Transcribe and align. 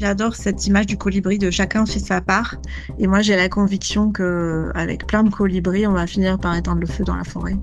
J'adore 0.00 0.34
cette 0.34 0.66
image 0.66 0.86
du 0.86 0.96
colibri 0.96 1.36
de 1.36 1.50
chacun 1.50 1.84
fait 1.84 1.98
sa 1.98 2.22
part. 2.22 2.56
Et 2.98 3.06
moi, 3.06 3.20
j'ai 3.20 3.36
la 3.36 3.50
conviction 3.50 4.10
que 4.10 4.70
avec 4.74 5.06
plein 5.06 5.22
de 5.22 5.28
colibris, 5.28 5.86
on 5.86 5.92
va 5.92 6.06
finir 6.06 6.38
par 6.38 6.56
éteindre 6.56 6.80
le 6.80 6.86
feu 6.86 7.04
dans 7.04 7.16
la 7.16 7.24
forêt. 7.24 7.58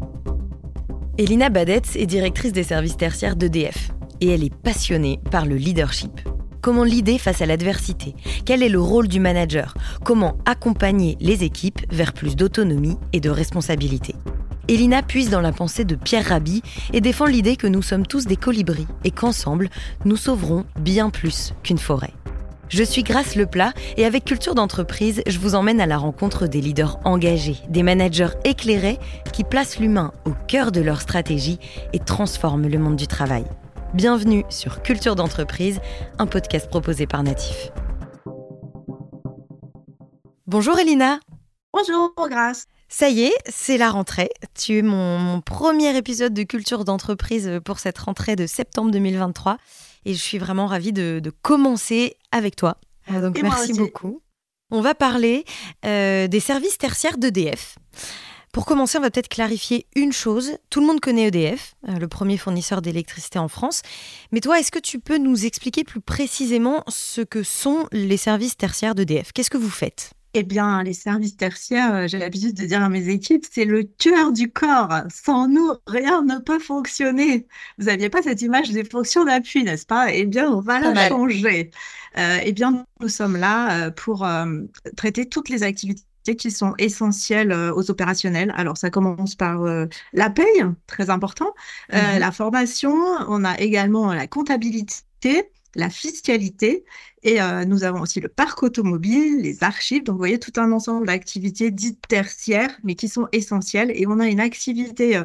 Elina 1.18 1.50
Badetz 1.50 1.95
est 1.95 2.05
directrice 2.05 2.54
des 2.54 2.61
services 2.61 2.95
tertiaires 2.95 3.36
d'EDF 3.36 3.89
et 4.21 4.29
elle 4.29 4.43
est 4.43 4.54
passionnée 4.54 5.20
par 5.31 5.47
le 5.47 5.55
leadership. 5.55 6.11
Comment 6.61 6.84
l'idée 6.84 7.18
face 7.18 7.41
à 7.41 7.47
l'adversité? 7.47 8.13
Quel 8.45 8.61
est 8.61 8.69
le 8.69 8.79
rôle 8.79 9.07
du 9.07 9.19
manager? 9.19 9.73
Comment 10.04 10.38
accompagner 10.45 11.17
les 11.19 11.43
équipes 11.43 11.79
vers 11.91 12.13
plus 12.13 12.35
d'autonomie 12.35 12.97
et 13.13 13.19
de 13.19 13.31
responsabilité? 13.31 14.13
Elina 14.70 15.02
puise 15.02 15.29
dans 15.29 15.39
la 15.39 15.54
pensée 15.54 15.86
de 15.86 15.95
Pierre 15.95 16.25
Rabhi 16.25 16.61
et 16.91 16.99
défend 16.99 17.25
l'idée 17.25 17.55
que 17.55 17.67
nous 17.67 17.81
sommes 17.81 18.05
tous 18.05 18.25
des 18.25 18.36
colibris 18.36 18.88
et 19.05 19.11
qu'ensemble, 19.11 19.70
nous 20.04 20.17
sauverons 20.17 20.66
bien 20.77 21.09
plus 21.09 21.54
qu'une 21.63 21.77
forêt. 21.77 22.11
Je 22.67 22.84
suis 22.84 23.03
Grace 23.03 23.38
Leplat 23.38 23.71
et 23.95 24.03
avec 24.03 24.26
Culture 24.26 24.55
d'entreprise, 24.55 25.21
je 25.26 25.40
vous 25.40 25.55
emmène 25.55 25.80
à 25.80 25.85
la 25.85 25.98
rencontre 25.98 26.48
des 26.48 26.59
leaders 26.59 26.99
engagés, 27.05 27.55
des 27.70 27.81
managers 27.81 28.35
éclairés 28.43 28.99
qui 29.31 29.45
placent 29.45 29.80
l'humain 29.80 30.12
au 30.26 30.31
cœur 30.49 30.73
de 30.73 30.81
leur 30.81 30.99
stratégie 30.99 31.59
et 31.93 31.99
transforment 31.99 32.68
le 32.68 32.77
monde 32.77 32.98
du 32.98 33.07
travail. 33.07 33.45
Bienvenue 33.93 34.43
sur 34.49 34.81
Culture 34.81 35.15
d'entreprise, 35.15 35.79
un 36.20 36.27
podcast 36.27 36.70
proposé 36.70 37.07
par 37.07 37.23
Natif. 37.23 37.71
Bonjour 40.45 40.77
Elina. 40.77 41.21
Bonjour 41.71 42.13
Grace. 42.29 42.65
Ça 42.90 43.09
y 43.09 43.23
est, 43.23 43.36
c'est 43.48 43.77
la 43.77 43.90
rentrée. 43.90 44.30
Tu 44.55 44.77
es 44.77 44.82
mon, 44.82 45.41
premier 45.41 45.96
épisode 45.98 46.34
de 46.34 46.44
Culture 46.44 46.86
d'entreprise 46.86 47.60
pour 47.66 47.80
cette 47.80 47.98
rentrée 47.98 48.36
de 48.36 48.48
septembre 48.48 48.91
2023 48.91 49.58
et 50.05 50.13
je 50.13 50.20
suis 50.20 50.38
vraiment 50.38 50.68
ravie 50.68 50.94
de, 50.94 51.22
commencer 51.41 52.16
avec 52.32 52.55
toi. 52.55 52.77
Euh, 53.12 53.22
donc 53.22 53.41
merci 53.41 53.73
beaucoup. 53.73 54.21
On 54.71 54.82
va 54.82 54.96
parler 54.96 55.46
euh, 55.85 56.27
des 56.27 56.40
services 56.40 56.77
tertiaires 56.77 57.18
d'EDF. 57.18 57.77
Pour 58.54 58.66
commencer, 58.66 58.98
on 58.98 59.01
va 59.01 59.12
peut-être 59.12 59.27
clarifier 59.27 59.85
une 59.96 60.12
chose. 60.12 60.57
Tout 60.70 60.79
le 60.79 60.88
monde 60.88 60.99
connaît 60.99 61.27
EDF, 61.27 61.76
euh, 61.88 61.99
le 61.99 62.07
premier 62.07 62.38
fournisseur 62.38 62.82
d'électricité 62.82 63.38
en 63.38 63.49
France. 63.49 63.82
Mais 64.31 64.40
toi, 64.40 64.59
est-ce 64.59 64.72
que 64.72 64.79
tu 64.79 65.00
peux 65.00 65.18
nous 65.18 65.46
expliquer 65.46 65.84
plus 65.84 66.01
précisément 66.01 66.84
ce 66.88 67.22
que 67.22 67.44
sont 67.44 67.88
les 67.91 68.18
services 68.18 68.57
tertiaires 68.57 68.96
d'EDF 68.96 69.31
Qu'est-ce 69.34 69.50
que 69.50 69.57
vous 69.57 69.69
faites? 69.69 70.13
Eh 70.38 70.44
bien, 70.44 70.84
les 70.84 70.94
services 70.94 71.35
tertiaires, 71.35 71.94
euh, 71.96 72.07
j'ai 72.07 72.19
l'habitude 72.19 72.53
de 72.53 72.66
dire 72.66 72.84
à 72.84 72.90
mes 72.90 73.09
équipes, 73.09 73.44
c'est 73.52 73.66
le 73.66 73.84
cœur 73.84 74.31
du 74.31 74.52
corps. 74.52 74.94
Sans 75.09 75.47
nous, 75.47 75.72
rien 75.88 76.22
ne 76.22 76.38
peut 76.38 76.59
fonctionner. 76.59 77.47
Vous 77.79 77.85
n'aviez 77.85 78.09
pas 78.09 78.22
cette 78.22 78.44
image 78.44 78.69
des 78.69 78.84
fonctions 78.84 79.25
d'appui, 79.25 79.63
n'est-ce 79.63 79.85
pas? 79.85 80.13
Eh 80.13 80.25
bien, 80.25 80.52
on 80.52 80.62
va 80.62 80.79
la 80.79 81.09
changer. 81.09 81.72
Euh, 82.18 82.38
eh 82.44 82.52
bien, 82.52 82.85
nous 83.00 83.09
sommes 83.09 83.35
là 83.35 83.88
euh, 83.88 83.91
pour 83.91 84.28
traiter 84.96 85.28
toutes 85.28 85.50
les 85.50 85.63
activités 85.63 86.03
qui 86.38 86.51
sont 86.51 86.75
essentielles 86.78 87.53
aux 87.53 87.90
opérationnels. 87.90 88.53
Alors, 88.56 88.78
ça 88.78 88.90
commence 88.90 89.34
par 89.34 89.63
la 90.13 90.29
paye, 90.29 90.66
très 90.85 91.09
important, 91.09 91.53
mm-hmm. 91.91 92.19
la 92.19 92.31
formation, 92.31 92.94
on 93.29 93.46
a 93.46 93.57
également 93.59 94.13
la 94.13 94.28
comptabilité, 94.28 95.50
la 95.78 95.89
fiscalité 95.89 96.83
et 97.23 97.41
euh, 97.41 97.66
nous 97.66 97.83
avons 97.83 98.01
aussi 98.01 98.19
le 98.19 98.28
parc 98.28 98.63
automobile, 98.63 99.41
les 99.41 99.63
archives. 99.63 100.03
Donc, 100.03 100.13
vous 100.13 100.19
voyez, 100.19 100.39
tout 100.39 100.53
un 100.57 100.72
ensemble 100.72 101.07
d'activités 101.07 101.72
dites 101.72 102.01
tertiaires, 102.07 102.78
mais 102.83 102.95
qui 102.95 103.07
sont 103.07 103.28
essentielles. 103.31 103.91
Et 103.94 104.07
on 104.07 104.19
a 104.19 104.28
une 104.28 104.39
activité 104.39 105.17
euh, 105.17 105.23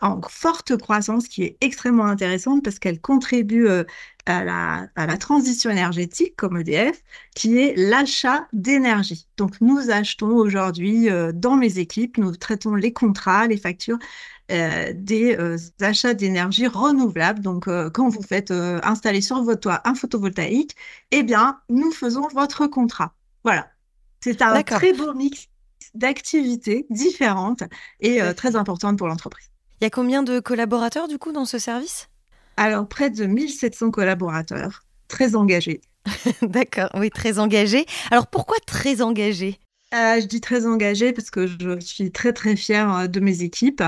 en 0.00 0.20
forte 0.28 0.76
croissance 0.76 1.28
qui 1.28 1.44
est 1.44 1.56
extrêmement 1.60 2.06
intéressante 2.06 2.64
parce 2.64 2.78
qu'elle 2.78 3.00
contribue 3.00 3.68
euh, 3.68 3.84
à, 4.26 4.44
la, 4.44 4.88
à, 4.96 5.06
la, 5.06 5.16
transition 5.16 5.70
énergétique 5.70 6.34
comme 6.36 6.56
EDF, 6.56 7.02
qui 7.34 7.58
est 7.58 7.74
l'achat 7.76 8.46
d'énergie. 8.52 9.26
Donc, 9.36 9.60
nous 9.60 9.90
achetons 9.90 10.34
aujourd'hui 10.36 11.08
dans 11.34 11.56
mes 11.56 11.78
équipes, 11.78 12.18
nous 12.18 12.34
traitons 12.34 12.74
les 12.74 12.92
contrats, 12.92 13.46
les 13.46 13.56
factures 13.56 13.98
euh, 14.52 14.92
des 14.94 15.38
euh, 15.38 15.56
achats 15.80 16.12
d'énergie 16.12 16.66
renouvelable. 16.66 17.40
Donc, 17.40 17.66
euh, 17.66 17.88
quand 17.88 18.10
vous 18.10 18.20
faites 18.20 18.50
installer 18.50 19.22
sur 19.22 19.42
votre 19.42 19.60
toit 19.60 19.80
un 19.84 19.94
photovoltaïque, 19.94 20.76
eh 21.12 21.22
bien, 21.22 21.60
nous 21.70 21.90
faisons 21.92 22.28
votre 22.28 22.66
contrat. 22.66 23.14
Voilà. 23.42 23.68
C'est 24.20 24.42
un 24.42 24.62
très 24.62 24.92
beau 24.92 25.14
mix 25.14 25.48
d'activités 25.94 26.86
différentes 26.90 27.62
et 28.00 28.20
très 28.34 28.56
importantes 28.56 28.98
pour 28.98 29.06
l'entreprise. 29.06 29.50
Il 29.80 29.84
y 29.84 29.86
a 29.86 29.90
combien 29.90 30.22
de 30.22 30.40
collaborateurs, 30.40 31.08
du 31.08 31.18
coup, 31.18 31.30
dans 31.30 31.44
ce 31.44 31.58
service? 31.58 32.08
Alors, 32.56 32.88
près 32.88 33.10
de 33.10 33.24
1700 33.24 33.90
collaborateurs, 33.90 34.84
très 35.08 35.34
engagés. 35.34 35.80
D'accord, 36.42 36.90
oui, 36.94 37.10
très 37.10 37.38
engagés. 37.38 37.86
Alors, 38.10 38.26
pourquoi 38.26 38.56
très 38.66 39.02
engagés? 39.02 39.58
Euh, 39.94 40.20
je 40.20 40.26
dis 40.26 40.40
très 40.40 40.66
engagée 40.66 41.12
parce 41.12 41.30
que 41.30 41.46
je 41.46 41.78
suis 41.78 42.10
très 42.10 42.32
très 42.32 42.56
fière 42.56 42.92
euh, 42.96 43.06
de 43.06 43.20
mes 43.20 43.42
équipes 43.42 43.82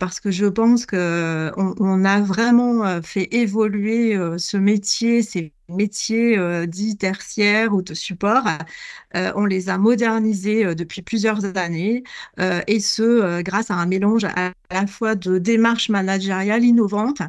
parce 0.00 0.18
que 0.18 0.32
je 0.32 0.46
pense 0.46 0.84
que 0.84 1.52
on, 1.56 2.04
a 2.04 2.20
vraiment 2.20 2.84
euh, 2.84 3.00
fait 3.02 3.28
évoluer 3.32 4.18
ce 4.36 4.56
métier, 4.56 5.22
ces 5.22 5.52
métiers 5.68 6.66
dits 6.66 6.96
tertiaires 6.96 7.72
ou 7.72 7.82
de 7.82 7.94
support. 7.94 8.44
on 9.14 9.46
les 9.46 9.68
a 9.68 9.78
modernisés 9.78 10.74
depuis 10.74 11.02
plusieurs 11.02 11.56
années 11.56 12.02
et 12.38 12.80
ce 12.80 13.40
grâce 13.42 13.70
à 13.70 13.74
un 13.74 13.86
mélange 13.86 14.24
à 14.24 14.52
la 14.70 14.86
fois 14.86 15.14
de 15.14 15.38
démarches 15.38 15.88
managériales 15.88 16.64
innovantes 16.64 17.22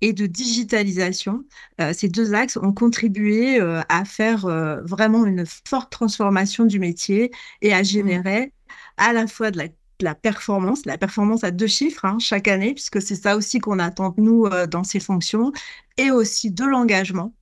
et 0.00 0.12
de 0.12 0.26
digitalisation. 0.26 1.44
Euh, 1.80 1.92
ces 1.92 2.08
deux 2.08 2.34
axes 2.34 2.56
ont 2.56 2.72
contribué 2.72 3.60
euh, 3.60 3.80
à 3.88 4.04
faire 4.04 4.46
euh, 4.46 4.80
vraiment 4.82 5.26
une 5.26 5.44
forte 5.46 5.90
transformation 5.90 6.64
du 6.64 6.78
métier 6.78 7.30
et 7.62 7.72
à 7.72 7.82
générer 7.82 8.52
à 8.96 9.12
la 9.12 9.26
fois 9.26 9.50
de 9.50 9.58
la, 10.00 10.14
performance, 10.14 10.84
la 10.86 10.98
performance 10.98 11.44
à 11.44 11.50
deux 11.50 11.66
chiffres 11.66 12.04
hein, 12.04 12.18
chaque 12.20 12.48
année, 12.48 12.74
puisque 12.74 13.02
c'est 13.02 13.16
ça 13.16 13.36
aussi 13.36 13.58
qu'on 13.58 13.78
attend 13.78 14.10
de 14.10 14.20
nous 14.20 14.48
dans 14.70 14.84
ces 14.84 15.00
fonctions, 15.00 15.52
et 15.96 16.10
aussi 16.10 16.50
de 16.50 16.64
l'engagement 16.64 17.32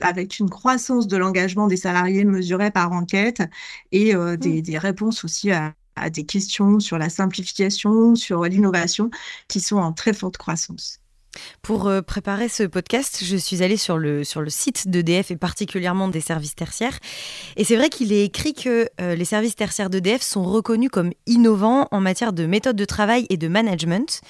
avec 0.00 0.38
une 0.38 0.48
croissance 0.48 1.08
de 1.08 1.16
l'engagement 1.16 1.66
des 1.66 1.76
salariés 1.76 2.24
mesurée 2.24 2.70
par 2.70 2.92
enquête 2.92 3.42
et 3.92 4.14
des, 4.14 4.14
mmh. 4.14 4.62
des, 4.62 4.78
réponses 4.78 5.24
aussi 5.24 5.50
à, 5.50 5.74
à 5.96 6.10
des 6.10 6.24
questions 6.24 6.80
sur 6.80 6.98
la 6.98 7.10
simplification, 7.10 8.14
sur 8.14 8.44
l'innovation, 8.44 9.10
qui 9.48 9.60
sont 9.60 9.76
en 9.76 9.92
très 9.92 10.14
forte 10.14 10.38
croissance. 10.38 10.99
Pour 11.62 11.86
euh, 11.86 12.02
préparer 12.02 12.48
ce 12.48 12.64
podcast, 12.64 13.20
je 13.22 13.36
suis 13.36 13.62
allée 13.62 13.76
sur 13.76 13.98
le, 13.98 14.24
sur 14.24 14.40
le 14.40 14.50
site 14.50 14.88
d'EDF 14.88 15.30
et 15.30 15.36
particulièrement 15.36 16.08
des 16.08 16.20
services 16.20 16.54
tertiaires. 16.54 16.98
Et 17.56 17.64
c'est 17.64 17.76
vrai 17.76 17.88
qu'il 17.88 18.12
est 18.12 18.24
écrit 18.24 18.54
que 18.54 18.88
euh, 19.00 19.14
les 19.14 19.24
services 19.24 19.56
tertiaires 19.56 19.90
d'EDF 19.90 20.22
sont 20.22 20.42
reconnus 20.42 20.90
comme 20.90 21.12
innovants 21.26 21.88
en 21.90 22.00
matière 22.00 22.32
de 22.32 22.46
méthode 22.46 22.76
de 22.76 22.84
travail 22.84 23.26
et 23.30 23.36
de 23.36 23.48
management. 23.48 24.20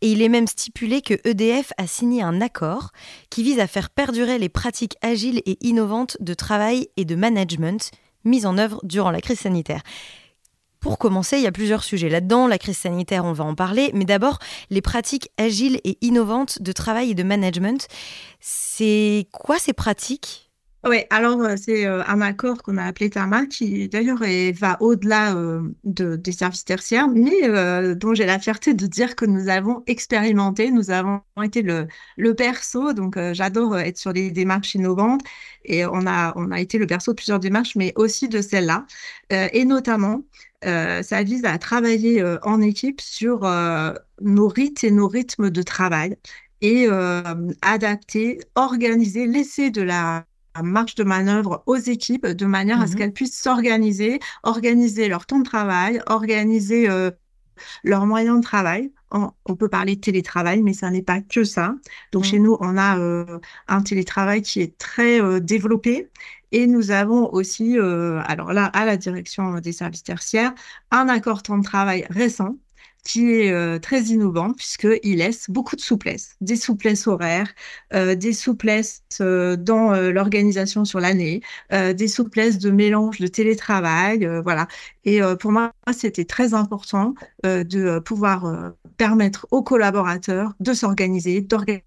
Et 0.00 0.10
il 0.10 0.22
est 0.22 0.28
même 0.28 0.46
stipulé 0.46 1.02
que 1.02 1.14
EDF 1.24 1.72
a 1.78 1.86
signé 1.86 2.22
un 2.22 2.40
accord 2.40 2.90
qui 3.28 3.42
vise 3.42 3.60
à 3.60 3.66
faire 3.66 3.90
perdurer 3.90 4.38
les 4.38 4.48
pratiques 4.48 4.96
agiles 5.02 5.42
et 5.46 5.58
innovantes 5.60 6.16
de 6.20 6.34
travail 6.34 6.88
et 6.96 7.04
de 7.04 7.14
management 7.14 7.90
mises 8.24 8.46
en 8.46 8.58
œuvre 8.58 8.80
durant 8.82 9.10
la 9.10 9.20
crise 9.20 9.40
sanitaire. 9.40 9.82
Pour 10.80 10.96
commencer, 10.98 11.36
il 11.36 11.42
y 11.42 11.46
a 11.46 11.52
plusieurs 11.52 11.84
sujets 11.84 12.08
là-dedans. 12.08 12.46
La 12.46 12.58
crise 12.58 12.78
sanitaire, 12.78 13.26
on 13.26 13.32
va 13.32 13.44
en 13.44 13.54
parler. 13.54 13.90
Mais 13.94 14.06
d'abord, 14.06 14.38
les 14.70 14.80
pratiques 14.80 15.30
agiles 15.36 15.78
et 15.84 15.98
innovantes 16.00 16.62
de 16.62 16.72
travail 16.72 17.10
et 17.10 17.14
de 17.14 17.22
management. 17.22 17.86
C'est 18.40 19.28
quoi 19.30 19.58
ces 19.58 19.74
pratiques? 19.74 20.50
Oui, 20.82 21.02
alors 21.10 21.38
euh, 21.42 21.56
c'est 21.62 21.84
euh, 21.84 22.02
un 22.06 22.22
accord 22.22 22.62
qu'on 22.62 22.78
a 22.78 22.84
appelé 22.84 23.10
TAMA 23.10 23.44
qui 23.44 23.86
d'ailleurs 23.90 24.20
va 24.58 24.78
au-delà 24.80 25.36
euh, 25.36 25.60
de, 25.84 26.16
des 26.16 26.32
services 26.32 26.64
tertiaires, 26.64 27.06
mais 27.08 27.30
dont 27.96 28.14
j'ai 28.14 28.24
la 28.24 28.38
fierté 28.38 28.72
de 28.72 28.86
dire 28.86 29.14
que 29.14 29.26
nous 29.26 29.50
avons 29.50 29.82
expérimenté, 29.86 30.70
nous 30.70 30.90
avons 30.90 31.20
été 31.42 31.60
le, 31.60 31.86
le 32.16 32.32
berceau, 32.32 32.94
donc 32.94 33.18
j'adore 33.34 33.76
être 33.78 33.98
sur 33.98 34.14
des 34.14 34.30
démarches 34.30 34.74
innovantes 34.74 35.20
et 35.66 35.84
on 35.84 36.06
a, 36.06 36.32
on 36.36 36.50
a 36.50 36.58
été 36.60 36.78
le 36.78 36.86
berceau 36.86 37.12
de 37.12 37.16
plusieurs 37.16 37.40
démarches, 37.40 37.76
mais 37.76 37.92
aussi 37.96 38.28
de 38.30 38.40
celle-là, 38.40 38.86
et 39.30 39.66
notamment 39.66 40.22
euh, 40.66 41.02
ça 41.02 41.22
vise 41.22 41.44
à 41.46 41.56
travailler 41.58 42.20
euh, 42.20 42.38
en 42.42 42.60
équipe 42.60 43.00
sur 43.00 43.44
euh, 43.44 43.94
nos 44.20 44.48
rites 44.48 44.84
et 44.84 44.90
nos 44.90 45.08
rythmes 45.08 45.48
de 45.50 45.62
travail 45.62 46.16
et 46.60 46.88
adapter, 47.62 48.38
organiser, 48.54 49.26
laisser 49.26 49.70
de 49.70 49.80
la 49.80 50.26
marge 50.62 50.94
de 50.94 51.04
manœuvre 51.04 51.62
aux 51.64 51.76
équipes 51.76 52.26
de 52.26 52.44
manière 52.44 52.82
à 52.82 52.86
ce 52.86 52.92
mmh 52.92 52.96
qu'elles 52.96 53.12
puissent 53.14 53.40
s'organiser, 53.40 54.20
organiser 54.42 55.08
leur 55.08 55.24
temps 55.24 55.38
de 55.38 55.44
travail, 55.44 56.02
organiser 56.06 56.86
leurs 57.82 58.04
moyens 58.04 58.36
de 58.36 58.42
travail. 58.42 58.92
On, 59.12 59.56
peut 59.56 59.68
parler 59.68 59.96
de 59.96 60.00
télétravail, 60.00 60.62
mais 60.62 60.72
ça 60.72 60.88
n'est 60.90 61.02
pas 61.02 61.20
que 61.20 61.42
ça. 61.42 61.74
Donc 62.12 62.24
chez 62.24 62.38
mmh. 62.38 62.42
nous, 62.42 62.56
on 62.60 62.78
a 62.78 62.96
un 63.66 63.82
télétravail 63.82 64.42
qui 64.42 64.60
est 64.60 64.78
très 64.78 65.40
développé 65.40 66.08
et 66.52 66.66
nous 66.66 66.90
avons 66.90 67.32
aussi, 67.32 67.78
euh, 67.78 68.20
alors 68.24 68.52
là, 68.52 68.66
à 68.66 68.84
la 68.84 68.96
direction 68.96 69.60
des 69.60 69.72
services 69.72 70.02
tertiaires, 70.02 70.52
un 70.90 71.08
accord 71.08 71.42
temps 71.42 71.58
de 71.58 71.64
travail 71.64 72.06
récent 72.10 72.56
qui 73.04 73.32
est 73.32 73.52
euh, 73.52 73.78
très 73.78 74.02
innovant 74.02 74.52
puisqu'il 74.52 75.18
laisse 75.18 75.48
beaucoup 75.50 75.76
de 75.76 75.80
souplesse, 75.80 76.36
des 76.40 76.56
souplesses 76.56 77.06
horaires, 77.06 77.52
euh, 77.94 78.14
des 78.14 78.32
souplesses 78.32 79.02
euh, 79.20 79.56
dans 79.56 79.92
l'organisation 80.10 80.84
sur 80.84 81.00
l'année, 81.00 81.42
des 81.70 82.08
souplesses 82.08 82.58
de 82.58 82.70
mélange 82.70 83.18
de 83.18 83.26
télétravail, 83.26 84.28
voilà. 84.42 84.66
Et 85.04 85.20
pour 85.38 85.52
moi, 85.52 85.72
c'était 85.92 86.24
très 86.24 86.54
important 86.54 87.14
de 87.44 87.98
pouvoir 88.00 88.72
permettre 88.96 89.46
aux 89.50 89.62
collaborateurs 89.62 90.54
de 90.60 90.72
s'organiser, 90.72 91.40
d'organiser 91.40 91.84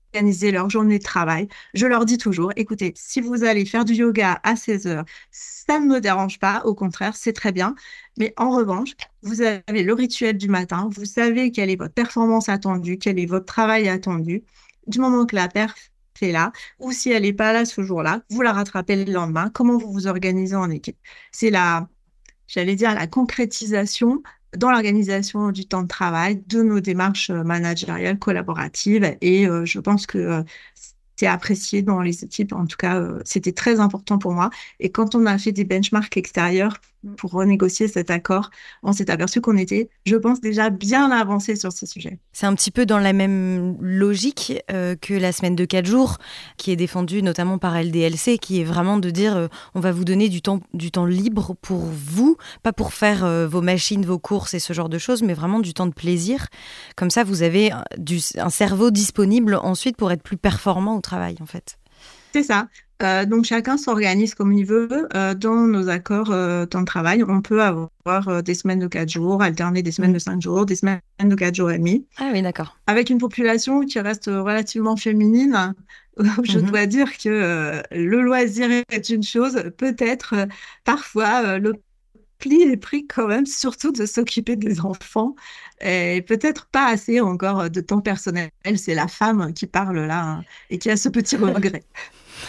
leur 0.51 0.69
journée 0.69 0.99
de 0.99 1.03
travail. 1.03 1.47
Je 1.73 1.85
leur 1.87 2.05
dis 2.05 2.17
toujours, 2.17 2.51
écoutez, 2.55 2.93
si 2.95 3.21
vous 3.21 3.43
allez 3.43 3.65
faire 3.65 3.85
du 3.85 3.93
yoga 3.93 4.39
à 4.43 4.55
16 4.55 4.87
heures, 4.87 5.05
ça 5.31 5.79
ne 5.79 5.85
me 5.85 5.99
dérange 6.01 6.39
pas, 6.39 6.61
au 6.65 6.75
contraire, 6.75 7.15
c'est 7.15 7.33
très 7.33 7.51
bien. 7.51 7.75
Mais 8.17 8.33
en 8.37 8.51
revanche, 8.51 8.91
vous 9.21 9.41
avez 9.41 9.83
le 9.83 9.93
rituel 9.93 10.37
du 10.37 10.49
matin, 10.49 10.89
vous 10.91 11.05
savez 11.05 11.51
quelle 11.51 11.69
est 11.69 11.75
votre 11.75 11.93
performance 11.93 12.49
attendue, 12.49 12.97
quel 12.97 13.19
est 13.19 13.25
votre 13.25 13.45
travail 13.45 13.89
attendu. 13.89 14.43
Du 14.87 14.99
moment 14.99 15.25
que 15.25 15.35
la 15.35 15.47
perf 15.47 15.91
est 16.21 16.31
là, 16.31 16.51
ou 16.79 16.91
si 16.91 17.11
elle 17.11 17.23
n'est 17.23 17.33
pas 17.33 17.53
là 17.53 17.65
ce 17.65 17.81
jour-là, 17.83 18.21
vous 18.29 18.41
la 18.41 18.53
rattrapez 18.53 19.03
le 19.05 19.11
lendemain. 19.11 19.49
Comment 19.53 19.77
vous 19.77 19.91
vous 19.91 20.07
organisez 20.07 20.55
en 20.55 20.69
équipe? 20.69 20.97
C'est 21.31 21.49
la, 21.49 21.89
j'allais 22.47 22.75
dire, 22.75 22.93
la 22.93 23.07
concrétisation 23.07 24.21
dans 24.57 24.71
l'organisation 24.71 25.51
du 25.51 25.65
temps 25.65 25.83
de 25.83 25.87
travail 25.87 26.43
de 26.47 26.61
nos 26.63 26.79
démarches 26.79 27.31
managériales 27.31 28.19
collaboratives. 28.19 29.15
Et 29.21 29.47
euh, 29.47 29.65
je 29.65 29.79
pense 29.79 30.05
que 30.07 30.17
euh, 30.17 30.43
c'est 31.15 31.27
apprécié 31.27 31.81
dans 31.81 32.01
les 32.01 32.23
équipes. 32.23 32.53
En 32.53 32.65
tout 32.65 32.77
cas, 32.77 32.99
euh, 32.99 33.19
c'était 33.25 33.51
très 33.51 33.79
important 33.79 34.17
pour 34.17 34.33
moi. 34.33 34.49
Et 34.79 34.91
quand 34.91 35.15
on 35.15 35.25
a 35.25 35.37
fait 35.37 35.51
des 35.51 35.63
benchmarks 35.65 36.17
extérieurs 36.17 36.79
pour 37.17 37.31
renégocier 37.31 37.87
cet 37.87 38.09
accord, 38.09 38.49
on 38.81 38.93
s'est 38.93 39.09
aperçu 39.09 39.41
qu'on 39.41 39.57
était, 39.57 39.89
je 40.05 40.15
pense, 40.15 40.41
déjà 40.41 40.69
bien 40.69 41.11
avancé 41.11 41.55
sur 41.55 41.71
ce 41.71 41.85
sujet. 41.85 42.19
C'est 42.31 42.45
un 42.45 42.55
petit 42.55 42.71
peu 42.71 42.85
dans 42.85 42.99
la 42.99 43.13
même 43.13 43.77
logique 43.81 44.53
euh, 44.71 44.95
que 44.95 45.13
la 45.13 45.31
semaine 45.31 45.55
de 45.55 45.65
4 45.65 45.85
jours, 45.85 46.17
qui 46.57 46.71
est 46.71 46.75
défendue 46.75 47.21
notamment 47.21 47.57
par 47.57 47.81
LDLC, 47.81 48.37
qui 48.39 48.61
est 48.61 48.63
vraiment 48.63 48.97
de 48.97 49.09
dire 49.09 49.35
euh, 49.35 49.47
on 49.75 49.79
va 49.79 49.91
vous 49.91 50.05
donner 50.05 50.29
du 50.29 50.41
temps, 50.41 50.61
du 50.73 50.91
temps 50.91 51.05
libre 51.05 51.55
pour 51.61 51.79
vous, 51.79 52.37
pas 52.63 52.73
pour 52.73 52.93
faire 52.93 53.25
euh, 53.25 53.47
vos 53.47 53.61
machines, 53.61 54.05
vos 54.05 54.19
courses 54.19 54.53
et 54.53 54.59
ce 54.59 54.73
genre 54.73 54.89
de 54.89 54.97
choses, 54.97 55.23
mais 55.23 55.33
vraiment 55.33 55.59
du 55.59 55.73
temps 55.73 55.87
de 55.87 55.93
plaisir. 55.93 56.47
Comme 56.95 57.09
ça, 57.09 57.23
vous 57.23 57.43
avez 57.43 57.71
du, 57.97 58.19
un 58.37 58.49
cerveau 58.49 58.91
disponible 58.91 59.55
ensuite 59.55 59.97
pour 59.97 60.11
être 60.11 60.23
plus 60.23 60.37
performant 60.37 60.97
au 60.97 61.01
travail, 61.01 61.35
en 61.41 61.45
fait. 61.45 61.77
C'est 62.33 62.43
ça. 62.43 62.67
Euh, 63.03 63.25
donc 63.25 63.45
chacun 63.45 63.77
s'organise 63.77 64.33
comme 64.35 64.53
il 64.53 64.65
veut. 64.65 65.07
Euh, 65.15 65.33
dans 65.33 65.67
nos 65.67 65.89
accords 65.89 66.31
euh, 66.31 66.65
temps 66.65 66.81
de 66.81 66.85
travail, 66.85 67.23
on 67.27 67.41
peut 67.41 67.61
avoir 67.61 68.43
des 68.43 68.53
semaines 68.53 68.79
de 68.79 68.87
4 68.87 69.09
jours, 69.09 69.41
alterner 69.41 69.83
des 69.83 69.91
semaines 69.91 70.13
de 70.13 70.19
5 70.19 70.41
jours, 70.41 70.65
des 70.65 70.75
semaines 70.75 71.01
de 71.19 71.35
4 71.35 71.55
jours 71.55 71.71
et 71.71 71.77
demi. 71.77 72.07
Ah 72.17 72.29
oui, 72.33 72.41
d'accord. 72.41 72.77
Avec 72.87 73.09
une 73.09 73.17
population 73.17 73.81
qui 73.81 73.99
reste 73.99 74.25
relativement 74.27 74.95
féminine, 74.95 75.73
je 76.43 76.59
mhm. 76.59 76.65
dois 76.65 76.85
dire 76.85 77.17
que 77.17 77.81
le 77.91 78.21
loisir 78.21 78.69
est 78.89 79.09
une 79.09 79.23
chose, 79.23 79.63
peut-être 79.77 80.35
parfois 80.83 81.59
le 81.59 81.73
pli 82.39 82.61
est 82.63 82.77
pris 82.77 83.07
quand 83.07 83.27
même, 83.27 83.45
surtout 83.47 83.91
de 83.91 84.05
s'occuper 84.05 84.55
des 84.55 84.81
enfants, 84.81 85.35
et 85.81 86.23
peut-être 86.27 86.67
pas 86.67 86.87
assez 86.87 87.19
encore 87.19 87.69
de 87.69 87.81
temps 87.81 88.01
personnel. 88.01 88.49
C'est 88.75 88.95
la 88.95 89.07
femme 89.07 89.53
qui 89.53 89.65
parle 89.65 89.99
là 89.99 90.23
hein, 90.23 90.43
et 90.69 90.77
qui 90.77 90.89
a 90.89 90.97
ce 90.97 91.09
petit 91.09 91.35
regret. 91.37 91.83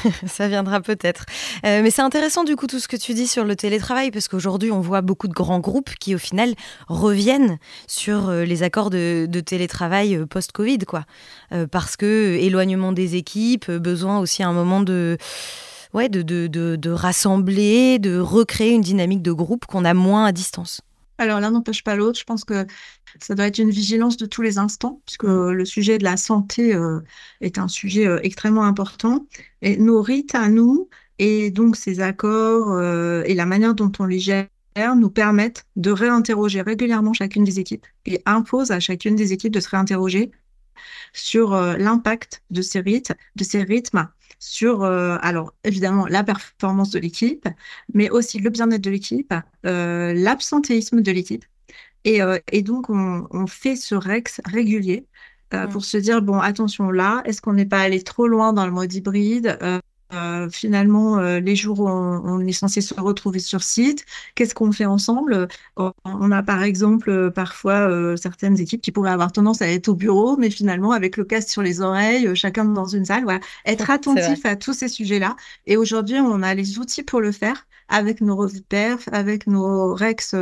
Ça 0.27 0.49
viendra 0.49 0.81
peut-être. 0.81 1.25
Euh, 1.65 1.83
mais 1.83 1.91
c'est 1.91 2.03
intéressant 2.03 2.45
du 2.45 2.57
coup 2.57 2.67
tout 2.67 2.79
ce 2.79 2.89
que 2.89 2.97
tu 2.97 3.15
dis 3.15 3.27
sur 3.27 3.45
le 3.45 3.57
télétravail 3.57 4.11
parce 4.11 4.29
qu'aujourd'hui 4.29 4.71
on 4.71 4.81
voit 4.81 5.03
beaucoup 5.03 5.29
de 5.29 5.33
grands 5.33 5.61
groupes 5.61 5.95
qui 5.99 6.15
au 6.15 6.19
final 6.19 6.55
reviennent 6.89 7.59
sur 7.87 8.29
euh, 8.29 8.45
les 8.45 8.63
accords 8.63 8.91
de, 8.91 9.27
télétravail 9.45 10.17
euh, 10.17 10.27
post-Covid 10.27 10.79
quoi. 10.79 11.05
parce 11.71 11.97
que 11.97 12.37
éloignement 12.41 12.93
des 12.93 13.17
équipes, 13.17 13.71
besoin 13.71 14.19
aussi 14.19 14.43
à 14.43 14.49
un 14.49 14.53
moment 14.53 14.81
de 14.81 15.19
ouais, 15.93 16.09
de, 16.09 16.23
de, 16.23 16.49
de 16.49 16.91
rassembler, 16.91 17.99
de 17.99 18.19
recréer 18.19 18.73
une 18.73 18.83
dynamique 18.83 19.23
de 19.23 19.33
groupe 19.33 19.67
qu'on 19.67 19.85
a 19.85 19.95
moins 19.95 20.25
à 20.27 20.33
distance. 20.33 20.81
Alors 21.19 21.41
l'un 21.41 21.53
n'empêche 21.53 21.85
pas 21.85 21.97
l'autre. 21.97 22.19
Je 22.19 22.25
pense 22.25 22.45
que 22.45 22.67
ça 23.21 23.35
doit 23.35 23.47
être 23.47 23.59
une 23.59 23.71
vigilance 23.71 24.17
de 24.17 24.27
tous 24.27 24.43
les 24.43 24.59
instants, 24.59 25.01
puisque 25.07 25.25
le 25.25 25.65
sujet 25.65 25.99
de 25.99 26.05
la 26.05 26.17
santé 26.17 26.75
euh, 26.75 27.01
est 27.41 27.59
un 27.59 27.69
sujet 27.69 28.07
euh, 28.07 28.19
extrêmement 28.23 28.65
important. 28.65 29.27
Et 29.63 29.77
nos 29.77 30.03
rites 30.03 30.35
à 30.35 30.49
nous, 30.49 30.89
et 31.19 31.51
donc 31.51 31.77
ces 31.77 32.01
accords 32.01 32.73
euh, 32.73 33.23
et 33.27 33.35
la 33.35 33.47
manière 33.47 33.75
dont 33.75 33.93
on 33.99 34.05
les 34.05 34.19
gère, 34.19 34.49
nous 34.97 35.11
permettent 35.11 35.67
de 35.77 35.93
réinterroger 35.93 36.61
régulièrement 36.61 37.13
chacune 37.13 37.45
des 37.45 37.61
équipes 37.61 37.87
et 38.07 38.21
imposent 38.27 38.73
à 38.73 38.81
chacune 38.81 39.15
des 39.15 39.33
équipes 39.33 39.53
de 39.53 39.61
se 39.61 39.69
réinterroger 39.69 40.33
sur 41.13 41.55
l'impact 41.55 42.43
de 42.51 42.61
ces 42.61 42.81
rites, 42.81 43.13
de 43.37 43.45
ces 43.45 43.63
rythmes 43.63 44.09
sur, 44.45 44.85
euh, 44.85 45.17
alors 45.23 45.55
évidemment, 45.65 46.07
la 46.07 46.23
performance 46.23 46.91
de 46.91 46.99
l'équipe, 46.99 47.49
mais 47.95 48.11
aussi 48.11 48.39
le 48.39 48.51
bien-être 48.51 48.83
de 48.83 48.91
l'équipe, 48.91 49.33
euh, 49.65 50.13
l'absentéisme 50.13 51.01
de 51.01 51.13
l'équipe. 51.13 51.45
Et, 52.05 52.21
euh, 52.21 52.39
et, 52.53 52.61
donc, 52.61 52.91
on, 52.91 53.27
on, 53.31 53.47
fait 53.47 53.75
ce 53.75 53.95
REX 53.95 54.43
régulier 54.45 55.07
mmh. 55.53 55.69
pour 55.69 55.85
se 55.87 55.97
dire, 55.97 56.21
bon, 56.21 56.39
attention 56.41 56.91
là, 56.91 57.23
est-ce 57.25 57.41
qu'on 57.41 57.55
n'est 57.55 57.65
pas 57.65 57.81
allé 57.81 58.03
trop 58.03 58.27
loin 58.27 58.53
dans 58.53 58.67
le 58.67 58.73
mode 58.73 58.93
hybride 58.93 59.59
euh, 60.15 60.49
finalement, 60.51 61.19
euh, 61.19 61.41
les 61.41 61.57
jours 61.57 61.81
où 61.81 61.89
on, 61.89 62.41
est 62.41 62.53
censé 62.53 62.81
se 62.81 62.95
retrouver 62.95 63.39
sur 63.39 63.63
site, 63.63 64.05
qu'est-ce 64.35 64.55
qu'on 64.55 64.73
fait 64.73 64.85
ensemble? 64.85 65.49
On 65.77 66.31
a 66.31 66.43
par 66.43 66.63
exemple 66.63 67.11
euh, 67.11 67.31
parfois 67.31 67.89
certaines 68.17 68.61
équipes 68.61 68.81
qui 68.83 68.93
pourraient 68.93 69.11
avoir 69.11 69.33
tendance 69.33 69.63
à 69.63 69.69
être 69.69 69.89
au 69.89 69.95
bureau, 69.95 70.37
mais 70.37 70.51
finalement 70.51 70.93
avec 70.93 71.17
le 71.17 71.25
casque 71.25 71.49
sur 71.49 71.63
les 71.63 71.81
oreilles, 71.81 72.35
chacun 72.37 72.65
dans 72.65 72.87
une 72.87 73.05
salle. 73.05 73.25
Voilà. 73.25 73.41
Être 73.67 73.91
attentif 73.91 74.45
à 74.45 74.57
tous 74.57 74.75
ces 74.75 74.89
sujets-là. 74.89 75.37
Et 75.67 75.77
aujourd'hui, 75.77 76.19
on 76.19 76.43
a 76.43 76.55
les 76.55 76.79
outils 76.79 77.03
pour 77.03 77.21
le 77.21 77.33
faire 77.33 77.67
avec 77.89 78.21
nos 78.21 78.37
revues 78.37 78.63
perf, 78.63 79.09
avec 79.13 79.47
nos 79.47 79.95
REX 79.95 80.35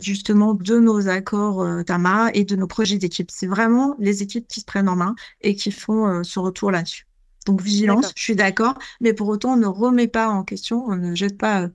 justement 0.00 0.54
de 0.54 0.78
nos 0.78 1.08
accords 1.08 1.66
TAMA 1.84 2.30
et 2.34 2.44
de 2.44 2.54
nos 2.54 2.68
projets 2.68 2.98
d'équipe. 2.98 3.30
C'est 3.32 3.48
vraiment 3.48 3.96
les 3.98 4.22
équipes 4.22 4.46
qui 4.46 4.60
se 4.60 4.64
prennent 4.64 4.88
en 4.88 4.96
main 4.96 5.14
et 5.40 5.56
qui 5.56 5.72
font 5.72 6.22
ce 6.22 6.38
retour 6.38 6.70
là-dessus. 6.70 7.07
Donc 7.48 7.62
vigilance, 7.62 8.12
je 8.14 8.22
suis 8.22 8.36
d'accord, 8.36 8.74
mais 9.00 9.14
pour 9.14 9.26
autant, 9.28 9.54
on 9.54 9.56
ne 9.56 9.66
remet 9.66 10.06
pas 10.06 10.28
en 10.28 10.44
question, 10.44 10.84
on 10.86 10.96
ne 10.96 11.14
jette 11.14 11.38
pas 11.38 11.62
euh, 11.62 11.68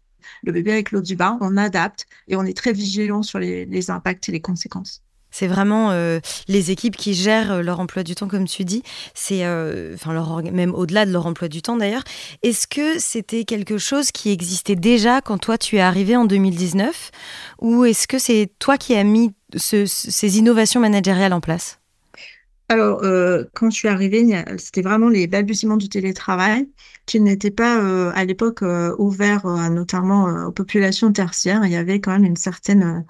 le 0.43 0.51
bébé 0.51 0.71
avec 0.71 0.91
l'eau 0.91 1.01
du 1.01 1.15
bain, 1.15 1.39
on 1.41 1.57
adapte 1.57 2.05
et 2.27 2.35
on 2.35 2.43
est 2.43 2.55
très 2.55 2.73
vigilant 2.73 3.23
sur 3.23 3.39
les, 3.39 3.89
impacts 3.89 4.29
et 4.29 4.31
les 4.31 4.39
conséquences. 4.39 5.01
C'est 5.31 5.47
vraiment 5.47 5.89
euh, 5.89 6.19
les 6.47 6.69
équipes 6.69 6.95
qui 6.95 7.15
gèrent 7.15 7.53
euh, 7.53 7.61
leur 7.63 7.79
emploi 7.79 8.03
du 8.03 8.13
temps, 8.13 8.27
comme 8.27 8.45
tu 8.45 8.65
dis. 8.65 8.83
C'est, 9.15 9.41
enfin, 9.95 10.43
même 10.43 10.75
au-delà 10.75 11.07
de 11.07 11.11
leur 11.11 11.25
emploi 11.25 11.47
du 11.47 11.63
temps 11.63 11.75
d'ailleurs. 11.75 12.03
Est-ce 12.43 12.67
que 12.67 12.99
c'était 12.99 13.43
quelque 13.43 13.79
chose 13.79 14.11
qui 14.11 14.29
existait 14.29 14.75
déjà 14.75 15.21
quand 15.21 15.39
toi 15.39 15.57
tu 15.57 15.77
es 15.77 15.81
arrivé 15.81 16.15
en 16.15 16.25
2019, 16.25 17.09
ou 17.61 17.83
est-ce 17.85 18.07
que 18.07 18.19
c'est 18.19 18.51
toi 18.59 18.77
qui 18.77 18.93
as 18.93 19.03
mis 19.03 19.31
ces 19.55 20.37
innovations 20.37 20.81
managériales 20.81 21.33
en 21.33 21.41
place? 21.41 21.79
Alors, 22.73 23.03
euh, 23.03 23.43
quand 23.53 23.69
je 23.69 23.75
suis 23.75 23.87
arrivée, 23.87 24.43
c'était 24.57 24.81
vraiment 24.81 25.07
les 25.07 25.27
balbutiements 25.27 25.77
du 25.77 25.89
télétravail 25.89 26.67
qui 27.05 27.19
n'étaient 27.19 27.51
pas 27.51 27.79
euh, 27.79 28.11
à 28.15 28.25
l'époque 28.25 28.63
euh, 28.63 28.95
ouverts 28.97 29.45
notamment 29.69 30.47
aux 30.47 30.51
populations 30.51 31.11
tertiaires. 31.13 31.63
Il 31.65 31.71
y 31.71 31.75
avait 31.75 31.99
quand 31.99 32.11
même 32.11 32.25
une 32.25 32.35
certaine 32.35 33.05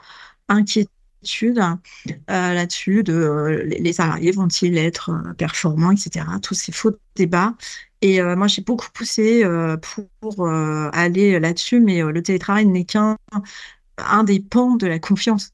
inquiétude 0.50 0.90
là-dessus 2.28 3.04
de 3.04 3.64
les 3.66 3.94
salariés 3.94 4.32
vont-ils 4.32 4.78
être 4.78 5.12
performants, 5.38 5.92
etc. 5.92 6.26
Tous 6.42 6.54
ces 6.54 6.74
faux 6.74 6.92
débats. 7.16 7.56
Et 8.02 8.22
moi, 8.22 8.48
j'ai 8.48 8.62
beaucoup 8.62 8.90
poussé 8.94 9.46
pour 10.20 10.50
aller 10.50 11.40
là-dessus, 11.40 11.80
mais 11.80 12.02
le 12.02 12.22
télétravail 12.22 12.66
n'est 12.66 12.84
qu'un 12.84 13.16
un 13.98 14.26
des 14.26 14.42
pans 14.42 14.76
de 14.76 14.88
la 14.88 15.00
confiance. 15.00 15.54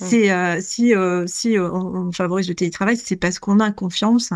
C'est 0.00 0.32
euh, 0.32 0.60
si 0.60 0.94
euh, 0.94 1.26
si 1.26 1.58
euh, 1.58 1.70
on, 1.70 2.10
favorise 2.12 2.48
le 2.48 2.54
télétravail, 2.54 2.96
c'est 2.96 3.16
parce 3.16 3.38
qu'on 3.38 3.60
a 3.60 3.70
confiance 3.70 4.30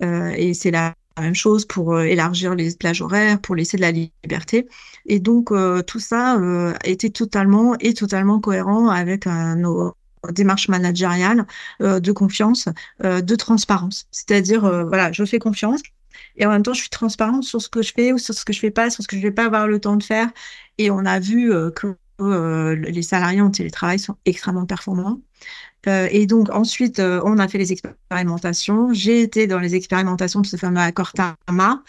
et 0.00 0.54
c'est 0.54 0.70
la 0.70 0.94
même 1.18 1.34
chose 1.34 1.64
pour 1.64 1.98
élargir 2.00 2.54
les 2.54 2.74
plages 2.74 3.00
horaires, 3.00 3.40
pour 3.40 3.54
laisser 3.56 3.76
de 3.76 3.82
la 3.82 3.92
liberté. 3.92 4.68
Et 5.06 5.18
donc 5.18 5.52
tout 5.86 6.00
ça 6.00 6.38
était 6.84 7.10
totalement 7.10 7.74
et 7.80 7.94
totalement 7.94 8.40
cohérent 8.40 8.88
avec 8.88 9.26
nos 9.26 9.94
démarches 10.30 10.68
managériales 10.68 11.46
de 11.80 12.12
confiance, 12.12 12.68
de 13.02 13.34
transparence. 13.36 14.06
C'est-à-dire 14.10 14.60
voilà, 14.86 15.12
je 15.12 15.24
fais 15.24 15.38
confiance, 15.38 15.80
et 16.36 16.44
en 16.44 16.50
même 16.50 16.62
temps, 16.62 16.74
je 16.74 16.80
suis 16.80 16.90
transparente 16.90 17.44
sur 17.44 17.62
ce 17.62 17.68
que 17.70 17.82
je 17.82 17.92
fais 17.94 18.12
ou 18.12 18.18
sur 18.18 18.34
ce 18.34 18.44
que 18.44 18.52
je 18.52 18.60
fais 18.60 18.70
pas, 18.70 18.90
sur 18.90 19.02
ce 19.02 19.08
que 19.08 19.16
je 19.16 19.22
vais 19.22 19.30
pas 19.30 19.46
avoir 19.46 19.66
le 19.66 19.80
temps 19.80 19.96
de 19.96 20.02
faire. 20.02 20.28
Et 20.76 20.90
on 20.90 21.06
a 21.06 21.18
vu 21.18 21.50
que 21.74 21.96
euh, 22.20 22.74
les 22.74 23.02
salariés 23.02 23.40
en 23.40 23.50
télétravail 23.50 23.98
sont 23.98 24.16
extrêmement 24.24 24.66
performants. 24.66 25.20
Euh, 25.86 26.08
et 26.10 26.26
donc 26.26 26.50
ensuite, 26.50 26.98
euh, 26.98 27.20
on 27.24 27.38
a 27.38 27.48
fait 27.48 27.58
les 27.58 27.72
expérimentations. 27.72 28.92
J'ai 28.92 29.22
été 29.22 29.46
dans 29.46 29.58
les 29.58 29.74
expérimentations 29.74 30.40
de 30.40 30.46
ce 30.46 30.56
fameux 30.56 30.80
accord 30.80 31.12
TAMA. 31.12 31.82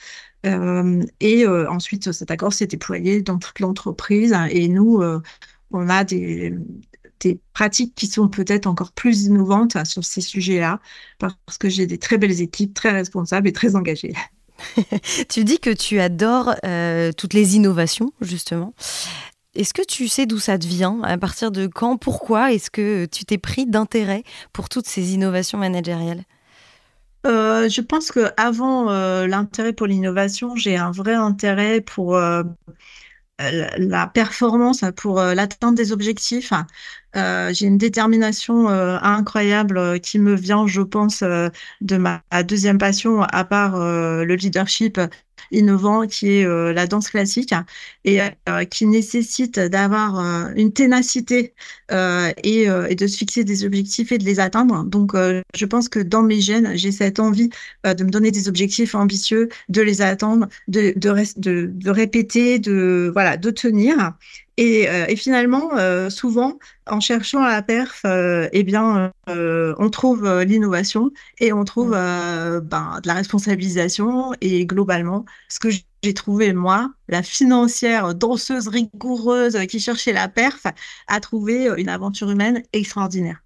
et 1.20 1.48
ensuite, 1.48 2.12
cet 2.12 2.32
accord 2.32 2.54
s'est 2.54 2.68
déployé 2.68 3.22
dans 3.22 3.38
toute 3.38 3.60
l'entreprise. 3.60 4.36
Et 4.50 4.68
nous, 4.68 5.02
on 5.72 5.90
a 5.90 6.04
des, 6.04 6.54
pratiques 7.54 7.96
qui 7.96 8.08
sont 8.08 8.30
peut-être 8.30 8.68
encore 8.68 8.92
plus 8.92 9.26
innovantes 9.26 9.84
sur 9.86 10.06
ces 10.06 10.22
sujets-là, 10.22 10.80
parce 11.20 11.58
que 11.60 11.68
j'ai 11.68 11.88
des 11.88 11.98
très 11.98 12.18
belles 12.18 12.42
équipes, 12.42 12.74
très 12.74 12.92
responsables 12.92 13.48
et 13.48 13.54
très 13.54 13.76
engagées. 13.76 14.14
tu 15.30 15.44
dis 15.44 15.60
que 15.60 15.70
tu 15.70 16.00
adores 16.00 16.56
euh, 16.66 17.12
toutes 17.12 17.34
les 17.34 17.56
innovations, 17.56 18.12
justement. 18.22 18.74
Est-ce 19.58 19.74
que 19.74 19.82
tu 19.82 20.08
sais 20.08 20.26
d'où 20.26 20.40
ça 20.40 20.58
vient 20.58 21.02
À 21.04 21.18
partir 21.18 21.52
de 21.52 21.68
quand 21.68 21.98
Pourquoi 21.98 22.54
est-ce 22.54 22.70
que 22.70 23.06
tu 23.06 23.26
t'es 23.26 23.38
pris 23.38 23.66
d'intérêt 23.66 24.24
pour 24.54 24.70
toutes 24.70 24.88
ces 24.88 25.14
innovations 25.14 25.58
managériales? 25.58 26.24
Euh, 27.26 27.68
je 27.68 27.82
pense 27.82 28.12
que 28.12 28.32
avant 28.38 28.90
euh, 28.90 29.28
l'intérêt 29.28 29.74
pour 29.74 29.88
l'innovation, 29.88 30.56
j'ai 30.56 30.78
un 30.78 30.92
vrai 30.92 31.16
intérêt 31.16 31.82
pour 31.82 32.18
la 33.40 34.08
performance, 34.08 34.84
pour 34.96 35.20
l'atteinte 35.22 35.76
des 35.76 35.92
objectifs. 35.92 36.54
Euh, 37.18 37.52
j'ai 37.54 37.66
une 37.66 37.78
détermination 37.78 38.70
euh, 38.70 38.98
incroyable 39.02 39.78
euh, 39.78 39.98
qui 39.98 40.20
me 40.20 40.36
vient, 40.36 40.68
je 40.68 40.82
pense, 40.82 41.24
de 41.24 41.98
ma, 41.98 42.22
deuxième 42.44 42.78
passion, 42.78 43.22
à 43.24 43.44
part 43.44 43.78
le 43.78 44.36
leadership 44.36 45.00
innovant, 45.52 46.08
qui 46.08 46.38
est 46.38 46.74
la 46.74 46.88
danse 46.88 47.10
classique, 47.10 47.54
et 48.06 48.20
qui 48.70 48.86
nécessite 48.86 49.60
d'avoir 49.60 50.16
une 50.56 50.72
ténacité 50.74 51.54
et, 51.92 52.68
de 52.68 53.08
se 53.08 53.18
fixer 53.18 53.44
des 53.44 53.66
objectifs 53.66 54.12
et 54.12 54.18
de 54.18 54.24
les 54.26 54.40
atteindre. 54.40 54.84
Donc, 54.86 55.14
je 55.16 55.66
pense 55.66 55.90
que 55.90 56.00
dans 56.00 56.24
mes 56.24 56.42
gènes, 56.42 56.72
j'ai 56.76 56.92
cette 56.92 57.20
envie 57.20 57.50
de 57.84 58.04
me 58.04 58.10
donner 58.10 58.32
des 58.32 58.48
objectifs 58.48 58.96
ambitieux, 58.96 59.50
de 59.70 59.82
les 59.82 60.02
atteindre, 60.02 60.48
de, 60.68 60.94
de 60.98 61.90
répéter, 61.90 62.60
de 62.60 63.10
voilà, 63.14 63.38
de 63.38 63.50
tenir. 63.52 64.14
Et, 64.58 64.90
euh, 64.90 65.06
et 65.08 65.16
finalement, 65.16 65.78
euh, 65.78 66.10
souvent, 66.10 66.58
en 66.88 67.00
cherchant 67.00 67.44
à 67.44 67.52
la 67.52 67.62
perf, 67.62 68.02
euh, 68.06 68.50
eh 68.52 68.64
bien, 68.64 69.12
on 69.28 69.90
trouve 69.92 70.42
l'innovation 70.42 71.12
et 71.40 71.54
on 71.54 71.64
trouve 71.64 71.92
ben, 71.92 73.00
de 73.04 73.08
la 73.08 73.14
responsabilisation. 73.14 74.34
Et 74.42 74.66
globalement, 74.66 75.26
ce 75.48 75.60
que 75.60 75.70
j'ai 75.70 76.14
trouvé, 76.16 76.54
moi, 76.54 76.92
la 77.08 77.22
financière 77.22 78.16
danseuse 78.16 78.68
rigoureuse 78.68 79.58
qui 79.68 79.80
cherchait 79.80 80.14
la 80.14 80.28
perf, 80.28 80.66
a 81.08 81.20
trouvé 81.20 81.70
une 81.78 81.90
aventure 81.90 82.32
humaine 82.32 82.64
extraordinaire. 82.74 83.44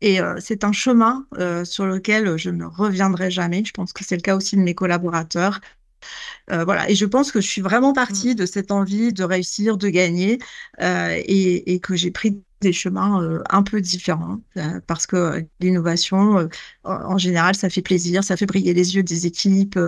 Et 0.00 0.20
c'est 0.38 0.62
un 0.62 0.72
chemin 0.72 1.26
sur 1.64 1.86
lequel 1.86 2.36
je 2.36 2.50
ne 2.50 2.64
reviendrai 2.64 3.30
jamais. 3.32 3.64
Je 3.64 3.72
pense 3.72 3.92
que 3.92 4.04
c'est 4.04 4.16
le 4.16 4.22
cas 4.22 4.36
aussi 4.36 4.56
de 4.56 4.60
mes 4.60 4.74
collaborateurs. 4.74 5.60
Euh, 6.50 6.64
voilà, 6.64 6.88
et 6.90 6.94
je 6.94 7.04
pense 7.04 7.32
que 7.32 7.40
je 7.40 7.46
suis 7.46 7.60
vraiment 7.60 7.92
partie 7.92 8.34
de 8.34 8.46
cette 8.46 8.70
envie 8.70 9.12
de 9.12 9.24
réussir, 9.24 9.76
de 9.76 9.88
gagner, 9.88 10.38
euh, 10.80 11.20
et, 11.26 11.80
que 11.80 11.94
j'ai 11.94 12.10
pris 12.10 12.42
des 12.60 12.72
chemins 12.72 13.22
euh, 13.22 13.42
un 13.50 13.62
peu 13.62 13.80
différents, 13.80 14.40
parce 14.86 15.06
que 15.06 15.46
l'innovation, 15.60 16.48
en 16.84 17.18
général, 17.18 17.54
ça 17.54 17.70
fait 17.70 17.82
plaisir, 17.82 18.24
ça 18.24 18.36
fait 18.36 18.46
briller 18.46 18.74
les 18.74 18.96
yeux 18.96 19.02
des 19.02 19.26
équipes, 19.26 19.78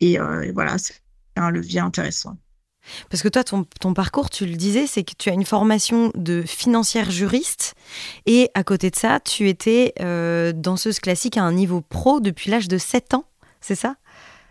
et, 0.00 0.18
voilà, 0.54 0.78
c'est 0.78 0.94
un 1.36 1.50
levier 1.50 1.80
intéressant. 1.80 2.36
Parce 3.10 3.20
que 3.20 3.28
toi, 3.28 3.42
ton, 3.42 3.66
ton, 3.80 3.94
parcours, 3.94 4.30
tu 4.30 4.46
le 4.46 4.54
disais, 4.54 4.86
c'est 4.86 5.02
que 5.02 5.14
tu 5.18 5.28
as 5.28 5.32
une 5.32 5.44
formation 5.44 6.12
de 6.14 6.42
financière 6.42 7.10
juriste 7.10 7.74
et 8.26 8.48
à 8.54 8.62
côté 8.62 8.90
de 8.90 8.96
ça, 8.96 9.18
tu 9.18 9.48
étais 9.48 9.92
danseuse 10.54 11.00
classique 11.00 11.36
à 11.36 11.42
un 11.42 11.52
niveau 11.52 11.80
pro 11.80 12.20
depuis 12.20 12.48
l'âge 12.48 12.68
de 12.68 12.78
7 12.78 13.14
ans, 13.14 13.24
c'est 13.60 13.74
ça? 13.74 13.96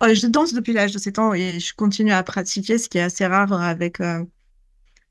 Je 0.01 0.27
danse 0.27 0.53
depuis 0.53 0.73
l'âge 0.73 0.91
de 0.91 0.99
7 0.99 1.19
ans 1.19 1.33
et 1.33 1.59
je 1.59 1.73
continue 1.73 2.11
à 2.11 2.23
pratiquer, 2.23 2.77
ce 2.77 2.89
qui 2.89 2.97
est 2.97 3.01
assez 3.01 3.25
rare 3.25 3.51
avec, 3.53 3.99
euh, 4.01 4.23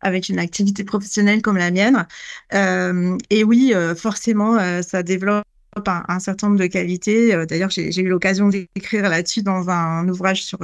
avec 0.00 0.28
une 0.28 0.38
activité 0.38 0.84
professionnelle 0.84 1.42
comme 1.42 1.56
la 1.56 1.70
mienne. 1.70 2.06
Euh, 2.52 3.16
et 3.30 3.44
oui, 3.44 3.72
euh, 3.74 3.94
forcément, 3.94 4.58
ça 4.82 5.02
développe 5.02 5.44
un, 5.86 6.20
certain 6.20 6.48
nombre 6.48 6.60
de 6.60 6.66
qualités. 6.66 7.46
D'ailleurs, 7.46 7.70
j'ai 7.70 8.00
eu 8.00 8.08
l'occasion 8.08 8.48
d'écrire 8.48 9.08
là-dessus 9.08 9.42
dans 9.42 9.68
un, 9.70 10.08
ouvrage 10.08 10.44
sur 10.44 10.60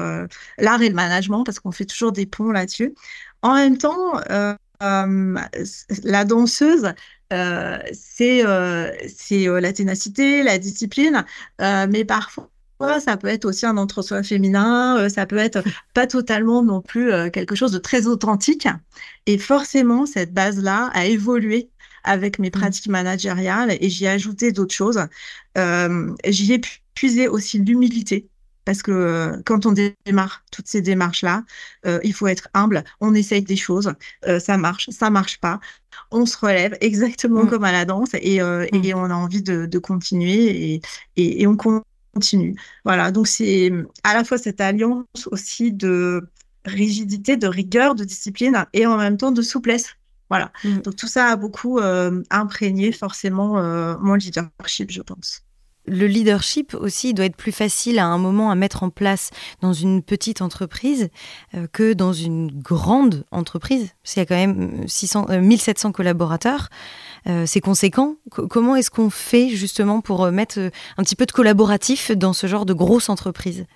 l'art 0.59 0.83
et 0.83 0.89
le 0.89 0.95
management, 0.95 1.45
parce 1.45 1.59
qu'on 1.59 1.73
fait 1.73 1.87
toujours 1.87 2.13
des 2.13 2.27
ponts 2.27 2.53
là-dessus. 2.53 2.95
En 3.43 3.55
même 3.55 3.77
temps, 3.79 4.21
la 4.81 6.25
danseuse, 6.25 6.93
c'est 7.93 8.43
la 8.45 9.73
ténacité, 9.73 10.43
la 10.45 10.59
discipline, 10.59 11.25
mais 11.59 12.05
parfois 12.05 12.51
ça 13.01 13.17
peut 13.17 13.29
être 13.29 13.45
aussi 13.45 13.67
un 13.67 13.77
entre-soi 13.77 14.23
féminin, 14.23 14.99
euh, 14.99 15.09
ça 15.09 15.27
peut 15.27 15.37
être 15.37 15.63
pas 15.95 16.07
totalement 16.07 16.63
non 16.63 16.81
plus 16.81 17.13
euh, 17.13 17.31
quelque 17.31 17.55
chose 17.55 17.73
de 17.73 17.79
très 17.79 18.07
authentique. 18.07 18.69
Et 19.27 19.39
forcément, 19.39 20.07
cette 20.07 20.33
base-là 20.33 20.91
a 20.95 21.07
évolué 21.07 21.71
avec 22.05 22.39
mes 22.39 22.49
mmh. 22.49 22.53
pratiques 22.53 22.89
managériales 22.89 23.77
et 23.79 23.91
j'y 23.91 24.07
ai 24.07 24.09
ajouté 24.09 24.53
d'autres 24.53 24.75
choses. 24.75 25.01
Euh, 25.59 26.15
j'y 26.27 26.55
ai 26.55 26.61
puisé 26.95 27.29
aussi 27.29 27.59
l'humilité. 27.59 28.29
Parce 28.67 28.83
que 28.83 29.41
quand 29.47 29.67
on 29.67 29.75
démarre 30.07 30.45
toutes 30.53 30.69
ces 30.69 30.81
démarches-là, 30.83 31.45
il 32.05 32.13
faut 32.13 32.29
être 32.29 32.47
humble. 32.55 32.85
On 33.01 33.15
essaye 33.15 33.43
des 33.43 33.57
choses, 33.57 33.93
ça 34.39 34.59
marche, 34.59 34.91
ça 34.91 35.11
marche 35.11 35.41
pas. 35.41 35.61
On 36.13 36.25
se 36.25 36.37
relève 36.37 36.77
exactement 36.81 37.45
mmh. 37.45 37.49
comme 37.49 37.65
à 37.65 37.73
la 37.73 37.85
danse 37.87 38.11
et, 38.15 38.37
et, 38.37 38.43
mmh. 38.43 38.97
on 38.97 39.11
a 39.11 39.15
envie 39.15 39.43
de, 39.43 39.65
de 39.67 39.79
continuer 39.79 40.75
et, 40.75 40.83
et, 41.17 41.43
et 41.43 41.47
on 41.47 41.57
continue. 42.15 42.57
Voilà, 42.85 43.11
donc 43.11 43.27
c'est 43.27 43.73
à 44.03 44.15
la 44.15 44.25
fois 44.25 44.39
cette 44.39 44.61
alliance 44.61 45.05
aussi 45.31 45.73
de 45.73 46.29
rigidité, 46.65 47.37
de 47.37 47.47
rigueur, 47.47 47.95
de 47.95 48.05
discipline 48.05 48.65
et 48.73 48.87
en 48.87 48.97
même 48.97 49.17
temps 49.17 49.33
de 49.33 49.43
souplesse. 49.43 49.97
Voilà, 50.29 50.53
mm. 50.65 50.79
donc 50.79 50.97
tout 50.97 51.09
ça 51.09 51.27
a 51.27 51.37
beaucoup 51.37 51.79
euh, 51.79 52.23
imprégné 52.31 52.93
forcément 52.93 53.59
euh, 53.59 53.97
mon 54.01 54.15
leadership, 54.15 54.91
je 54.91 55.03
pense. 55.03 55.43
Le 55.87 56.07
leadership 56.07 56.75
aussi 56.75 57.15
doit 57.15 57.25
être 57.25 57.37
plus 57.37 57.53
facile 57.53 57.99
à 57.99 58.07
un 58.07 58.19
moment 58.19 58.51
à 58.51 58.55
mettre 58.55 58.83
en 58.83 58.91
place 58.91 59.31
dans 59.61 59.73
une 59.73 60.03
petite 60.03 60.41
entreprise 60.41 61.09
euh, 61.55 61.67
que 61.73 61.95
dans 61.95 62.13
une 62.13 62.53
grande 62.53 63.25
entreprise. 63.33 63.89
Il 64.15 64.19
y 64.19 64.23
a 64.23 64.27
quand 64.27 64.37
même 64.37 64.87
600, 64.87 65.27
1700 65.41 65.91
collaborateurs. 65.91 66.69
Euh, 67.27 67.45
c'est 67.47 67.61
conséquent. 67.61 68.17
comment 68.31 68.77
est-ce 68.77 68.91
qu'on 68.91 69.11
fait 69.11 69.49
justement 69.51 70.01
pour 70.01 70.25
euh, 70.25 70.31
mettre 70.31 70.59
euh, 70.59 70.71
un 70.97 71.03
petit 71.03 71.17
peu 71.17 71.27
de 71.27 71.33
collaboratif 71.33 72.11
dans 72.13 72.33
ce 72.33 72.47
genre 72.47 72.67
de 72.67 72.73
grosse 72.73 73.09
entreprise 73.09 73.67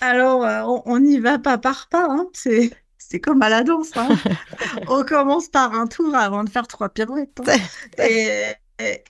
Alors, 0.00 0.82
on 0.86 1.00
n'y 1.00 1.18
va 1.18 1.38
pas 1.38 1.58
par 1.58 1.88
pas. 1.88 2.06
Hein. 2.08 2.26
C'est 2.32 2.70
c'est 2.98 3.20
comme 3.20 3.42
à 3.42 3.48
la 3.48 3.62
danse. 3.62 3.90
Hein. 3.96 4.08
on 4.88 5.04
commence 5.04 5.48
par 5.48 5.74
un 5.74 5.86
tour 5.86 6.14
avant 6.14 6.44
de 6.44 6.48
faire 6.50 6.66
trois 6.66 6.88
pirouettes. 6.88 7.40
Hein. 7.46 7.56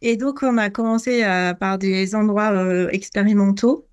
Et, 0.03 0.19
donc, 0.19 0.43
on 0.43 0.59
a 0.59 0.69
commencé 0.69 1.23
par 1.59 1.79
des 1.79 2.15
endroits 2.15 2.53
expérimentaux 2.93 3.89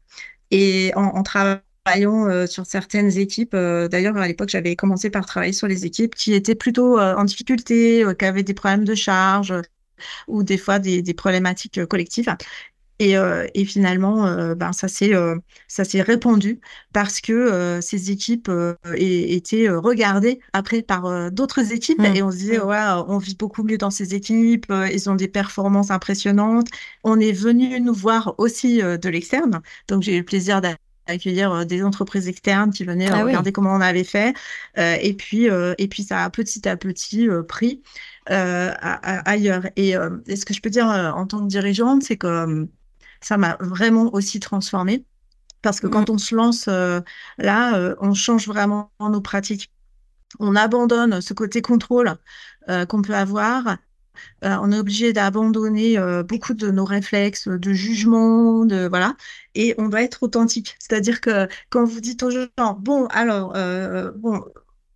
et 0.51 0.91
en, 0.97 1.23
travaillant 1.23 2.45
sur 2.45 2.65
certaines 2.65 3.17
équipes. 3.17 3.55
D'ailleurs, 3.55 4.17
à 4.17 4.27
l'époque, 4.27 4.49
j'avais 4.49 4.75
commencé 4.75 5.09
par 5.09 5.25
travailler 5.25 5.53
sur 5.53 5.67
les 5.67 5.85
équipes 5.85 6.13
qui 6.13 6.33
étaient 6.33 6.55
plutôt 6.55 6.99
en 6.99 7.23
difficulté, 7.23 8.03
qui 8.19 8.25
avaient 8.25 8.43
des 8.43 8.53
problèmes 8.53 8.83
de 8.83 8.95
charge, 8.95 9.53
ou 10.27 10.43
des 10.43 10.57
fois 10.57 10.79
des, 10.79 11.13
problématiques 11.13 11.77
euh, 11.77 11.85
collectives. 11.85 12.33
Et, 12.99 13.17
euh, 13.17 13.47
et, 13.55 13.65
finalement, 13.65 14.27
euh, 14.27 14.53
ben, 14.53 14.73
ça 14.73 14.87
s'est 14.87 15.13
s'est 15.67 16.01
répandu 16.03 16.59
parce 16.93 17.19
que 17.19 17.79
ces 17.81 18.11
équipes 18.11 18.51
étaient 18.95 19.69
regardées 19.69 20.39
après 20.53 20.83
par 20.83 21.31
d'autres 21.31 21.73
équipes 21.73 21.97
mmh. 21.97 22.15
et 22.15 22.21
on 22.21 22.29
se 22.29 22.37
disait 22.37 22.59
mmh. 22.59 22.67
ouais, 22.67 23.03
on 23.07 23.17
vit 23.17 23.35
beaucoup 23.35 23.63
mieux 23.63 23.79
dans 23.79 23.89
ces 23.89 24.13
équipes, 24.13 24.71
ils 24.93 25.09
ont 25.09 25.15
des 25.15 25.27
performances 25.27 25.89
impressionnantes. 25.89 26.67
On 27.03 27.19
est 27.19 27.31
venu 27.31 27.81
nous 27.81 27.95
voir 27.95 28.35
aussi 28.37 28.83
de 28.83 29.09
l'externe, 29.09 29.61
donc 29.87 30.03
j'ai 30.03 30.13
eu 30.13 30.19
le 30.19 30.25
plaisir 30.25 30.61
d'accueillir 30.61 31.65
des 31.65 31.83
entreprises 31.83 32.27
externes 32.27 32.71
qui 32.71 32.83
venaient 32.83 33.09
ah 33.09 33.23
regarder 33.23 33.51
comment 33.51 33.73
on 33.73 33.81
avait 33.81 34.03
fait. 34.03 34.35
et 34.77 35.15
puis, 35.15 35.45
et 35.45 35.87
puis 35.87 36.03
ça 36.03 36.23
a 36.23 36.29
petit 36.29 36.69
à 36.69 36.77
petit 36.77 37.27
pris. 37.47 37.81
Euh, 38.29 38.71
ailleurs. 38.79 39.63
Euh, 39.79 40.19
et, 40.27 40.35
ce 40.35 40.45
que 40.45 40.53
je 40.53 40.61
peux 40.61 40.69
dire 40.69 40.89
euh, 40.89 41.11
en 41.11 41.25
tant 41.25 41.39
que 41.39 41.47
dirigeante, 41.47 42.03
c'est 42.03 42.17
que 42.17 42.67
ça 43.19 43.37
m'a 43.37 43.57
vraiment 43.59 44.13
aussi 44.13 44.39
transformée. 44.39 45.05
Parce 45.61 45.79
que 45.79 45.87
quand 45.87 46.09
mmh. 46.09 46.13
on 46.13 46.17
se 46.17 46.35
lance 46.35 46.67
là, 47.37 47.95
on 47.99 48.13
change 48.15 48.47
vraiment 48.47 48.91
nos 48.99 49.21
pratiques. 49.21 49.71
On 50.39 50.55
abandonne 50.55 51.21
ce 51.21 51.33
côté 51.33 51.61
contrôle 51.61 52.15
qu'on 52.67 53.01
peut 53.03 53.15
avoir. 53.15 53.77
on 54.41 54.71
est 54.71 54.79
obligé 54.79 55.13
d'abandonner 55.13 55.99
beaucoup 56.27 56.55
de 56.55 56.71
nos 56.71 56.85
réflexes, 56.85 57.47
de 57.47 57.73
jugement, 57.73 58.65
de 58.65 58.87
voilà, 58.87 59.15
et 59.53 59.75
on 59.77 59.87
doit 59.87 60.01
être 60.01 60.23
authentique. 60.23 60.77
C'est-à-dire 60.79 61.21
que 61.21 61.47
quand 61.69 61.85
vous 61.85 62.01
dites 62.01 62.23
aux 62.23 62.31
gens, 62.31 62.47
bon, 62.79 63.05
alors, 63.07 63.53
bon, 64.15 64.43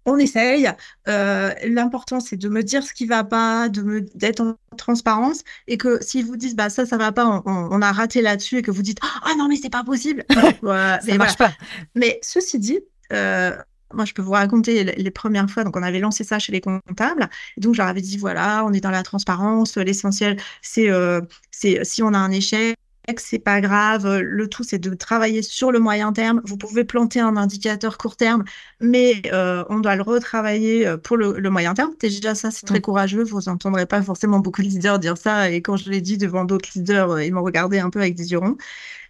on 0.06 0.18
essaye. 0.18 0.70
Euh, 1.08 1.52
l'important, 1.64 2.20
c'est 2.20 2.38
de 2.38 2.50
me 2.50 2.64
dire 2.64 2.84
ce 2.84 2.94
qui 2.94 3.06
va 3.06 3.24
pas, 3.24 3.70
de 3.70 3.82
me 3.82 4.02
d'être 4.02 4.42
en 4.42 4.56
transparence, 4.78 5.44
et 5.68 5.78
que 5.78 6.00
si 6.02 6.22
vous 6.22 6.38
dites 6.38 6.56
bah 6.56 6.70
ça, 6.70 6.86
ça 6.86 6.98
va 6.98 7.12
pas, 7.12 7.44
on, 7.46 7.82
a 7.82 7.92
raté 7.92 8.22
là-dessus, 8.22 8.58
et 8.58 8.62
que 8.62 8.72
vous 8.72 8.82
dites 8.82 9.00
ah 9.24 9.32
non 9.38 9.48
mais 9.48 9.56
c'est 9.56 9.70
pas 9.70 9.84
possible, 9.84 10.26
ça 10.30 11.00
marche 11.18 11.38
pas. 11.38 11.52
Mais 11.96 12.20
ceci 12.22 12.60
dit, 12.60 12.80
euh, 13.14 13.56
moi, 13.94 14.06
je 14.06 14.14
peux 14.14 14.22
vous 14.22 14.32
raconter 14.32 14.84
les 14.84 15.12
premières 15.12 15.50
fois. 15.50 15.64
Donc, 15.64 15.78
on 15.78 15.84
avait 15.84 16.00
lancé 16.00 16.24
ça 16.24 16.40
chez 16.40 16.52
les 16.52 16.62
comptables. 16.62 17.30
Et 17.58 17.62
donc, 17.62 17.76
je 17.76 17.80
leur 17.80 17.88
avais 17.88 18.02
dit 18.02 18.18
voilà, 18.18 18.66
on 18.66 18.74
est 18.74 18.82
dans 18.82 18.92
la 18.92 19.04
transparence. 19.04 19.78
L'essentiel, 19.78 20.38
c'est 20.62 20.90
euh, 20.90 21.22
si 21.52 22.04
on 22.04 22.14
a 22.14 22.18
un 22.18 22.32
échec, 22.32 22.78
c'est 23.18 23.40
pas 23.40 23.62
grave. 23.62 24.20
Le 24.20 24.48
tout, 24.48 24.64
c'est 24.64 24.80
de 24.80 24.94
travailler 24.94 25.42
sur 25.42 25.72
le 25.72 25.80
moyen 25.80 26.14
terme. 26.14 26.42
Vous 26.46 26.58
pouvez 26.58 26.84
planter 26.84 27.20
un 27.20 27.38
indicateur 27.38 27.98
court 27.98 28.16
terme, 28.16 28.44
mais 28.80 29.22
euh, 29.32 29.64
on 29.70 29.80
doit 29.80 29.96
le 29.96 30.02
retravailler 30.02 30.88
euh, 30.88 30.98
pour 30.98 31.18
le, 31.18 31.50
moyen 31.50 31.74
terme. 31.74 31.94
Déjà, 32.00 32.36
ça, 32.36 32.52
c'est 32.52 32.66
très 32.66 32.82
courageux. 32.82 33.24
Vous 33.24 33.42
n'entendrez 33.48 33.86
pas 33.86 34.02
forcément 34.02 34.40
beaucoup 34.40 34.62
de 34.62 34.68
leaders 34.68 35.00
dire 35.00 35.18
ça. 35.18 35.50
Et 35.52 35.62
quand 35.62 35.78
je 35.78 35.90
l'ai 35.90 36.02
dit 36.02 36.18
devant 36.18 36.46
d'autres 36.46 36.70
leaders, 36.76 37.12
euh, 37.12 37.24
ils 37.24 37.34
m'ont 37.34 37.44
regardé 37.44 37.80
un 37.80 37.90
peu 37.90 38.00
avec 38.00 38.16
des 38.16 38.32
yeux 38.32 38.40
ronds. 38.40 38.58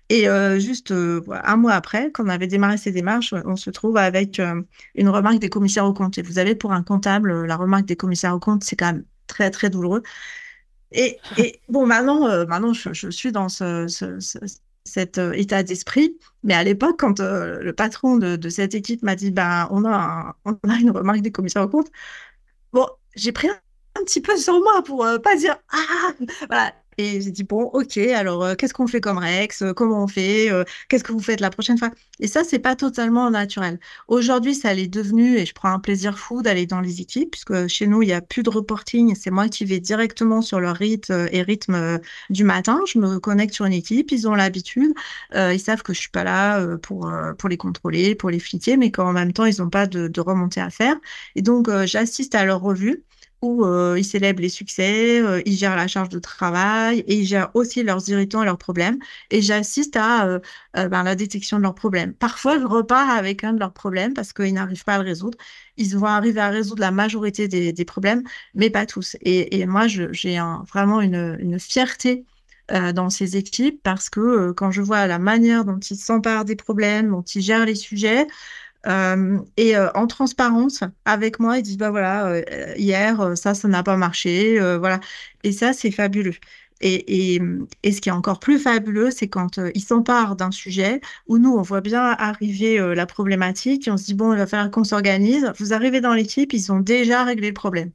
Et 0.10 0.28
juste 0.60 0.92
un 0.92 1.58
mois 1.58 1.74
après, 1.74 2.12
quand 2.12 2.26
on 2.26 2.30
avait 2.30 2.46
démarré 2.46 2.78
ces 2.78 2.92
démarches, 2.92 3.34
on 3.44 3.56
se 3.56 3.72
trouve 3.72 3.98
avec 3.98 4.40
une 4.94 5.10
remarque 5.10 5.40
des 5.40 5.50
commissaires 5.50 5.86
aux 5.86 5.94
comptes. 5.94 6.20
Et 6.20 6.22
vous 6.22 6.38
avez, 6.38 6.54
pour 6.54 6.74
un 6.74 6.84
comptable, 6.84 7.46
la 7.46 7.56
remarque 7.56 7.86
des 7.86 7.96
commissaires 7.96 8.36
aux 8.36 8.40
comptes, 8.40 8.64
c'est 8.64 8.76
quand 8.76 8.94
même 8.94 9.04
très, 9.26 9.50
très 9.50 9.72
douloureux. 9.72 10.04
Et, 10.92 11.20
bon, 11.70 11.86
maintenant, 11.86 12.28
euh, 12.28 12.46
maintenant 12.46 12.74
je, 12.74 13.10
suis 13.10 13.32
dans 13.32 13.50
ce, 13.50 13.88
cet 14.84 15.18
euh, 15.18 15.34
état 15.34 15.64
d'esprit. 15.64 16.18
Mais 16.44 16.54
à 16.54 16.64
l'époque, 16.64 16.98
quand 17.00 17.20
euh, 17.20 17.60
le 17.62 17.74
patron 17.74 18.18
de, 18.18 18.50
cette 18.50 18.76
équipe 18.76 19.04
m'a 19.04 19.16
dit, 19.16 19.32
ben, 19.32 19.68
on, 19.72 19.86
a 19.86 20.36
on 20.46 20.54
a 20.70 20.76
une 20.80 20.92
remarque 20.92 21.22
des 21.22 21.32
commissaires 21.32 21.64
aux 21.64 21.70
comptes, 21.70 21.92
bon, 22.74 22.88
j'ai 23.16 23.32
pris 23.32 23.50
un, 23.50 23.60
petit 24.06 24.22
peu 24.22 24.38
sur 24.38 24.60
moi 24.60 24.84
pour 24.84 25.08
pas 25.24 25.36
dire, 25.36 25.58
ah, 25.70 26.12
voilà, 26.48 26.74
et 26.98 27.22
j'ai 27.22 27.32
dit, 27.32 27.44
bon, 27.44 27.64
ok, 27.64 27.98
alors 27.98 28.44
euh, 28.44 28.56
qu'est-ce 28.56 28.74
qu'on 28.74 28.88
fait 28.88 29.02
comme 29.02 29.18
Rex 29.18 29.62
euh, 29.62 29.74
Comment 29.74 30.04
on 30.04 30.08
fait 30.08 30.52
euh, 30.52 30.64
Qu'est-ce 30.88 31.04
que 31.04 31.12
vous 31.12 31.20
faites 31.20 31.42
la 31.42 31.50
prochaine 31.50 31.78
fois? 31.78 31.92
Et 32.20 32.28
ça, 32.28 32.44
c'est 32.44 32.60
pas 32.60 32.76
totalement 32.76 33.30
naturel. 33.30 33.80
Aujourd'hui, 34.08 34.56
ça 34.56 34.74
l'est 34.74 34.88
devenu, 34.88 35.38
et 35.38 35.46
je 35.46 35.54
prends 35.54 35.72
un 35.72 35.80
plaisir 35.80 36.18
fou 36.18 36.42
d'aller 36.42 36.66
dans 36.66 36.80
les 36.80 37.02
équipes, 37.02 37.32
puisque 37.32 37.68
chez 37.68 37.88
nous, 37.88 38.02
il 38.02 38.08
n'y 38.08 38.14
a 38.14 38.22
plus 38.22 38.44
de 38.44 38.50
reporting. 38.50 39.14
C'est 39.16 39.32
moi 39.32 39.50
qui 39.50 39.66
vais 39.66 39.80
directement 39.80 40.42
sur 40.42 40.60
leur 40.60 40.76
rythme 40.78 41.28
et 41.32 41.42
rythme 41.42 42.00
du 42.30 42.44
matin. 42.44 42.80
Je 42.88 43.00
me 43.00 43.20
connecte 43.20 43.54
sur 43.54 43.66
une 43.66 43.74
équipe, 43.74 44.12
ils 44.12 44.28
ont 44.28 44.36
l'habitude. 44.36 44.94
ils 45.34 45.60
savent 45.60 45.84
que 45.84 45.94
je 45.94 46.00
suis 46.00 46.10
pas 46.10 46.24
là 46.24 46.66
pour, 46.78 47.12
pour 47.38 47.50
les 47.50 47.58
contrôler, 47.58 48.16
pour 48.16 48.30
les 48.30 48.40
fliquer, 48.40 48.78
mais 48.78 48.92
qu'en 48.92 49.12
même 49.12 49.34
temps, 49.34 49.46
ils 49.46 49.62
n'ont 49.62 49.70
pas 49.70 49.88
de, 49.88 50.08
de 50.08 50.22
remontée 50.22 50.62
à 50.62 50.70
faire. 50.70 50.96
Et 51.36 51.42
donc, 51.42 51.70
j'assiste 51.86 52.36
à 52.36 52.46
leur 52.46 52.62
revue 52.62 53.04
euh, 53.66 53.96
ils 53.98 54.04
célèbrent 54.04 54.42
les 54.42 54.50
succès, 54.50 55.22
euh, 55.22 55.42
ils 55.46 55.56
gèrent 55.58 55.76
la 55.76 55.88
charge 55.88 56.10
de 56.10 56.20
travail 56.20 57.00
et 57.08 57.16
ils 57.16 57.26
gèrent 57.26 57.50
aussi 57.54 57.84
leurs 57.84 58.08
irritants 58.10 58.42
et 58.42 58.46
leurs 58.46 58.58
problèmes. 58.58 58.98
Et 59.32 59.42
j'assiste 59.42 59.96
à 59.96 60.26
euh, 60.26 60.40
ben, 60.74 61.04
la 61.04 61.16
détection 61.16 61.58
de 61.58 61.64
leurs 61.64 61.76
problèmes. 61.76 62.14
Parfois, 62.14 62.60
je 62.60 62.66
repars 62.66 63.10
avec 63.10 63.44
un 63.44 63.54
de 63.54 63.60
leurs 63.60 63.74
problèmes 63.74 64.14
parce 64.14 64.34
qu'ils 64.34 64.54
n'arrivent 64.54 64.84
pas 64.84 64.96
à 64.96 64.98
le 65.00 65.06
résoudre. 65.06 65.38
Ils 65.78 65.98
vont 65.98 66.08
arriver 66.08 66.40
à 66.42 66.50
résoudre 66.50 66.82
la 66.82 66.92
majorité 66.92 67.48
des, 67.48 67.86
problèmes, 67.86 68.24
mais 68.54 68.70
pas 68.70 68.86
tous. 68.86 69.18
Et, 69.22 69.66
moi, 69.66 69.88
j'ai 69.88 70.40
vraiment 70.68 71.02
une 71.02 71.60
fierté 71.60 72.26
dans 72.70 73.10
ces 73.10 73.38
équipes 73.38 73.82
parce 73.84 74.10
que 74.10 74.52
quand 74.52 74.72
je 74.72 74.82
vois 74.82 75.06
la 75.08 75.20
manière 75.20 75.66
dont 75.66 75.80
ils 75.80 75.98
s'emparent 75.98 76.46
des 76.46 76.56
problèmes, 76.56 77.10
dont 77.12 77.22
ils 77.22 77.42
gèrent 77.42 77.66
les 77.66 77.76
sujets, 77.76 78.26
euh, 78.88 79.40
et 79.58 79.76
euh, 79.76 79.90
en 79.96 80.08
transparence 80.08 80.82
avec 81.06 81.40
moi, 81.40 81.58
ils 81.58 81.64
disent 81.64 81.78
bah 81.78 81.90
voilà, 81.90 82.28
euh, 82.28 82.74
hier 82.78 83.36
ça, 83.36 83.54
ça 83.54 83.68
n'a 83.68 83.84
pas 83.84 83.98
marché, 83.98 84.60
voilà. 84.78 85.00
Et 85.44 85.52
ça, 85.52 85.74
c'est 85.74 85.92
fabuleux. 85.92 86.36
Et, 86.82 87.36
et, 87.36 87.42
et, 87.84 87.92
ce 87.94 88.02
qui 88.02 88.10
est 88.10 88.12
encore 88.12 88.40
plus 88.40 88.60
fabuleux, 88.60 89.10
c'est 89.10 89.30
quand 89.30 89.62
ils 89.74 89.82
s'emparent 89.82 90.36
d'un 90.36 90.52
sujet 90.52 91.00
où 91.28 91.38
nous, 91.38 91.56
on 91.56 91.62
voit 91.62 91.80
bien 91.80 92.04
arriver 92.04 92.78
la 92.94 93.06
problématique 93.06 93.88
et 93.88 93.92
on 93.92 93.98
se 93.98 94.06
dit, 94.06 94.14
bon, 94.14 94.34
il 94.34 94.38
va 94.38 94.46
falloir 94.46 94.70
qu'on 94.72 94.84
s'organise. 94.84 95.52
Vous 95.58 95.74
arrivez 95.74 96.02
dans 96.02 96.14
l'équipe, 96.14 96.52
ils 96.52 96.74
ont 96.74 96.82
déjà 96.82 97.24
réglé 97.24 97.48
le 97.48 97.54
problème. 97.54 97.92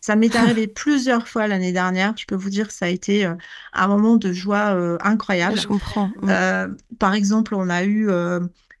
Ça 0.00 0.14
m'est 0.14 0.34
arrivé 0.36 0.68
plusieurs 0.68 1.26
fois 1.26 1.48
l'année 1.48 1.72
dernière. 1.72 2.14
Je 2.16 2.24
peux 2.24 2.36
vous 2.36 2.48
dire 2.50 2.68
que 2.68 2.74
ça 2.74 2.86
a 2.86 2.90
été 2.90 3.28
un 3.72 3.88
moment 3.88 4.16
de 4.16 4.32
joie 4.32 4.98
incroyable. 5.02 5.58
Je 5.58 5.66
comprends. 5.66 6.12
par 7.00 7.14
exemple, 7.14 7.56
on 7.56 7.68
a 7.68 7.84
eu 7.84 8.08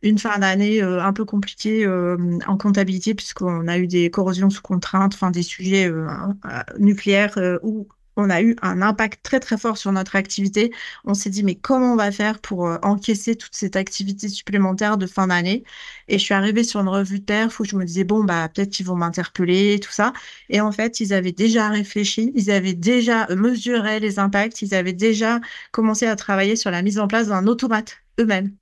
une 0.02 0.18
fin 0.18 0.38
d'année 0.38 0.82
euh, 0.82 1.02
un 1.02 1.12
peu 1.12 1.24
compliquée 1.24 1.86
euh, 1.86 2.38
en 2.46 2.56
comptabilité 2.56 3.14
puisqu'on 3.14 3.68
a 3.68 3.78
eu 3.78 3.86
des 3.86 4.10
corrosions 4.10 4.50
sous 4.50 4.62
contrainte, 4.62 5.14
enfin 5.14 5.30
des 5.30 5.42
sujets 5.42 5.88
euh, 5.88 6.06
nucléaires 6.78 7.38
où 7.62 7.88
on 8.16 8.28
a 8.28 8.42
eu 8.42 8.56
un 8.60 8.82
impact 8.82 9.22
très 9.22 9.40
très 9.40 9.56
fort 9.56 9.78
sur 9.78 9.90
notre 9.92 10.16
activité. 10.16 10.70
On 11.04 11.14
s'est 11.14 11.30
dit 11.30 11.42
mais 11.42 11.54
comment 11.54 11.94
on 11.94 11.96
va 11.96 12.12
faire 12.12 12.40
pour 12.40 12.64
encaisser 12.82 13.36
toute 13.36 13.54
cette 13.54 13.74
activité 13.76 14.28
supplémentaire 14.28 14.98
de 14.98 15.06
fin 15.06 15.28
d'année? 15.28 15.64
Et 16.08 16.18
je 16.18 16.24
suis 16.24 16.34
arrivée 16.34 16.62
sur 16.64 16.80
une 16.80 16.88
revue 16.88 17.20
de 17.20 17.24
perf 17.24 17.58
où 17.60 17.64
je 17.64 17.76
me 17.76 17.84
disais 17.84 18.04
bon 18.04 18.24
bah 18.24 18.48
peut-être 18.50 18.70
qu'ils 18.70 18.86
vont 18.86 18.96
m'interpeller 18.96 19.80
tout 19.80 19.92
ça. 19.92 20.12
Et 20.50 20.60
en 20.60 20.72
fait 20.72 21.00
ils 21.00 21.14
avaient 21.14 21.32
déjà 21.32 21.68
réfléchi, 21.70 22.32
ils 22.34 22.50
avaient 22.50 22.74
déjà 22.74 23.26
mesuré 23.34 23.98
les 24.00 24.18
impacts, 24.18 24.60
ils 24.62 24.74
avaient 24.74 24.92
déjà 24.92 25.40
commencé 25.70 26.06
à 26.06 26.16
travailler 26.16 26.56
sur 26.56 26.70
la 26.70 26.82
mise 26.82 26.98
en 26.98 27.08
place 27.08 27.28
d'un 27.28 27.46
automate 27.46 27.96
eux-mêmes. 28.20 28.52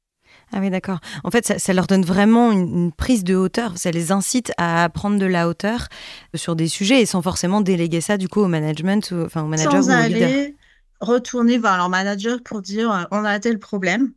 Ah 0.52 0.58
oui, 0.60 0.70
d'accord. 0.70 0.98
En 1.22 1.30
fait, 1.30 1.58
ça, 1.58 1.72
leur 1.72 1.86
donne 1.86 2.04
vraiment 2.04 2.50
une, 2.50 2.92
prise 2.92 3.24
de 3.24 3.36
hauteur. 3.36 3.78
Ça 3.78 3.90
les 3.90 4.10
incite 4.10 4.52
à 4.58 4.88
prendre 4.88 5.18
de 5.18 5.26
la 5.26 5.48
hauteur 5.48 5.88
sur 6.34 6.56
des 6.56 6.68
sujets 6.68 7.00
et 7.02 7.06
sans 7.06 7.22
forcément 7.22 7.60
déléguer 7.60 8.00
ça 8.00 8.16
du 8.16 8.28
coup 8.28 8.40
au 8.40 8.48
management, 8.48 9.10
ou, 9.12 9.24
enfin 9.24 9.42
au 9.42 9.46
manager 9.46 9.82
sans 9.84 9.90
aller 9.90 10.56
retourner 11.00 11.58
vers 11.58 11.76
leur 11.76 11.88
manager 11.88 12.42
pour 12.42 12.62
dire 12.62 12.92
euh, 12.92 13.04
on 13.10 13.24
a 13.24 13.38
tel 13.40 13.58
problème. 13.58 14.12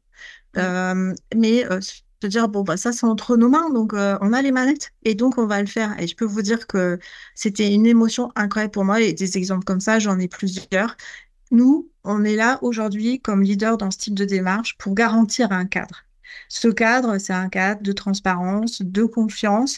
Mm. 0.55 0.59
Euh, 0.59 1.13
mais 1.35 1.65
euh, 1.65 1.79
se 1.81 2.27
dire 2.27 2.47
bon 2.47 2.61
bah 2.61 2.77
ça 2.77 2.93
c'est 2.93 3.05
entre 3.05 3.35
nos 3.35 3.49
mains 3.49 3.69
donc 3.69 3.91
on 3.93 4.31
a 4.31 4.41
les 4.41 4.53
manettes 4.53 4.91
et 5.03 5.13
donc 5.13 5.37
on 5.37 5.45
va 5.45 5.59
le 5.61 5.67
faire. 5.67 5.99
Et 5.99 6.07
je 6.07 6.15
peux 6.15 6.25
vous 6.25 6.41
dire 6.41 6.67
que 6.67 6.99
c'était 7.35 7.73
une 7.73 7.85
émotion 7.85 8.31
incroyable 8.35 8.71
pour 8.71 8.85
moi 8.85 9.01
et 9.01 9.13
des 9.13 9.37
exemples 9.37 9.65
comme 9.65 9.81
ça 9.81 9.99
j'en 9.99 10.17
ai 10.19 10.27
plusieurs. 10.27 10.95
Nous, 11.51 11.89
on 12.03 12.23
est 12.23 12.35
là 12.35 12.59
aujourd'hui 12.61 13.19
comme 13.19 13.43
leader 13.43 13.77
dans 13.77 13.91
ce 13.91 13.97
type 13.97 14.15
de 14.15 14.25
démarche 14.25 14.77
pour 14.77 14.95
garantir 14.95 15.51
un 15.51 15.65
cadre. 15.65 16.05
Ce 16.49 16.67
cadre, 16.67 17.17
c'est 17.17 17.33
un 17.33 17.49
cadre 17.49 17.81
de 17.81 17.91
transparence, 17.91 18.81
de 18.81 19.03
confiance, 19.03 19.77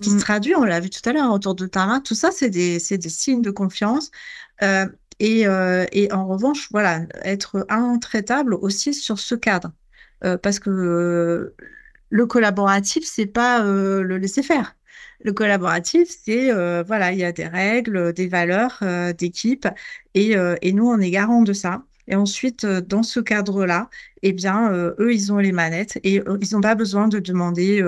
qui 0.00 0.10
se 0.10 0.16
mm. 0.16 0.20
traduit, 0.20 0.54
on 0.56 0.64
l'a 0.64 0.80
vu 0.80 0.90
tout 0.90 1.06
à 1.08 1.12
l'heure, 1.12 1.32
autour 1.32 1.54
de 1.54 1.66
terrain. 1.66 2.00
Tout 2.00 2.14
ça, 2.14 2.30
c'est 2.32 2.50
des, 2.50 2.78
des, 2.78 3.08
signes 3.08 3.42
de 3.42 3.50
confiance. 3.50 4.10
Euh, 4.62 4.86
et, 5.18 5.46
euh, 5.46 5.86
et, 5.92 6.12
en 6.12 6.26
revanche, 6.26 6.68
voilà, 6.70 7.02
être 7.22 7.66
intraitable 7.68 8.54
aussi 8.54 8.94
sur 8.94 9.18
ce 9.18 9.34
cadre. 9.34 9.72
Euh, 10.24 10.36
parce 10.38 10.58
que 10.58 11.54
le 12.10 12.26
collaboratif, 12.26 13.04
c'est 13.06 13.26
pas 13.26 13.62
le 13.62 14.18
laisser 14.18 14.42
faire. 14.42 14.76
Le 15.24 15.32
collaboratif, 15.32 16.08
c'est 16.24 16.50
voilà, 16.82 17.12
il 17.12 17.18
y 17.18 17.24
a 17.24 17.32
des 17.32 17.46
règles, 17.46 18.12
des 18.12 18.28
valeurs 18.28 18.82
d'équipe, 19.18 19.66
et, 20.14 20.34
et, 20.62 20.72
nous, 20.72 20.88
on 20.88 21.00
est 21.00 21.10
garant 21.10 21.42
de 21.42 21.52
ça. 21.52 21.82
Et 22.08 22.14
ensuite, 22.14 22.64
euh, 22.64 22.80
dans 22.80 23.02
ce 23.02 23.20
cadre-là, 23.20 23.90
eh 24.22 24.32
bien, 24.32 24.72
euh, 24.72 24.94
eux, 24.98 25.12
ils 25.12 25.32
ont 25.32 25.38
les 25.38 25.52
manettes 25.52 25.98
et 26.04 26.20
euh, 26.20 26.38
ils 26.40 26.54
n'ont 26.54 26.60
pas 26.60 26.74
besoin 26.74 27.08
de 27.08 27.18
demander 27.18 27.82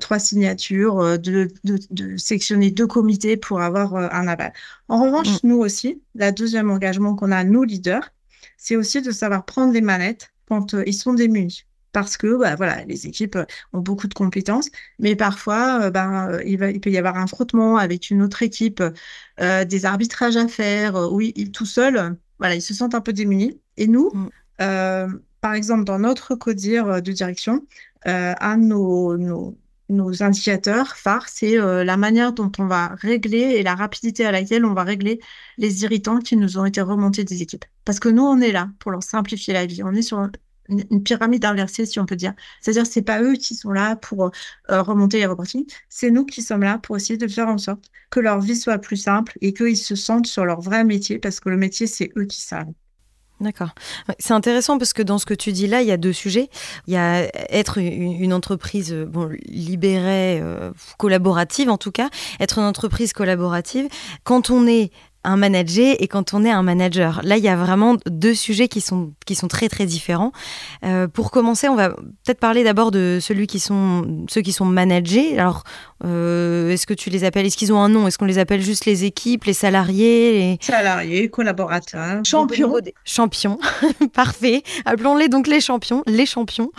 trois 0.00 0.18
signatures, 0.18 1.18
de, 1.18 1.48
de, 1.64 2.16
sectionner 2.16 2.70
deux 2.70 2.86
comités 2.86 3.36
pour 3.36 3.60
avoir 3.60 3.94
un 3.94 4.26
aval. 4.26 4.52
En 4.88 5.02
revanche, 5.02 5.42
mm. 5.42 5.48
nous 5.48 5.58
aussi, 5.58 6.02
la 6.14 6.32
deuxième 6.32 6.70
engagement 6.70 7.14
qu'on 7.14 7.32
a, 7.32 7.44
nous, 7.44 7.62
leaders, 7.62 8.12
c'est 8.56 8.76
aussi 8.76 9.02
de 9.02 9.10
savoir 9.10 9.44
prendre 9.44 9.72
les 9.72 9.80
manettes 9.80 10.32
quand 10.48 10.74
ils 10.86 10.94
sont 10.94 11.14
démunis 11.14 11.64
parce 11.92 12.18
que 12.18 12.36
bah, 12.36 12.56
voilà, 12.56 12.84
les 12.84 13.06
équipes 13.06 13.38
ont 13.72 13.80
beaucoup 13.80 14.06
de 14.06 14.12
compétences, 14.12 14.68
mais 14.98 15.16
parfois 15.16 15.90
ben, 15.90 16.38
il, 16.44 16.58
va, 16.58 16.70
il, 16.70 16.78
peut 16.78 16.90
y 16.90 16.98
avoir 16.98 17.16
un 17.16 17.26
frottement 17.26 17.78
avec 17.78 18.10
une 18.10 18.22
autre 18.22 18.42
équipe, 18.42 18.82
des 19.38 19.86
arbitrages 19.86 20.36
à 20.36 20.46
faire, 20.46 21.10
oui, 21.10 21.32
tout 21.52 21.64
seul, 21.64 22.18
voilà, 22.38 22.54
ils 22.54 22.62
se 22.62 22.74
sentent 22.74 22.94
un 22.94 23.00
peu 23.00 23.12
démunis. 23.12 23.60
Et 23.76 23.86
nous, 23.86 24.10
mm. 24.12 24.28
euh, 24.62 25.08
par 25.40 25.54
exemple, 25.54 25.84
dans 25.84 25.98
notre 25.98 26.34
codir 26.34 26.86
euh, 26.86 27.00
de 27.00 27.12
direction, 27.12 27.66
euh, 28.06 28.34
un 28.40 28.58
de 28.58 28.64
nos, 28.64 29.56
nos, 29.88 30.22
indicateurs 30.22 30.96
phares, 30.96 31.28
c'est 31.28 31.56
la 31.56 31.96
manière 31.96 32.32
dont 32.32 32.52
on 32.58 32.66
va 32.66 32.88
régler 32.88 33.38
et 33.38 33.62
la 33.62 33.74
rapidité 33.74 34.24
à 34.26 34.32
laquelle 34.32 34.64
on 34.64 34.74
va 34.74 34.82
régler 34.82 35.20
les 35.58 35.84
irritants 35.84 36.18
qui 36.18 36.36
nous 36.36 36.58
ont 36.58 36.64
été 36.64 36.80
remontés 36.80 37.24
des 37.24 37.42
équipes. 37.42 37.64
Parce 37.84 38.00
que 38.00 38.08
nous, 38.08 38.22
on 38.22 38.40
est 38.40 38.52
là 38.52 38.68
pour 38.78 38.90
leur 38.90 39.02
simplifier 39.02 39.54
la 39.54 39.66
vie. 39.66 39.82
On 39.82 39.92
est 39.92 40.02
sur 40.02 40.28
une, 40.68 41.02
pyramide 41.02 41.44
inversée, 41.44 41.86
si 41.86 42.00
on 42.00 42.06
peut 42.06 42.16
dire. 42.16 42.34
C'est-à-dire, 42.60 42.86
c'est 42.86 43.02
pas 43.02 43.22
eux 43.22 43.34
qui 43.34 43.54
sont 43.54 43.70
là 43.70 43.96
pour 43.96 44.30
euh, 44.70 44.82
remonter 44.82 45.18
les 45.18 45.26
reportings, 45.26 45.66
c'est 45.88 46.10
nous 46.10 46.24
qui 46.24 46.42
sommes 46.42 46.62
là 46.62 46.78
pour 46.78 46.96
essayer 46.96 47.16
de 47.16 47.28
faire 47.28 47.48
en 47.48 47.58
sorte 47.58 47.90
que 48.10 48.20
leur 48.20 48.40
vie 48.40 48.56
soit 48.56 48.78
plus 48.78 48.96
simple 48.96 49.36
et 49.40 49.52
qu'ils 49.52 49.76
se 49.76 49.94
sentent 49.94 50.26
sur 50.26 50.44
leur 50.44 50.60
vrai 50.60 50.84
métier, 50.84 51.18
parce 51.18 51.40
que 51.40 51.48
le 51.48 51.56
métier, 51.56 51.86
c'est 51.86 52.10
eux 52.16 52.24
qui 52.24 52.40
savent. 52.40 52.72
D'accord. 53.40 53.74
C'est 54.18 54.32
intéressant 54.32 54.78
parce 54.78 54.94
que 54.94 55.02
dans 55.02 55.18
ce 55.18 55.26
que 55.26 55.34
tu 55.34 55.52
dis 55.52 55.66
là, 55.66 55.82
il 55.82 55.88
y 55.88 55.92
a 55.92 55.98
deux 55.98 56.14
sujets. 56.14 56.48
Il 56.86 56.94
y 56.94 56.96
a 56.96 57.28
être 57.52 57.78
une, 57.78 58.32
entreprise 58.32 58.92
euh, 58.92 59.06
libérée, 59.44 60.40
euh, 60.40 60.72
collaborative 60.96 61.68
en 61.68 61.76
tout 61.76 61.92
cas, 61.92 62.08
être 62.40 62.58
une 62.58 62.64
entreprise 62.64 63.12
collaborative. 63.12 63.88
Quand 64.24 64.48
on 64.48 64.66
est 64.66 64.90
un 65.26 65.36
manager 65.36 65.96
et 65.98 66.08
quand 66.08 66.32
on 66.34 66.44
est 66.44 66.50
un 66.50 66.62
manager. 66.62 67.20
Là, 67.24 67.36
il 67.36 67.44
y 67.44 67.48
a 67.48 67.56
vraiment 67.56 67.96
deux 68.06 68.34
sujets 68.34 68.68
qui 68.68 68.80
sont, 68.80 69.12
qui 69.26 69.34
sont 69.34 69.48
très 69.48 69.68
très 69.68 69.84
différents. 69.84 70.32
Euh, 70.84 71.08
pour 71.08 71.30
commencer, 71.30 71.68
on 71.68 71.74
va 71.74 71.90
peut-être 71.90 72.40
parler 72.40 72.64
d'abord 72.64 72.90
de 72.90 73.18
celui 73.20 73.46
qui 73.46 73.58
sont, 73.58 74.24
ceux 74.28 74.40
qui 74.40 74.52
sont 74.52 74.64
managés. 74.64 75.38
Alors, 75.38 75.64
euh, 76.04 76.70
est-ce 76.70 76.86
que 76.86 76.94
tu 76.94 77.10
les 77.10 77.24
appelles 77.24 77.46
Est-ce 77.46 77.56
qu'ils 77.56 77.72
ont 77.72 77.80
un 77.80 77.88
nom? 77.88 78.06
Est-ce 78.06 78.18
qu'on 78.18 78.26
les 78.26 78.38
appelle 78.38 78.60
juste 78.60 78.84
les 78.84 79.04
équipes, 79.04 79.44
les 79.44 79.52
salariés 79.52 80.32
les... 80.32 80.58
Salariés, 80.60 81.28
collaborateurs, 81.28 82.22
champions. 82.24 82.74
Champions, 83.04 83.58
parfait. 84.12 84.62
Appelons-les 84.84 85.28
donc 85.28 85.46
les 85.46 85.60
champions, 85.60 86.02
les 86.06 86.26
champions. 86.26 86.70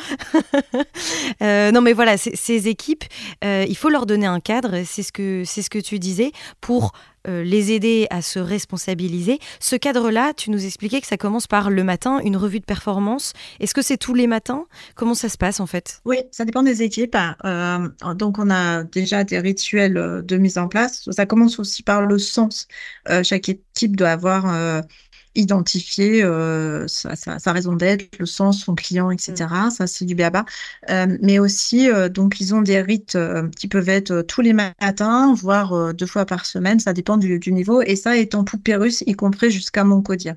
euh, 1.41 1.71
non 1.71 1.81
mais 1.81 1.93
voilà, 1.93 2.17
ces 2.17 2.67
équipes, 2.67 3.03
euh, 3.43 3.65
il 3.67 3.75
faut 3.75 3.89
leur 3.89 4.05
donner 4.05 4.27
un 4.27 4.39
cadre, 4.39 4.83
c'est 4.85 5.03
ce 5.03 5.11
que, 5.11 5.43
c'est 5.45 5.61
ce 5.61 5.69
que 5.69 5.79
tu 5.79 5.99
disais, 5.99 6.31
pour 6.61 6.93
euh, 7.27 7.43
les 7.43 7.73
aider 7.73 8.07
à 8.09 8.21
se 8.21 8.39
responsabiliser. 8.39 9.39
Ce 9.59 9.75
cadre-là, 9.75 10.33
tu 10.33 10.49
nous 10.49 10.65
expliquais 10.65 11.01
que 11.01 11.07
ça 11.07 11.17
commence 11.17 11.45
par 11.45 11.69
le 11.69 11.83
matin, 11.83 12.19
une 12.23 12.37
revue 12.37 12.59
de 12.59 12.65
performance. 12.65 13.33
Est-ce 13.59 13.73
que 13.73 13.81
c'est 13.81 13.97
tous 13.97 14.13
les 14.13 14.27
matins? 14.27 14.65
Comment 14.95 15.13
ça 15.13 15.27
se 15.27 15.37
passe 15.37 15.59
en 15.59 15.65
fait? 15.65 15.99
Oui, 16.05 16.17
ça 16.31 16.45
dépend 16.45 16.63
des 16.63 16.83
équipes. 16.83 17.17
Euh, 17.43 17.89
donc 18.15 18.39
on 18.39 18.49
a 18.49 18.85
déjà 19.07 19.23
des 19.23 19.39
rituels 19.39 19.97
euh, 19.97 20.21
de 20.21 20.37
mise 20.37 20.57
en 20.57 20.67
place. 20.67 21.09
Ça 21.11 21.25
commence 21.25 21.59
aussi 21.59 21.83
par 21.83 22.05
le 22.05 22.19
sens. 22.19 22.67
chaque 23.23 23.49
équipe 23.49 23.95
doit 23.95 24.09
avoir 24.09 24.45
euh, 26.23 26.87
sa, 26.87 27.51
raison 27.51 27.73
d'être, 27.73 28.17
le 28.19 28.25
sens, 28.25 28.59
son 28.63 28.75
client, 28.75 29.11
etc. 29.11 29.45
Mm. 29.67 29.71
Ça, 29.71 29.87
c'est 29.87 30.05
du 30.05 30.15
BABA. 30.15 30.45
Euh, 30.89 31.17
mais 31.21 31.39
aussi, 31.39 31.89
euh, 31.89 32.09
donc, 32.09 32.39
ils 32.39 32.55
ont 32.55 32.61
des 32.61 32.81
rites 32.81 33.17
qui 33.57 33.67
peuvent 33.67 33.89
être 33.89 34.21
tous 34.23 34.41
les 34.41 34.53
matins, 34.53 35.33
voire 35.35 35.93
deux 35.93 36.05
fois 36.05 36.25
par 36.25 36.45
semaine. 36.45 36.79
Ça 36.79 36.93
dépend 36.93 37.17
du, 37.17 37.39
niveau. 37.51 37.81
Et 37.81 37.95
ça, 37.95 38.17
étant 38.17 38.43
poupée 38.43 38.75
russe, 38.75 39.03
y 39.05 39.13
compris 39.13 39.51
jusqu'à 39.51 39.83
Moncodia. 39.83 40.35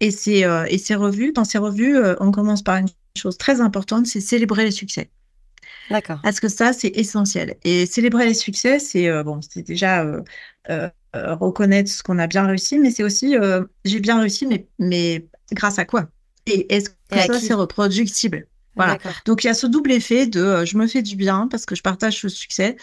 Et 0.00 0.10
c'est 0.10 0.44
et 0.68 0.78
ces 0.78 0.94
revues, 0.94 1.32
dans 1.32 1.44
ces 1.44 1.58
revues, 1.58 1.96
on 2.20 2.30
commence 2.30 2.62
par 2.62 2.76
une 2.76 2.88
chose 3.16 3.38
très 3.38 3.60
importante, 3.60 4.06
c'est 4.06 4.20
célébrer 4.20 4.64
les 4.64 4.70
succès. 4.70 5.10
D'accord. 5.90 6.20
Parce 6.22 6.40
que 6.40 6.48
ça, 6.48 6.72
c'est 6.72 6.88
essentiel. 6.88 7.56
Et 7.64 7.86
célébrer 7.86 8.26
les 8.26 8.34
succès, 8.34 8.78
c'est 8.78 9.22
bon, 9.22 9.40
c'est 9.42 9.62
déjà 9.62 10.04
euh, 11.16 11.34
reconnaître 11.34 11.90
ce 11.90 12.02
qu'on 12.02 12.18
a 12.18 12.26
bien 12.26 12.46
réussi, 12.46 12.78
mais 12.78 12.90
c'est 12.90 13.02
aussi 13.02 13.34
euh, 13.34 13.64
j'ai 13.86 13.98
bien 13.98 14.20
réussi, 14.20 14.46
mais, 14.46 14.66
mais 14.78 15.26
grâce 15.52 15.78
à 15.78 15.86
quoi? 15.86 16.06
Et 16.46 16.74
est-ce 16.74 16.90
que 16.90 16.94
ça, 17.10 17.40
c'est 17.40 17.54
reproductible? 17.54 18.46
Voilà. 18.78 18.98
Donc 19.24 19.44
il 19.44 19.48
y 19.48 19.50
a 19.50 19.54
ce 19.54 19.66
double 19.66 19.92
effet 19.92 20.26
de 20.26 20.40
euh, 20.40 20.64
je 20.64 20.76
me 20.78 20.86
fais 20.86 21.02
du 21.02 21.16
bien 21.16 21.48
parce 21.50 21.66
que 21.66 21.74
je 21.74 21.82
partage 21.82 22.20
ce 22.20 22.28
succès 22.28 22.76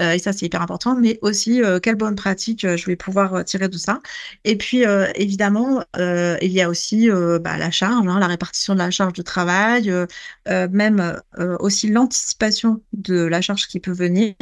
et 0.00 0.18
ça 0.18 0.32
c'est 0.32 0.46
hyper 0.46 0.62
important, 0.62 0.96
mais 0.96 1.18
aussi 1.20 1.60
quelle 1.82 1.96
bonne 1.96 2.16
pratique 2.16 2.66
je 2.66 2.86
vais 2.86 2.96
pouvoir 2.96 3.44
tirer 3.44 3.68
de 3.68 3.76
ça. 3.76 4.00
Et 4.44 4.56
puis 4.56 4.84
évidemment 5.14 5.84
il 5.98 6.50
y 6.50 6.62
a 6.62 6.68
aussi 6.68 7.08
bah, 7.10 7.58
la 7.58 7.70
charge, 7.70 8.06
hein, 8.06 8.18
la 8.18 8.26
répartition 8.26 8.72
de 8.74 8.78
la 8.78 8.90
charge 8.90 9.12
de 9.12 9.22
travail, 9.22 9.92
même 10.48 11.20
aussi 11.60 11.88
l'anticipation 11.88 12.80
de 12.94 13.24
la 13.24 13.42
charge 13.42 13.68
qui 13.68 13.80
peut 13.80 13.92
venir. 13.92 14.34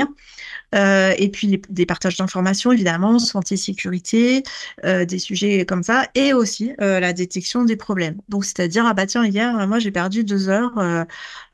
Euh, 0.75 1.15
et 1.19 1.29
puis 1.31 1.61
des 1.69 1.87
partages 1.87 2.17
d'informations, 2.17 2.73
évidemment, 2.73 3.19
santé, 3.19 3.57
sécurité, 3.57 4.43
euh, 4.85 5.05
des 5.05 5.19
sujets 5.19 5.67
comme 5.67 5.83
ça, 5.83 6.07
et 6.15 6.33
aussi 6.33 6.73
euh, 6.81 7.01
la 7.01 7.13
détection 7.13 7.65
des 7.65 7.77
problèmes. 7.77 8.21
Donc, 8.29 8.45
c'est-à-dire, 8.45 8.85
ah 8.87 8.95
bah 8.95 9.07
tiens, 9.07 9.25
hier, 9.27 9.67
moi, 9.67 9.79
j'ai 9.79 9.91
perdu 9.91 10.25
deux 10.25 10.49
heures. 10.49 10.73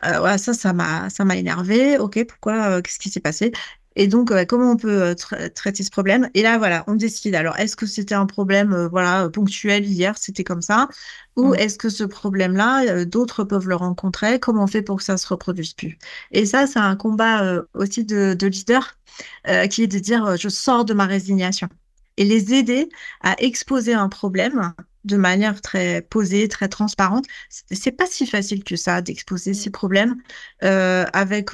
ça, 0.03 0.39
ça 0.55 0.73
m'a, 0.73 1.11
ça 1.11 1.25
m'a 1.25 1.37
énervé. 1.37 1.99
Ok, 1.99 2.25
pourquoi 2.27 2.83
Qu'est-ce 2.83 2.99
qui 2.99 3.11
s'est 3.11 3.21
passé? 3.21 3.53
Et 3.97 4.07
donc, 4.07 4.33
comment 4.47 4.73
on 4.73 4.77
peut 4.77 5.15
traiter 5.55 5.83
ce 5.83 5.91
problème? 5.91 6.29
Et 6.35 6.43
là, 6.43 6.59
voilà, 6.59 6.85
on 6.87 6.95
décide. 6.95 7.35
Alors, 7.35 7.59
est-ce 7.59 7.77
que 7.77 7.87
c'était 7.87 8.15
un 8.15 8.27
problème, 8.27 8.89
voilà, 8.91 9.29
ponctuel 9.29 9.85
hier, 9.85 10.17
c'était 10.19 10.45
comme 10.45 10.63
ça, 10.63 10.89
ou 11.37 11.55
est-ce 11.55 11.79
que 11.79 11.89
ce 11.89 12.05
problème-là, 12.05 13.05
d'autres 13.05 13.45
peuvent 13.45 13.69
le 13.69 13.77
rencontrer? 13.77 14.39
Comment 14.39 14.65
on 14.65 14.67
fait 14.67 14.83
pour 14.83 14.99
que 14.99 15.05
ça 15.05 15.17
se 15.17 15.27
reproduise 15.27 15.73
plus? 15.75 15.99
Et 16.31 16.47
ça, 16.47 16.67
c'est 16.67 16.79
un 16.79 16.97
combat 16.97 17.63
aussi 17.75 18.05
de, 18.05 18.35
de 18.35 18.47
leader 18.47 18.97
euh, 19.49 19.67
qui 19.67 19.83
est 19.83 19.87
de 19.87 19.99
dire 19.99 20.25
euh, 20.25 20.37
je 20.37 20.49
sors 20.49 20.85
de 20.85 20.95
ma 20.95 21.07
résignation. 21.07 21.69
Et 22.17 22.25
les 22.25 22.55
aider 22.55 22.89
à 23.23 23.35
exposer 23.39 23.95
un 23.95 24.09
problème 24.09 24.73
de 25.05 25.17
manière 25.17 25.61
très 25.61 26.03
posée, 26.03 26.49
très 26.49 26.69
transparente. 26.69 27.27
C'est 27.71 27.93
pas 27.93 28.07
si 28.07 28.27
facile 28.27 28.65
que 28.65 28.77
ça 28.77 29.03
d'exposer 29.03 29.55
ces 29.55 29.71
problèmes 29.71 30.17
euh, 30.65 31.05
avec 31.13 31.51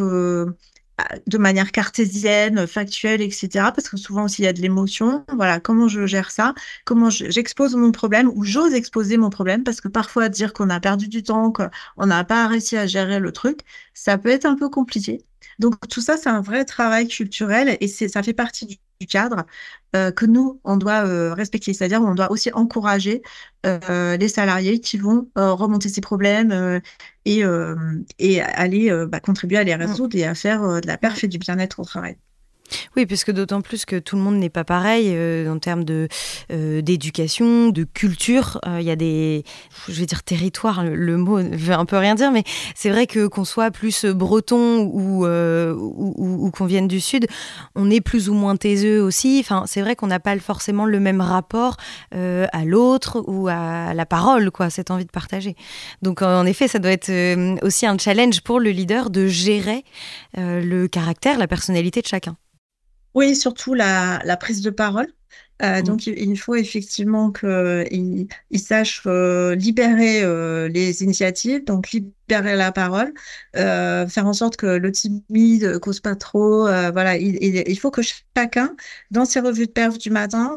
de 1.27 1.39
manière 1.39 1.73
cartésienne, 1.73 2.67
factuelle, 2.67 3.23
etc. 3.23 3.49
Parce 3.75 3.89
que 3.89 3.97
souvent 3.97 4.25
aussi 4.25 4.43
il 4.43 4.45
y 4.45 4.49
a 4.49 4.53
de 4.53 4.61
l'émotion. 4.61 5.25
Voilà, 5.35 5.61
comment 5.61 5.89
je 5.89 6.07
gère 6.07 6.31
ça? 6.31 6.55
Comment 6.85 7.11
j'expose 7.11 7.75
mon 7.75 7.93
problème 7.93 8.31
ou 8.35 8.45
j'ose 8.45 8.75
exposer 8.75 9.17
mon 9.17 9.31
problème? 9.31 9.65
Parce 9.65 9.81
que 9.81 9.89
parfois 9.89 10.29
dire 10.29 10.53
qu'on 10.53 10.71
a 10.71 10.81
perdu 10.81 11.09
du 11.09 11.23
temps, 11.23 11.53
qu'on 11.53 12.07
n'a 12.07 12.25
pas 12.25 12.47
réussi 12.47 12.77
à 12.77 12.87
gérer 12.87 13.21
le 13.21 13.33
truc, 13.33 13.61
ça 13.95 14.19
peut 14.19 14.31
être 14.31 14.47
un 14.47 14.57
peu 14.57 14.69
compliqué. 14.69 15.25
Donc 15.59 15.75
tout 15.89 16.01
ça, 16.01 16.17
c'est 16.17 16.29
un 16.29 16.41
vrai 16.41 16.65
travail 16.65 17.09
culturel 17.09 17.77
et 17.81 17.89
ça 17.89 18.23
fait 18.23 18.33
partie 18.33 18.67
du, 18.67 18.77
cadre 19.07 19.47
euh, 19.95 20.11
que 20.11 20.27
nous, 20.27 20.61
on 20.65 20.77
doit 20.77 21.07
euh, 21.07 21.35
respecter. 21.35 21.75
C'est-à-dire 21.75 22.03
on 22.03 22.15
doit 22.15 22.31
aussi 22.31 22.51
encourager 22.53 23.23
euh, 23.67 24.17
les 24.17 24.29
salariés 24.29 24.81
qui 24.81 24.99
vont 24.99 25.29
remonter 25.37 25.89
ces 25.89 26.01
problèmes 26.01 26.81
et, 27.25 27.43
et 28.19 28.41
aller 28.41 29.07
bah, 29.07 29.21
contribuer 29.21 29.59
à 29.59 29.65
les 29.65 29.77
mmh. 29.77 29.81
résoudre 29.81 30.17
et 30.17 30.25
à 30.25 30.35
faire 30.35 30.81
de 30.81 30.87
la 30.87 30.97
perf 30.97 31.23
et 31.25 31.29
du 31.29 31.39
bien-être 31.39 31.81
au 31.81 31.85
travail. 31.85 32.17
Oui, 32.97 33.07
puisque 33.07 33.31
d'autant 33.31 33.61
plus 33.63 33.85
que 33.85 33.99
tout 33.99 34.17
le 34.17 34.23
monde 34.23 34.37
n'est 34.37 34.51
pas 34.51 34.65
pareil 34.65 35.07
euh, 35.09 35.51
en 35.51 35.59
termes 35.59 35.85
de 35.85 36.09
euh, 36.53 36.83
d'éducation, 36.83 37.69
de 37.69 37.85
culture. 37.85 38.61
Euh, 38.67 38.79
il 38.81 38.87
y 38.87 38.91
a 38.91 38.97
des, 38.97 39.45
je 39.89 39.93
vais 39.93 40.07
dire 40.07 40.23
territoire, 40.23 40.85
le, 40.85 41.17
mot 41.17 41.39
veut 41.39 41.75
un 41.75 41.85
peu 41.85 41.97
rien 41.97 42.15
dire, 42.15 42.33
mais 42.33 42.45
c'est 42.75 42.91
vrai 42.91 43.07
que 43.07 43.27
qu'on 43.27 43.45
soit 43.45 43.71
plus 43.71 44.05
breton 44.05 44.81
ou, 44.93 45.27
ou, 45.27 46.51
qu'on 46.51 46.67
vienne 46.67 46.89
du 46.89 47.01
sud, 47.01 47.27
on 47.75 47.91
est 47.91 48.01
plus 48.01 48.29
ou 48.29 48.35
moins 48.35 48.57
taiseux 48.57 49.01
aussi. 49.01 49.39
Enfin, 49.41 49.65
c'est 49.67 49.81
vrai 49.81 49.97
qu'on 49.97 50.07
n'a 50.07 50.21
pas 50.21 50.39
forcément 50.39 50.85
le 50.85 51.01
même 51.01 51.21
rapport 51.21 51.77
à 52.13 52.65
l'autre 52.65 53.23
ou 53.27 53.49
à 53.49 53.95
la 53.95 54.07
parole, 54.07 54.51
quoi, 54.51 54.71
cette 54.71 54.91
envie 54.91 55.05
de 55.05 55.11
partager. 55.11 55.57
Donc, 56.03 56.23
en 56.23 56.47
effet, 56.47 56.69
ça 56.69 56.79
doit 56.79 56.93
être 56.93 57.11
aussi 57.63 57.87
un 57.87 57.99
challenge 57.99 58.41
pour 58.41 58.61
le 58.61 58.71
leader 58.71 59.11
de 59.11 59.27
gérer 59.27 59.85
le 60.37 60.87
caractère, 60.87 61.39
la 61.39 61.47
personnalité 61.47 62.01
de 62.01 62.07
chacun. 62.07 62.37
Oui, 63.15 63.37
surtout 63.37 63.75
la, 63.75 64.21
la 64.25 64.37
prise 64.37 64.63
de 64.63 64.71
parole. 64.71 65.13
Euh, 65.63 65.81
mmh. 65.81 65.83
Donc, 65.83 66.07
il, 66.07 66.37
faut 66.39 66.57
effectivement 66.57 67.31
qu'il 67.31 68.27
il 68.51 68.61
sache 68.61 69.03
euh, 69.07 69.55
libérer 69.55 70.23
euh, 70.23 70.69
les 70.69 71.03
initiatives, 71.05 71.65
donc 71.65 71.93
libérer 71.93 72.57
la 72.57 72.73
parole, 72.73 73.13
faire 73.55 74.27
en 74.27 74.33
sorte 74.33 74.57
que 74.57 74.67
le 74.67 74.91
timide 74.91 75.79
cause 75.79 76.01
pas 76.01 76.17
trop. 76.17 76.65
voilà, 76.65 77.17
il, 77.17 77.37
il, 77.43 77.79
faut 77.79 77.91
que 77.91 78.03
chacun, 78.37 78.75
dans 79.11 79.25
ses 79.25 79.41
revues 79.41 79.67
de 79.67 79.73
perf 79.73 79.99
du 79.99 80.11
matin, 80.11 80.57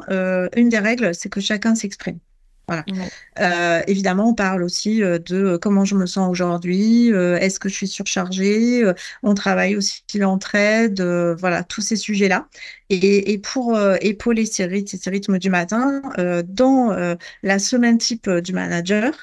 une 0.56 0.70
des 0.70 0.80
règles, 0.80 1.14
c'est 1.14 1.30
que 1.30 1.42
chacun 1.42 1.76
s'exprime. 1.76 2.20
Voilà. 2.68 2.84
Euh, 3.40 3.82
évidemment, 3.88 4.30
on 4.30 4.34
parle 4.34 4.64
aussi 4.64 5.04
euh, 5.04 5.20
de 5.20 5.36
euh, 5.36 5.58
comment 5.60 5.86
je 5.86 5.96
me 5.96 6.06
sens 6.06 6.30
aujourd'hui, 6.30 7.10
est-ce 7.10 7.60
que 7.60 7.70
je 7.70 7.76
suis 7.76 7.88
surchargée, 7.88 8.84
on 9.24 9.34
travaille 9.34 9.76
aussi 9.76 10.04
l'entraide, 10.16 11.02
voilà, 11.40 11.64
tous 11.64 11.82
ces 11.82 11.96
sujets-là. 11.96 12.48
Et, 12.90 13.32
et, 13.34 13.38
pour 13.38 13.78
épauler 14.02 14.46
ces 14.46 14.66
rythmes, 14.66 14.98
ces 14.98 15.10
rythmes 15.10 15.40
du 15.40 15.50
matin, 15.50 16.02
dans 16.46 17.18
la 17.44 17.60
semaine 17.60 17.98
type 17.98 18.30
du 18.30 18.54
manager, 18.54 19.14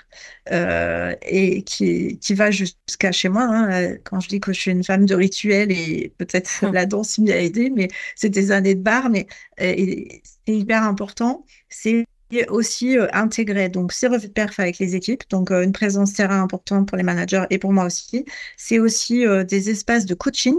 et 0.50 1.62
qui, 1.64 2.18
qui 2.18 2.34
va 2.34 2.50
jusqu'à 2.50 3.12
chez 3.12 3.28
moi, 3.28 3.44
hein, 3.44 3.96
quand 4.04 4.20
je 4.20 4.28
dis 4.28 4.40
que 4.40 4.52
je 4.52 4.60
suis 4.60 4.70
une 4.70 4.84
femme 4.84 5.06
de 5.06 5.14
rituel 5.14 5.70
et 5.72 6.12
peut-être 6.18 6.50
la 6.72 6.86
danse 6.86 7.18
m'y 7.18 7.32
a 7.32 7.40
aidé, 7.40 7.70
mais 7.70 7.88
c'est 8.16 8.30
des 8.30 8.50
années 8.52 8.74
de 8.74 8.82
bar, 8.82 9.10
mais 9.10 9.26
c'est 9.58 10.22
hyper 10.46 10.82
important, 10.82 11.44
c'est 11.68 12.06
aussi 12.48 12.98
euh, 12.98 13.06
intégrer 13.12 13.68
donc 13.68 13.92
ces 13.92 14.06
revues 14.06 14.28
de 14.28 14.32
perf 14.32 14.58
avec 14.58 14.78
les 14.78 14.96
équipes, 14.96 15.22
donc 15.30 15.50
euh, 15.50 15.62
une 15.62 15.72
présence 15.72 16.12
terrain 16.14 16.42
importante 16.42 16.88
pour 16.88 16.96
les 16.96 17.02
managers 17.02 17.44
et 17.50 17.58
pour 17.58 17.72
moi 17.72 17.84
aussi. 17.84 18.24
C'est 18.56 18.78
aussi 18.78 19.26
euh, 19.26 19.44
des 19.44 19.70
espaces 19.70 20.06
de 20.06 20.14
coaching, 20.14 20.56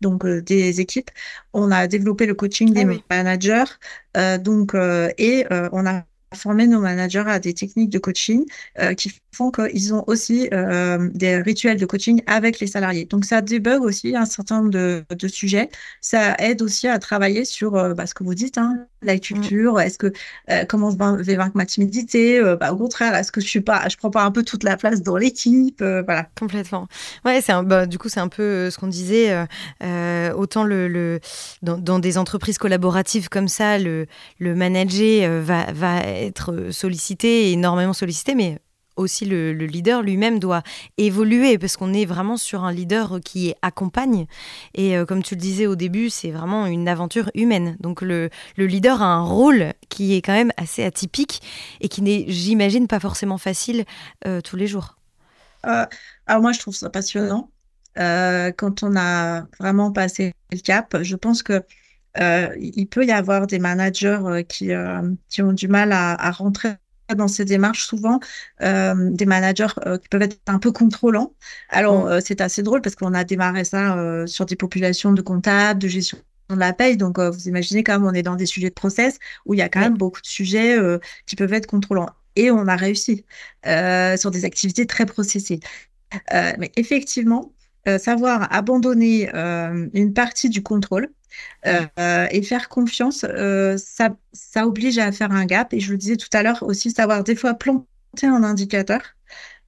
donc 0.00 0.26
des 0.26 0.80
équipes. 0.80 1.10
On 1.52 1.70
a 1.70 1.86
développé 1.86 2.26
le 2.26 2.34
coaching 2.34 2.72
des 2.72 2.84
ah 2.84 3.16
managers, 3.16 3.64
donc 4.42 4.74
et 5.18 5.46
on 5.72 5.86
a 5.86 6.04
formé 6.34 6.66
nos 6.66 6.80
managers 6.80 7.24
à 7.26 7.38
des 7.38 7.54
techniques 7.54 7.90
de 7.90 7.98
coaching 7.98 8.44
qui 8.96 9.12
font 9.32 9.50
qu'ils 9.50 9.94
ont 9.94 10.04
aussi 10.06 10.48
des 11.14 11.36
rituels 11.38 11.78
de 11.78 11.86
coaching 11.86 12.22
avec 12.26 12.60
les 12.60 12.66
salariés. 12.66 13.04
Donc, 13.04 13.24
ça 13.24 13.40
débug 13.40 13.82
aussi 13.82 14.16
un 14.16 14.26
certain 14.26 14.62
nombre 14.62 14.70
de, 14.70 15.28
sujets. 15.28 15.70
Ça 16.00 16.34
aide 16.38 16.62
aussi 16.62 16.86
à 16.88 16.98
travailler 16.98 17.44
sur 17.44 17.72
bah, 17.94 18.06
ce 18.06 18.14
que 18.14 18.24
vous 18.24 18.34
dites, 18.34 18.58
hein, 18.58 18.86
la 19.02 19.16
mmh. 19.16 19.20
culture. 19.20 19.80
Est-ce 19.80 19.98
que 19.98 20.12
comment 20.68 20.90
je 20.90 21.22
vais 21.22 21.36
vaincre 21.36 21.56
ma 21.56 21.66
timidité 21.66 22.40
bah, 22.60 22.72
Au 22.72 22.76
contraire, 22.76 23.14
est-ce 23.14 23.32
que 23.32 23.40
je 23.40 23.46
suis 23.46 23.60
pas, 23.60 23.88
je 23.88 23.96
prends 23.96 24.10
pas 24.10 24.24
un 24.24 24.30
peu 24.30 24.42
toute 24.42 24.64
la 24.64 24.76
place 24.76 25.02
dans 25.02 25.16
l'équipe 25.16 25.82
Voilà. 25.82 26.28
Complètement. 26.38 26.88
Ouais, 27.24 27.40
c'est 27.40 27.52
bah, 27.64 27.86
du 27.86 27.98
coup, 27.98 28.08
c'est 28.08 28.20
un 28.20 28.28
peu 28.28 28.70
ce 28.70 28.78
qu'on 28.78 28.88
disait. 28.88 29.34
autant 30.36 30.64
le, 30.64 31.20
dans, 31.62 31.98
des 31.98 32.18
entreprises 32.18 32.58
collaboratives 32.58 33.28
comme 33.28 33.48
ça, 33.48 33.78
le, 33.78 34.06
le 34.38 34.54
manager 34.54 35.42
va, 35.42 35.72
va 35.72 36.02
être 36.26 36.70
sollicité, 36.70 37.52
énormément 37.52 37.92
sollicité, 37.92 38.34
mais 38.34 38.58
aussi 38.96 39.24
le, 39.24 39.52
leader 39.52 40.02
lui-même 40.02 40.38
doit 40.38 40.62
évoluer 40.98 41.58
parce 41.58 41.76
qu'on 41.76 41.92
est 41.92 42.04
vraiment 42.04 42.36
sur 42.36 42.64
un 42.64 42.72
leader 42.72 43.18
qui 43.24 43.54
accompagne. 43.62 44.26
Et 44.74 44.96
euh, 44.96 45.04
comme 45.04 45.22
tu 45.22 45.34
le 45.34 45.40
disais 45.40 45.66
au 45.66 45.76
début, 45.76 46.10
c'est 46.10 46.30
vraiment 46.30 46.66
une 46.66 46.88
aventure 46.88 47.30
humaine. 47.34 47.76
Donc 47.80 48.02
le, 48.02 48.30
leader 48.56 49.02
a 49.02 49.06
un 49.06 49.22
rôle 49.22 49.72
qui 49.88 50.14
est 50.14 50.22
quand 50.22 50.32
même 50.32 50.52
assez 50.56 50.84
atypique 50.84 51.42
et 51.80 51.88
qui 51.88 52.02
n'est, 52.02 52.24
j'imagine, 52.28 52.86
pas 52.86 53.00
forcément 53.00 53.38
facile 53.38 53.84
euh, 54.26 54.40
tous 54.40 54.56
les 54.56 54.66
jours. 54.66 54.96
Euh, 55.66 55.86
alors 56.26 56.42
moi, 56.42 56.52
je 56.52 56.60
trouve 56.60 56.74
ça 56.74 56.90
passionnant. 56.90 57.50
quand 57.96 58.82
on 58.82 58.96
a 58.96 59.42
vraiment 59.58 59.92
passé 59.92 60.34
le 60.52 60.58
cap, 60.58 60.96
je 61.02 61.16
pense 61.16 61.42
que 61.42 61.62
il 62.18 62.86
peut 62.88 63.04
y 63.04 63.12
avoir 63.12 63.46
des 63.46 63.58
managers 63.58 64.44
qui, 64.48 64.70
qui 65.28 65.42
ont 65.42 65.52
du 65.52 65.68
mal 65.68 65.92
à, 65.92 66.14
à 66.14 66.30
rentrer 66.30 66.76
dans 67.14 67.28
ces 67.28 67.44
démarches 67.44 67.86
souvent 67.86 68.20
euh, 68.62 69.10
des 69.10 69.26
managers 69.26 69.66
euh, 69.86 69.98
qui 69.98 70.08
peuvent 70.08 70.22
être 70.22 70.38
un 70.46 70.58
peu 70.58 70.72
contrôlants. 70.72 71.34
Alors, 71.68 72.06
euh, 72.06 72.20
c'est 72.24 72.40
assez 72.40 72.62
drôle 72.62 72.80
parce 72.80 72.96
qu'on 72.96 73.12
a 73.12 73.24
démarré 73.24 73.64
ça 73.64 74.24
sur 74.26 74.46
des 74.46 74.56
populations 74.56 75.12
de 75.12 75.20
comptables, 75.20 75.80
de 75.80 75.88
gestion 75.88 76.18
de 76.50 76.56
la 76.56 76.72
paye. 76.72 76.96
Donc, 76.96 77.18
vous 77.18 77.48
imaginez 77.48 77.84
quand 77.84 77.98
même, 77.98 78.06
on 78.06 78.14
est 78.14 78.22
dans 78.22 78.36
des 78.36 78.46
sujets 78.46 78.70
de 78.70 78.74
process 78.74 79.18
où 79.44 79.54
il 79.54 79.58
y 79.58 79.62
a 79.62 79.68
quand 79.68 79.80
même 79.80 79.96
beaucoup 79.96 80.20
de 80.20 80.26
sujets 80.26 80.78
qui 81.26 81.36
peuvent 81.36 81.52
être 81.52 81.66
contrôlants. 81.66 82.08
Et 82.36 82.50
on 82.50 82.66
a 82.66 82.76
réussi 82.76 83.24
sur 83.64 84.30
des 84.30 84.44
activités 84.44 84.86
très 84.86 85.06
processées. 85.06 85.60
mais 86.32 86.70
effectivement, 86.76 87.52
savoir 87.98 88.52
abandonner 88.52 89.30
une 89.94 90.12
partie 90.12 90.50
du 90.50 90.62
contrôle, 90.62 91.08
euh, 91.66 92.26
et 92.30 92.42
faire 92.42 92.68
confiance, 92.68 93.24
euh, 93.24 93.76
ça, 93.78 94.16
ça 94.32 94.66
oblige 94.66 94.98
à 94.98 95.10
faire 95.12 95.32
un 95.32 95.46
gap. 95.46 95.72
Et 95.72 95.80
je 95.80 95.92
le 95.92 95.98
disais 95.98 96.16
tout 96.16 96.28
à 96.32 96.42
l'heure 96.42 96.62
aussi, 96.62 96.90
savoir 96.90 97.24
des 97.24 97.34
fois 97.34 97.54
planter 97.54 98.26
un 98.26 98.42
indicateur 98.42 99.00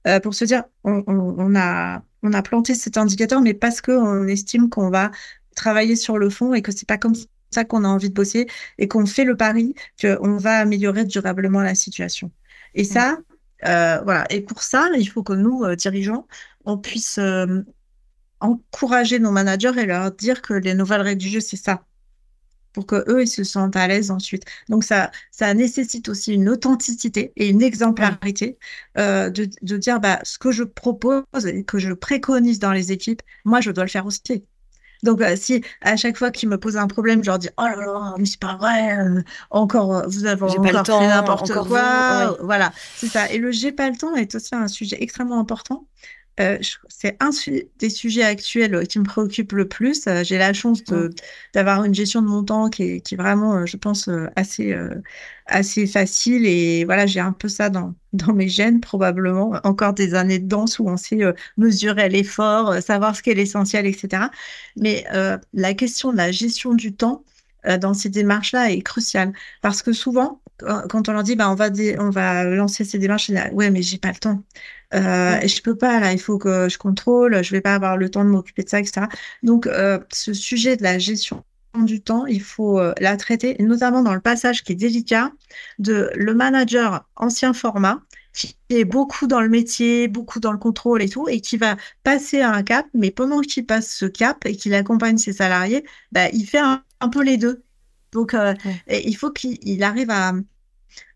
euh, 0.07 0.19
pour 0.19 0.33
se 0.33 0.45
dire 0.45 0.63
on, 0.83 1.03
on, 1.07 1.55
a, 1.55 2.03
on 2.23 2.33
a 2.33 2.41
planté 2.41 2.75
cet 2.75 2.97
indicateur, 2.97 3.41
mais 3.41 3.53
parce 3.53 3.81
qu'on 3.81 4.27
estime 4.27 4.69
qu'on 4.69 4.89
va 4.89 5.11
travailler 5.55 5.95
sur 5.95 6.17
le 6.17 6.29
fond 6.29 6.53
et 6.53 6.61
que 6.61 6.71
c'est 6.71 6.87
pas 6.87 6.97
comme 6.97 7.15
ça 7.51 7.65
qu'on 7.65 7.83
a 7.83 7.87
envie 7.87 8.09
de 8.09 8.13
bosser 8.13 8.47
et 8.77 8.87
qu'on 8.87 9.05
fait 9.05 9.23
le 9.23 9.35
pari 9.35 9.73
qu'on 9.99 10.37
va 10.37 10.59
améliorer 10.59 11.05
durablement 11.05 11.61
la 11.61 11.75
situation. 11.75 12.31
Et 12.75 12.83
ça, 12.83 13.17
voilà. 13.63 14.25
Et 14.29 14.41
pour 14.41 14.61
ça, 14.61 14.87
il 14.95 15.09
faut 15.09 15.23
que 15.23 15.33
nous, 15.33 15.65
dirigeants, 15.75 16.27
on 16.65 16.77
puisse 16.77 17.19
encourager 18.39 19.19
nos 19.19 19.31
managers 19.31 19.73
et 19.77 19.85
leur 19.85 20.11
dire 20.11 20.41
que 20.41 20.53
les 20.53 20.73
nouvelles 20.73 21.01
règles 21.01 21.21
du 21.21 21.29
jeu, 21.29 21.39
c'est 21.39 21.57
ça 21.57 21.83
pour 22.77 22.85
que 22.85 23.03
eux 23.11 23.23
ils 23.23 23.27
se 23.27 23.43
sentent 23.43 23.75
à 23.75 23.87
l'aise 23.87 24.11
ensuite. 24.11 24.43
Donc 24.69 24.83
ça, 24.83 25.09
ça 25.31 25.51
nécessite 25.55 26.09
aussi 26.09 26.35
une 26.35 26.47
authenticité 26.47 27.33
et 27.35 27.49
une 27.49 27.63
exemplarité 27.63 28.59
euh, 28.99 29.31
de, 29.31 29.49
de, 29.63 29.77
dire 29.77 29.99
bah, 29.99 30.19
ce 30.21 30.37
que 30.37 30.51
je 30.51 30.63
propose 30.63 31.23
et 31.47 31.63
que 31.63 31.79
je 31.79 31.91
préconise 31.91 32.59
dans 32.59 32.71
les 32.71 32.91
équipes, 32.91 33.23
moi 33.45 33.61
je 33.61 33.71
dois 33.71 33.83
le 33.83 33.89
faire 33.89 34.05
aussi. 34.05 34.45
Donc 35.01 35.21
euh, 35.21 35.35
si 35.35 35.63
à 35.81 35.95
chaque 35.95 36.17
fois 36.17 36.29
qu'ils 36.29 36.49
me 36.49 36.59
posent 36.59 36.77
un 36.77 36.85
problème, 36.85 37.23
je 37.23 37.31
leur 37.31 37.39
dis 37.39 37.49
oh 37.57 37.63
là 37.63 37.75
là, 37.77 38.13
mais 38.19 38.25
c'est 38.25 38.39
pas 38.39 38.57
vrai, 38.57 38.99
euh, 38.99 39.23
encore 39.49 40.07
vous 40.07 40.25
avez 40.25 40.43
encore 40.43 40.61
pas 40.61 40.71
le 40.71 40.83
temps, 40.83 40.99
fait 40.99 41.07
n'importe 41.07 41.53
quoi, 41.53 42.37
voilà, 42.43 42.71
c'est 42.95 43.07
ça. 43.07 43.27
Et 43.31 43.39
le 43.39 43.51
j'ai 43.51 43.71
pas 43.71 43.89
le 43.89 43.97
temps 43.97 44.15
est 44.15 44.35
aussi 44.35 44.53
un 44.53 44.67
sujet 44.67 44.97
extrêmement 45.01 45.39
important 45.39 45.87
euh, 46.39 46.59
c'est 46.87 47.17
un 47.19 47.31
des 47.79 47.89
sujets 47.89 48.23
actuels 48.23 48.75
euh, 48.75 48.83
qui 48.83 48.99
me 48.99 49.03
préoccupe 49.03 49.53
le 49.53 49.67
plus. 49.67 50.05
Euh, 50.07 50.23
j'ai 50.23 50.37
la 50.37 50.53
chance 50.53 50.83
d'avoir 51.53 51.83
une 51.83 51.95
gestion 51.95 52.21
de 52.21 52.27
mon 52.27 52.43
temps 52.43 52.69
qui 52.69 52.83
est, 52.83 53.01
qui 53.01 53.15
est 53.15 53.17
vraiment, 53.17 53.65
je 53.65 53.77
pense, 53.77 54.09
assez, 54.35 54.75
assez 55.47 55.87
facile. 55.87 56.45
Et 56.45 56.85
voilà, 56.85 57.05
j'ai 57.07 57.19
un 57.19 57.31
peu 57.31 57.47
ça 57.47 57.69
dans, 57.69 57.95
dans 58.13 58.33
mes 58.33 58.47
gènes, 58.47 58.79
probablement. 58.81 59.59
Encore 59.63 59.93
des 59.93 60.13
années 60.13 60.39
de 60.39 60.47
danse 60.47 60.79
où 60.79 60.87
on 60.87 60.97
sait 60.97 61.19
mesurer 61.57 62.09
l'effort, 62.09 62.81
savoir 62.81 63.15
ce 63.15 63.23
qui 63.23 63.31
est 63.31 63.35
l'essentiel, 63.35 63.85
etc. 63.85 64.23
Mais 64.75 65.05
la 65.53 65.73
question 65.73 66.11
de 66.11 66.17
la 66.17 66.31
gestion 66.31 66.73
du 66.75 66.93
temps 66.93 67.23
dans 67.81 67.93
ces 67.93 68.09
démarches-là 68.09 68.71
est 68.71 68.81
cruciale. 68.81 69.33
Parce 69.61 69.81
que 69.81 69.91
souvent, 69.93 70.41
quand 70.59 71.09
on 71.09 71.11
leur 71.13 71.23
dit, 71.23 71.35
bah, 71.35 71.49
on, 71.49 71.55
va 71.55 71.69
on 71.99 72.09
va 72.09 72.43
lancer 72.45 72.83
ces 72.83 72.99
démarches, 72.99 73.31
ouais, 73.51 73.69
mais 73.69 73.81
j'ai 73.81 73.97
pas 73.97 74.09
le 74.09 74.17
temps. 74.17 74.43
Euh, 74.93 75.39
je 75.45 75.61
peux 75.61 75.75
pas 75.75 75.99
là, 75.99 76.13
il 76.13 76.19
faut 76.19 76.37
que 76.37 76.69
je 76.69 76.77
contrôle, 76.77 77.43
je 77.43 77.51
vais 77.51 77.61
pas 77.61 77.75
avoir 77.75 77.97
le 77.97 78.09
temps 78.09 78.23
de 78.23 78.29
m'occuper 78.29 78.63
de 78.63 78.69
ça, 78.69 78.79
etc. 78.79 79.07
Donc 79.43 79.67
euh, 79.67 79.99
ce 80.13 80.33
sujet 80.33 80.77
de 80.77 80.83
la 80.83 80.97
gestion 80.97 81.43
du 81.75 82.01
temps, 82.01 82.25
il 82.25 82.41
faut 82.41 82.79
euh, 82.79 82.93
la 82.99 83.17
traiter, 83.17 83.55
notamment 83.59 84.01
dans 84.01 84.13
le 84.13 84.21
passage 84.21 84.63
qui 84.63 84.71
est 84.71 84.75
délicat 84.75 85.31
de 85.77 86.09
le 86.15 86.33
manager 86.33 87.05
ancien 87.15 87.53
format 87.53 88.01
qui 88.37 88.55
est 88.69 88.85
beaucoup 88.85 89.27
dans 89.27 89.41
le 89.41 89.49
métier, 89.49 90.07
beaucoup 90.07 90.39
dans 90.39 90.51
le 90.51 90.57
contrôle 90.59 91.01
et 91.01 91.09
tout, 91.09 91.27
et 91.27 91.41
qui 91.41 91.57
va 91.57 91.75
passer 92.03 92.41
à 92.41 92.51
un 92.51 92.63
cap, 92.63 92.85
mais 92.93 93.09
pendant 93.11 93.41
qu'il 93.41 93.65
passe 93.65 93.89
ce 93.89 94.05
cap 94.05 94.45
et 94.45 94.55
qu'il 94.55 94.73
accompagne 94.75 95.17
ses 95.17 95.33
salariés, 95.33 95.83
bah, 96.11 96.29
il 96.33 96.45
fait 96.45 96.59
un, 96.59 96.83
peu 97.11 97.23
les 97.23 97.37
deux. 97.37 97.63
Donc, 98.11 98.33
euh, 98.33 98.53
il 98.89 99.15
faut 99.15 99.31
qu'il 99.31 99.83
arrive 99.83 100.09
à, 100.11 100.33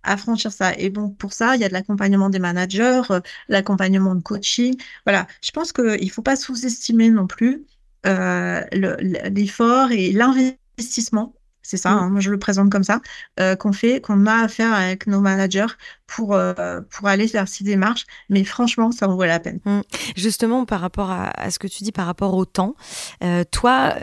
à 0.04 0.17
franchir 0.17 0.51
ça. 0.51 0.73
Et 0.77 0.89
bon, 0.89 1.10
pour 1.10 1.34
ça, 1.34 1.56
il 1.56 1.62
y 1.62 1.63
a 1.65 1.67
de 1.69 1.73
l'accompagnement 1.73 2.30
des 2.30 2.39
managers, 2.39 3.01
euh, 3.12 3.21
l'accompagnement 3.47 4.15
de 4.15 4.21
coaching. 4.21 4.75
Voilà, 5.06 5.27
je 5.43 5.51
pense 5.51 5.73
qu'il 5.73 6.06
ne 6.06 6.10
faut 6.12 6.21
pas 6.21 6.36
sous-estimer 6.36 7.10
non 7.12 7.27
plus 7.27 7.65
euh, 8.06 8.62
l'effort 8.71 9.91
et 9.91 10.12
l'investissement. 10.12 11.36
C'est 11.71 11.77
ça, 11.77 11.91
mm. 11.91 11.99
hein, 11.99 12.10
moi 12.10 12.19
je 12.19 12.29
le 12.29 12.38
présente 12.38 12.69
comme 12.69 12.84
ça, 12.84 12.99
euh, 13.39 13.55
qu'on 13.55 13.71
fait, 13.71 14.01
qu'on 14.01 14.25
a 14.25 14.43
à 14.43 14.47
faire 14.49 14.73
avec 14.73 15.07
nos 15.07 15.21
managers 15.21 15.73
pour, 16.05 16.38
pour 16.89 17.07
aller 17.07 17.25
vers 17.27 17.47
ces 17.47 17.63
démarches. 17.63 18.05
Mais 18.27 18.43
franchement, 18.43 18.91
ça 18.91 19.07
en 19.07 19.15
vaut 19.15 19.23
la 19.23 19.39
peine. 19.39 19.62
Mm. 19.63 19.79
Justement, 20.17 20.65
par 20.65 20.81
rapport 20.81 21.10
à, 21.10 21.29
à, 21.29 21.49
ce 21.51 21.60
que 21.60 21.67
tu 21.67 21.84
dis 21.84 21.93
par 21.93 22.05
rapport 22.05 22.34
au 22.34 22.43
temps, 22.43 22.75
toi, 23.51 23.95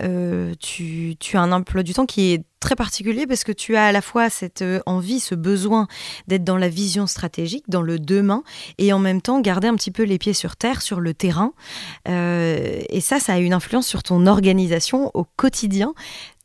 tu, 0.58 1.16
tu 1.20 1.36
as 1.36 1.42
un 1.42 1.52
emploi 1.52 1.82
du 1.82 1.92
temps 1.92 2.06
qui 2.06 2.32
est 2.32 2.44
très 2.60 2.76
particulier 2.76 3.26
parce 3.26 3.44
que 3.44 3.52
tu 3.52 3.76
as 3.76 3.86
à 3.86 3.92
la 3.92 4.00
fois 4.00 4.30
cette 4.30 4.62
euh, 4.62 4.80
envie, 4.86 5.20
ce 5.20 5.34
besoin 5.34 5.86
d'être 6.26 6.44
dans 6.44 6.56
la 6.56 6.68
vision 6.68 7.06
stratégique, 7.06 7.64
dans 7.68 7.82
le 7.82 7.98
demain, 7.98 8.42
et 8.78 8.92
en 8.92 8.98
même 8.98 9.22
temps 9.22 9.40
garder 9.40 9.68
un 9.68 9.74
petit 9.74 9.90
peu 9.90 10.02
les 10.02 10.18
pieds 10.18 10.32
sur 10.32 10.56
terre, 10.56 10.82
sur 10.82 11.00
le 11.00 11.14
terrain. 11.14 11.52
Euh, 12.08 12.80
et 12.88 13.00
ça, 13.00 13.20
ça 13.20 13.34
a 13.34 13.38
une 13.38 13.52
influence 13.52 13.86
sur 13.86 14.02
ton 14.02 14.26
organisation 14.26 15.10
au 15.14 15.24
quotidien. 15.24 15.94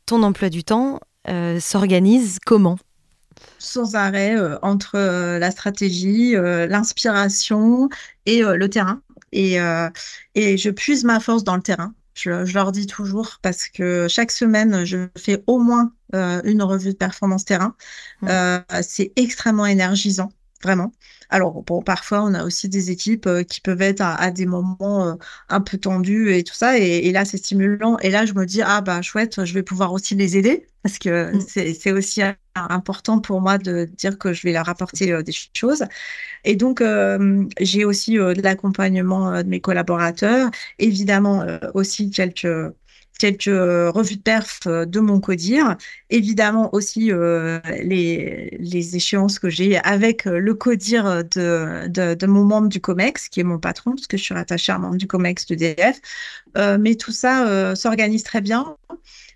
Ton 0.06 0.22
emploi 0.22 0.50
du 0.50 0.64
temps 0.64 1.00
euh, 1.28 1.60
s'organise 1.60 2.38
comment? 2.44 2.78
Sans 3.58 3.94
arrêt 3.94 4.36
entre 4.62 4.98
la 5.38 5.50
stratégie, 5.50 6.34
l'inspiration 6.34 7.88
et 8.26 8.42
le 8.42 8.68
terrain. 8.68 9.00
Et, 9.32 9.56
et 10.34 10.56
je 10.58 10.70
puise 10.70 11.04
ma 11.04 11.18
force 11.18 11.44
dans 11.44 11.56
le 11.56 11.62
terrain. 11.62 11.94
Je, 12.14 12.52
leur 12.54 12.72
dis 12.72 12.86
toujours 12.86 13.38
parce 13.42 13.68
que 13.68 14.06
chaque 14.08 14.30
semaine, 14.30 14.84
je 14.84 15.08
fais 15.18 15.42
au 15.46 15.58
moins 15.58 15.92
euh, 16.14 16.40
une 16.44 16.62
revue 16.62 16.92
de 16.92 16.96
performance 16.96 17.44
terrain. 17.44 17.74
Mmh. 18.22 18.28
Euh, 18.30 18.60
c'est 18.82 19.12
extrêmement 19.16 19.66
énergisant, 19.66 20.30
vraiment. 20.64 20.92
Alors, 21.30 21.62
bon, 21.62 21.82
parfois, 21.82 22.22
on 22.22 22.34
a 22.34 22.44
aussi 22.44 22.68
des 22.68 22.90
équipes 22.90 23.26
euh, 23.26 23.42
qui 23.44 23.60
peuvent 23.60 23.82
être 23.82 24.00
à, 24.00 24.30
des 24.30 24.46
moments 24.46 25.16
un 25.48 25.60
peu 25.60 25.78
tendus 25.78 26.34
et 26.34 26.44
tout 26.44 26.54
ça. 26.54 26.78
Et, 26.78 27.12
là, 27.12 27.24
c'est 27.24 27.38
stimulant. 27.38 27.98
Et 27.98 28.10
là, 28.10 28.26
je 28.26 28.34
me 28.34 28.46
dis, 28.46 28.62
ah, 28.62 28.80
bah, 28.80 29.02
chouette, 29.02 29.44
je 29.44 29.54
vais 29.54 29.62
pouvoir 29.62 29.92
aussi 29.92 30.14
les 30.14 30.36
aider 30.36 30.66
parce 30.82 30.98
que 30.98 31.34
mmh. 31.34 31.40
c'est 31.48 31.92
aussi 31.92 32.20
important 32.54 33.18
pour 33.18 33.40
moi 33.40 33.56
de 33.56 33.88
dire 33.96 34.18
que 34.18 34.34
je 34.34 34.42
vais 34.42 34.52
leur 34.52 34.68
apporter 34.68 35.22
des 35.22 35.32
choses. 35.54 35.84
Et 36.44 36.56
donc, 36.56 36.80
euh, 36.80 37.44
j'ai 37.58 37.84
aussi 37.84 38.18
euh, 38.18 38.34
de 38.34 38.42
l'accompagnement 38.42 39.32
euh, 39.32 39.42
de 39.42 39.48
mes 39.48 39.60
collaborateurs, 39.60 40.50
évidemment 40.78 41.44
aussi 41.72 42.10
quelques 42.10 42.46
quelques 43.18 43.44
revues 43.46 44.16
de 44.16 44.22
perf 44.22 44.66
de 44.66 45.00
mon 45.00 45.20
codir, 45.20 45.76
évidemment 46.10 46.74
aussi 46.74 47.10
les, 47.82 48.56
les 48.58 48.96
échéances 48.96 49.38
que 49.38 49.48
j'ai 49.48 49.78
avec 49.78 50.24
le 50.24 50.54
codir 50.54 51.24
de, 51.24 51.88
de, 51.88 52.14
de, 52.14 52.26
mon 52.26 52.44
membre 52.44 52.68
du 52.68 52.80
COMEX, 52.80 53.28
qui 53.28 53.40
est 53.40 53.44
mon 53.44 53.58
patron, 53.58 53.92
parce 53.92 54.06
que 54.06 54.16
je 54.16 54.22
suis 54.22 54.34
rattachée 54.34 54.72
à 54.72 54.76
un 54.76 54.78
membre 54.78 54.96
du 54.96 55.06
COMEX 55.06 55.46
de 55.46 55.54
DF. 55.54 56.00
mais 56.78 56.94
tout 56.96 57.12
ça 57.12 57.74
s'organise 57.76 58.22
très 58.22 58.40
bien 58.40 58.76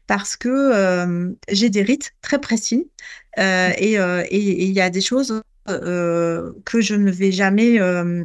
parce 0.07 0.37
que 0.37 1.37
j'ai 1.51 1.71
des 1.71 1.83
rites 1.83 2.15
très 2.23 2.41
précis 2.41 2.91
et 3.37 3.97
il 4.31 4.73
y 4.73 4.81
a 4.81 4.91
des 4.91 5.01
choses 5.01 5.43
que 5.69 6.81
je 6.81 6.95
ne 6.95 7.11
vais 7.11 7.33
jamais 7.33 7.79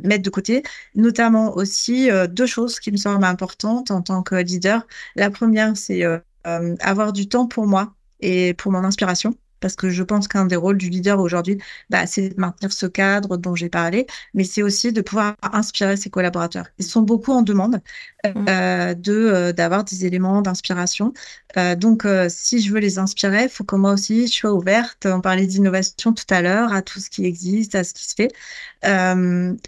mettre 0.04 0.24
de 0.24 0.30
côté, 0.30 0.64
notamment 0.96 1.56
aussi 1.56 2.10
deux 2.30 2.46
choses 2.46 2.80
qui 2.80 2.92
me 2.92 2.98
semblent 2.98 3.26
importantes 3.26 3.92
en 3.92 4.02
tant 4.02 4.24
que 4.24 4.36
leader. 4.36 4.88
La 5.16 5.30
première, 5.30 5.78
c'est 5.78 6.04
avoir 6.44 7.14
du 7.14 7.28
temps 7.28 7.48
pour 7.48 7.68
moi 7.68 7.94
et 8.22 8.54
pour 8.54 8.72
mon 8.72 8.84
inspiration 8.84 9.36
parce 9.64 9.78
que 9.78 9.90
je 9.90 10.04
pense 10.04 10.28
qu'un 10.28 10.46
des 10.46 10.58
rôles 10.58 10.78
du 10.78 10.90
leader 10.90 11.22
aujourd'hui, 11.22 11.58
bah, 11.90 12.06
c'est 12.06 12.30
de 12.30 12.36
maintenir 12.40 12.74
ce 12.74 12.86
cadre 12.86 13.38
dont 13.38 13.56
j'ai 13.56 13.70
parlé, 13.70 14.06
mais 14.34 14.44
c'est 14.44 14.62
aussi 14.62 14.92
de 14.92 15.00
pouvoir 15.00 15.36
inspirer 15.42 15.96
ses 15.96 16.10
collaborateurs. 16.10 16.68
Ils 16.80 16.86
sont 16.86 17.02
beaucoup 17.02 17.32
en 17.32 17.44
demande 17.44 17.80
euh, 18.26 18.92
mmh. 18.92 19.02
de 19.02 19.14
euh, 19.14 19.54
d'avoir 19.54 19.86
des 19.86 20.06
éléments 20.06 20.42
d'inspiration. 20.42 21.14
Euh, 21.56 21.76
donc, 21.76 22.06
si 22.28 22.60
je 22.60 22.74
veux 22.74 22.80
les 22.82 23.00
inspirer, 23.00 23.44
il 23.44 23.50
faut 23.50 23.64
que 23.64 23.78
moi 23.78 23.94
aussi 23.94 24.28
je 24.28 24.34
sois 24.34 24.54
ouverte. 24.54 25.06
On 25.06 25.22
parlait 25.22 25.48
d'innovation 25.48 26.12
tout 26.12 26.26
à 26.30 26.42
l'heure, 26.42 26.74
à 26.74 26.82
tout 26.82 27.00
ce 27.00 27.10
qui 27.10 27.26
existe, 27.26 27.74
à 27.76 27.86
ce 27.86 27.94
qui 27.94 28.04
se 28.04 28.16
fait. 28.16 28.32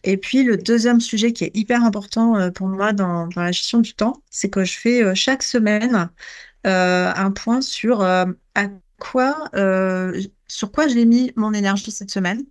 et 0.03 0.17
puis, 0.17 0.43
le 0.43 0.57
deuxième 0.57 0.99
sujet 0.99 1.31
qui 1.31 1.45
est 1.45 1.55
hyper 1.55 1.85
important 1.85 2.51
pour 2.51 2.67
moi 2.67 2.91
dans, 2.91 3.27
dans 3.27 3.43
la 3.43 3.53
gestion 3.53 3.79
du 3.79 3.93
temps, 3.93 4.21
c'est 4.29 4.49
que 4.49 4.65
je 4.65 4.77
fais 4.77 5.15
chaque 5.15 5.43
semaine 5.43 6.09
un 6.65 7.31
point 7.31 7.61
sur 7.61 8.01
à 8.01 8.67
quoi, 8.99 9.49
euh, 9.55 10.21
sur 10.47 10.71
quoi 10.71 10.87
j'ai 10.87 11.05
mis 11.05 11.31
mon 11.35 11.53
énergie 11.53 11.91
cette 11.91 12.11
semaine. 12.11 12.43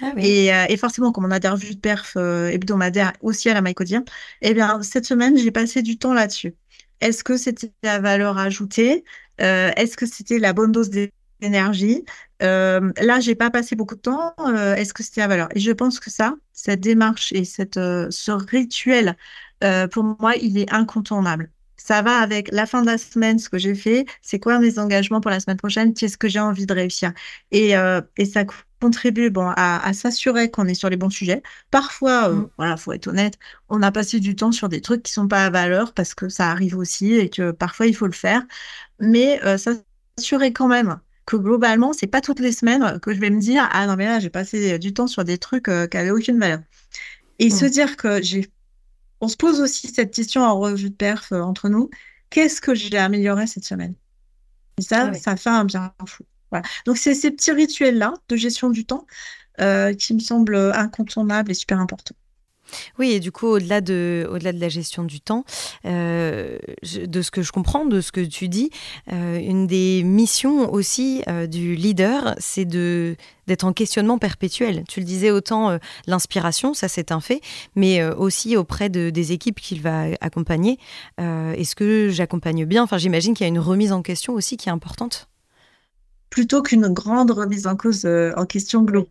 Ah 0.00 0.12
euh, 0.16 0.66
et, 0.68 0.76
forcément, 0.76 1.12
comme 1.12 1.26
on 1.26 1.30
a 1.30 1.38
des 1.38 1.48
revues 1.48 1.74
de 1.74 1.80
perf 1.80 2.14
euh, 2.16 2.48
hebdomadaires 2.48 3.12
aussi 3.20 3.50
à 3.50 3.54
la 3.54 3.60
Mycodien, 3.60 4.04
eh 4.40 4.54
bien, 4.54 4.82
cette 4.82 5.04
semaine, 5.04 5.36
j'ai 5.36 5.50
passé 5.50 5.82
du 5.82 5.98
temps 5.98 6.14
là-dessus. 6.14 6.54
Est-ce 7.00 7.22
que 7.22 7.36
c'était 7.36 7.72
la 7.82 8.00
valeur 8.00 8.38
ajoutée? 8.38 9.04
Est-ce 9.38 9.98
que 9.98 10.06
c'était 10.06 10.38
la 10.38 10.54
bonne 10.54 10.72
dose 10.72 10.88
d'énergie? 10.88 12.04
Là, 12.40 13.20
j'ai 13.20 13.34
pas 13.34 13.50
passé 13.50 13.76
beaucoup 13.76 13.96
de 13.96 14.00
temps. 14.00 14.34
Est-ce 14.76 14.94
que 14.94 15.02
c'était 15.02 15.20
la 15.20 15.28
valeur? 15.28 15.48
Et 15.54 15.60
je 15.60 15.72
pense 15.72 16.00
que 16.00 16.10
ça, 16.10 16.34
cette 16.54 16.80
démarche 16.80 17.32
et 17.32 17.44
cette, 17.44 17.74
ce 17.74 18.30
rituel, 18.30 19.14
pour 19.60 20.04
moi, 20.18 20.36
il 20.36 20.56
est 20.56 20.72
incontournable 20.72 21.50
ça 21.86 22.02
va 22.02 22.18
avec 22.18 22.48
la 22.52 22.66
fin 22.66 22.82
de 22.82 22.86
la 22.86 22.98
semaine, 22.98 23.38
ce 23.38 23.48
que 23.48 23.58
j'ai 23.58 23.74
fait, 23.76 24.06
c'est 24.20 24.40
quoi 24.40 24.58
mes 24.58 24.78
engagements 24.80 25.20
pour 25.20 25.30
la 25.30 25.38
semaine 25.38 25.56
prochaine, 25.56 25.94
qu'est-ce 25.94 26.18
que 26.18 26.28
j'ai 26.28 26.40
envie 26.40 26.66
de 26.66 26.74
réussir. 26.74 27.12
Et, 27.52 27.76
euh, 27.76 28.00
et 28.16 28.24
ça 28.24 28.44
contribue 28.80 29.30
bon, 29.30 29.52
à, 29.56 29.92
s'assurer 29.92 30.50
qu'on 30.50 30.66
est 30.66 30.74
sur 30.74 30.90
les 30.90 30.96
bons 30.96 31.10
sujets. 31.10 31.42
Parfois, 31.70 32.28
euh, 32.28 32.34
mmh. 32.34 32.48
voilà, 32.58 32.76
faut 32.76 32.92
être 32.92 33.06
honnête, 33.06 33.38
on 33.68 33.82
a 33.82 33.92
passé 33.92 34.18
du 34.18 34.34
temps 34.34 34.50
sur 34.50 34.68
des 34.68 34.80
trucs 34.80 35.04
qui 35.04 35.12
sont 35.12 35.28
pas 35.28 35.46
à 35.46 35.50
valeur 35.50 35.94
parce 35.94 36.14
que 36.14 36.28
ça 36.28 36.50
arrive 36.50 36.76
aussi 36.76 37.14
et 37.14 37.30
que 37.30 37.52
parfois 37.52 37.86
il 37.86 37.94
faut 37.94 38.06
le 38.06 38.12
faire. 38.12 38.42
Mais 38.98 39.40
euh, 39.44 39.56
s'assurer 39.56 40.52
quand 40.52 40.68
même 40.68 40.98
que 41.24 41.36
globalement, 41.36 41.92
c'est 41.92 42.06
pas 42.08 42.20
toutes 42.20 42.40
les 42.40 42.52
semaines 42.52 42.98
que 43.00 43.14
je 43.14 43.20
vais 43.20 43.30
me 43.30 43.40
dire 43.40 43.68
ah 43.72 43.86
non 43.86 43.96
mais 43.96 44.06
là 44.06 44.20
j'ai 44.20 44.30
passé 44.30 44.78
du 44.78 44.92
temps 44.94 45.08
sur 45.08 45.24
des 45.24 45.38
trucs 45.38 45.68
euh, 45.68 45.86
qui 45.86 45.96
avaient 45.96 46.10
aucune 46.10 46.38
valeur. 46.38 46.60
Et 47.38 47.50
se 47.50 47.64
mmh. 47.64 47.70
dire 47.70 47.96
que 47.96 48.22
j'ai 48.22 48.48
on 49.20 49.28
se 49.28 49.36
pose 49.36 49.60
aussi 49.60 49.88
cette 49.88 50.14
question 50.14 50.42
en 50.42 50.58
revue 50.58 50.90
de 50.90 50.94
perf 50.94 51.32
euh, 51.32 51.40
entre 51.40 51.68
nous. 51.68 51.90
Qu'est-ce 52.30 52.60
que 52.60 52.74
j'ai 52.74 52.98
amélioré 52.98 53.46
cette 53.46 53.64
semaine? 53.64 53.94
Et 54.78 54.82
ça, 54.82 55.10
ah 55.10 55.14
ça 55.14 55.36
fait 55.36 55.50
un 55.50 55.64
bien 55.64 55.92
fou. 56.06 56.24
Donc, 56.86 56.96
c'est 56.96 57.14
ces 57.14 57.30
petits 57.30 57.52
rituels-là 57.52 58.14
de 58.28 58.36
gestion 58.36 58.70
du 58.70 58.86
temps 58.86 59.06
euh, 59.60 59.92
qui 59.94 60.14
me 60.14 60.20
semblent 60.20 60.56
incontournables 60.74 61.50
et 61.50 61.54
super 61.54 61.80
importants. 61.80 62.16
Oui, 62.98 63.12
et 63.12 63.20
du 63.20 63.32
coup, 63.32 63.46
au-delà 63.46 63.80
de, 63.80 64.28
au-delà 64.30 64.52
de 64.52 64.60
la 64.60 64.68
gestion 64.68 65.04
du 65.04 65.20
temps, 65.20 65.44
euh, 65.84 66.58
de 66.82 67.22
ce 67.22 67.30
que 67.30 67.42
je 67.42 67.52
comprends, 67.52 67.84
de 67.84 68.00
ce 68.00 68.12
que 68.12 68.20
tu 68.20 68.48
dis, 68.48 68.70
euh, 69.12 69.38
une 69.38 69.66
des 69.66 70.02
missions 70.02 70.72
aussi 70.72 71.22
euh, 71.28 71.46
du 71.46 71.74
leader, 71.74 72.34
c'est 72.38 72.64
d'être 72.64 73.64
en 73.64 73.72
questionnement 73.72 74.18
perpétuel. 74.18 74.84
Tu 74.88 75.00
le 75.00 75.06
disais 75.06 75.30
autant 75.30 75.78
l'inspiration, 76.06 76.74
ça 76.74 76.88
c'est 76.88 77.12
un 77.12 77.20
fait, 77.20 77.40
mais 77.74 78.04
aussi 78.04 78.56
auprès 78.56 78.88
de, 78.88 79.10
des 79.10 79.32
équipes 79.32 79.60
qu'il 79.60 79.80
va 79.80 80.06
accompagner. 80.20 80.78
Est-ce 81.18 81.76
que 81.76 82.08
j'accompagne 82.08 82.64
bien? 82.64 82.82
Enfin, 82.82 82.98
j'imagine 82.98 83.34
qu'il 83.34 83.44
y 83.44 83.48
a 83.48 83.48
une 83.48 83.60
remise 83.60 83.92
en 83.92 84.02
question 84.02 84.34
aussi 84.34 84.56
qui 84.56 84.68
est 84.68 84.72
importante. 84.72 85.28
Plutôt 86.28 86.60
qu'une 86.62 86.88
grande 86.88 87.30
remise 87.30 87.66
en 87.68 87.76
cause 87.76 88.04
en 88.04 88.46
question 88.46 88.82
globale 88.82 89.10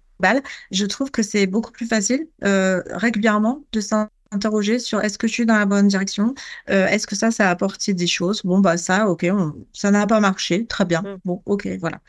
je 0.72 0.86
trouve 0.86 1.12
que 1.12 1.24
c'est 1.24 1.48
beaucoup 1.48 1.72
plus 1.72 1.88
facile 1.88 2.28
euh, 2.44 2.82
régulièrement 2.92 3.64
de 3.72 3.82
s'interroger 3.82 4.80
sur 4.80 5.02
est-ce 5.02 5.18
que 5.18 5.28
je 5.28 5.34
suis 5.34 5.46
dans 5.46 5.58
la 5.58 5.66
bonne 5.66 5.88
direction 5.88 6.34
euh, 6.70 6.88
Est-ce 6.88 7.08
que 7.08 7.16
ça, 7.16 7.32
ça 7.32 7.48
a 7.48 7.52
apporté 7.52 7.94
des 7.94 8.08
choses 8.08 8.42
Bon, 8.44 8.60
bah 8.60 8.78
ça, 8.78 9.08
ok, 9.08 9.26
ça 9.74 9.92
n'a 9.92 10.08
pas 10.08 10.20
marché, 10.20 10.66
très 10.66 10.86
bien. 10.86 11.02
Mm. 11.02 11.18
Bon, 11.26 11.42
ok, 11.46 11.68
voilà. 11.80 12.00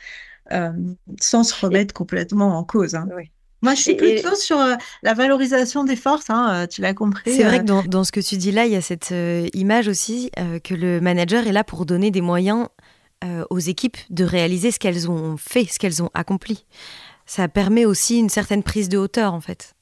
Euh, 0.52 0.70
sans 1.20 1.42
se 1.42 1.54
remettre 1.64 1.92
complètement 1.92 2.56
en 2.56 2.64
cause. 2.64 2.94
Hein. 2.94 3.08
Moi, 3.62 3.74
je 3.74 3.80
suis 3.80 3.96
plutôt 3.96 4.34
sur 4.36 4.58
la 5.02 5.14
valorisation 5.14 5.82
des 5.82 5.96
forces, 5.96 6.30
hein, 6.30 6.66
tu 6.70 6.82
l'as 6.82 6.94
compris. 6.94 7.34
C'est 7.34 7.42
vrai 7.42 7.60
que 7.60 7.64
dans, 7.64 7.82
dans, 7.82 8.04
ce 8.04 8.12
que 8.12 8.20
tu 8.20 8.36
dis 8.36 8.52
là, 8.52 8.66
il 8.66 8.72
y 8.72 8.76
a 8.76 8.82
cette 8.82 9.12
image 9.54 9.88
aussi 9.88 10.30
que 10.62 10.74
le 10.74 11.00
manager 11.00 11.46
est 11.46 11.52
là 11.52 11.64
pour 11.64 11.84
donner 11.84 12.12
des 12.12 12.20
moyens 12.20 12.68
aux 13.50 13.58
équipes 13.58 13.96
de 14.10 14.24
réaliser 14.24 14.70
ce 14.70 14.78
qu'elles 14.78 15.10
ont 15.10 15.36
fait, 15.36 15.64
ce 15.64 15.80
qu'elles 15.80 16.00
ont 16.00 16.10
accompli 16.14 16.64
ça 17.26 17.48
permet 17.48 17.84
aussi 17.84 18.18
une 18.18 18.28
certaine 18.28 18.62
prise 18.62 18.88
de 18.88 18.98
hauteur 18.98 19.34
en 19.34 19.40
fait. 19.40 19.74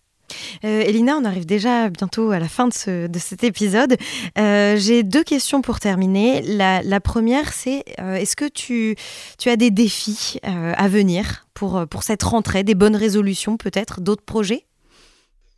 Euh, 0.65 0.81
Elina, 0.81 1.17
on 1.17 1.25
arrive 1.25 1.47
déjà 1.47 1.91
bientôt 1.91 2.31
à 2.31 2.39
la 2.39 2.49
fin 2.49 2.69
de, 2.69 3.07
de 3.07 3.19
cet 3.19 3.45
épisode. 3.45 3.97
Euh, 4.39 4.77
j'ai 4.77 5.03
deux 5.03 5.23
questions 5.23 5.63
pour 5.63 5.81
terminer. 5.81 6.43
La, 6.43 7.01
première, 7.01 7.53
c'est 7.53 7.85
euh, 8.01 8.15
est-ce 8.15 8.35
que 8.37 8.49
tu, 8.49 8.97
tu, 9.39 9.51
as 9.51 9.57
des 9.57 9.71
défis 9.71 10.41
à 10.43 10.89
venir 10.89 11.47
pour, 11.55 11.87
pour 11.89 12.03
cette 12.03 12.23
rentrée, 12.23 12.65
des 12.65 12.75
bonnes 12.75 12.97
résolutions 12.97 13.57
peut-être, 13.57 14.01
d'autres 14.01 14.25
projets? 14.25 14.67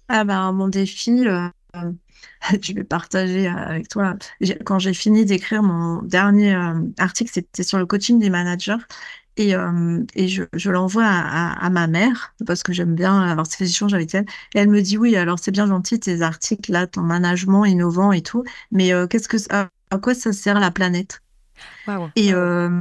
Ah 0.08 0.24
ben 0.24 0.52
mon 0.52 0.68
défi, 0.68 1.24
je 2.62 2.72
vais 2.72 2.84
partager 2.84 3.46
avec 3.48 3.88
toi. 3.88 4.14
Quand 4.64 4.78
j'ai 4.78 4.94
fini 4.94 5.24
d'écrire 5.24 5.62
mon 5.62 6.02
dernier 6.02 6.56
article, 6.98 7.30
c'était 7.32 7.62
sur 7.62 7.78
le 7.78 7.86
coaching 7.86 8.18
des 8.18 8.30
managers. 8.30 8.76
Et, 9.36 9.54
euh, 9.54 10.02
et 10.14 10.28
je, 10.28 10.44
je 10.54 10.70
l'envoie 10.70 11.04
à, 11.04 11.52
à, 11.64 11.70
ma 11.70 11.86
mère 11.86 12.34
parce 12.46 12.62
que 12.62 12.72
j'aime 12.72 12.94
bien 12.94 13.20
avoir 13.20 13.46
ces 13.46 13.64
échanges 13.68 13.92
avec 13.92 14.14
elle. 14.14 14.24
Et 14.54 14.58
elle 14.58 14.68
me 14.68 14.80
dit 14.80 14.96
oui, 14.96 15.14
alors 15.16 15.38
c'est 15.38 15.50
bien 15.50 15.66
gentil 15.66 16.00
tes 16.00 16.22
articles 16.22 16.72
là, 16.72 16.86
ton 16.86 17.02
management 17.02 17.66
innovant 17.66 18.12
et 18.12 18.22
tout, 18.22 18.44
mais 18.70 18.94
euh, 18.94 19.06
qu'est-ce 19.06 19.28
que 19.28 19.36
à, 19.50 19.68
quoi 19.98 20.14
ça 20.14 20.32
sert 20.32 20.58
la 20.58 20.70
planète? 20.70 21.22
Et, 22.16 22.32
euh, 22.32 22.80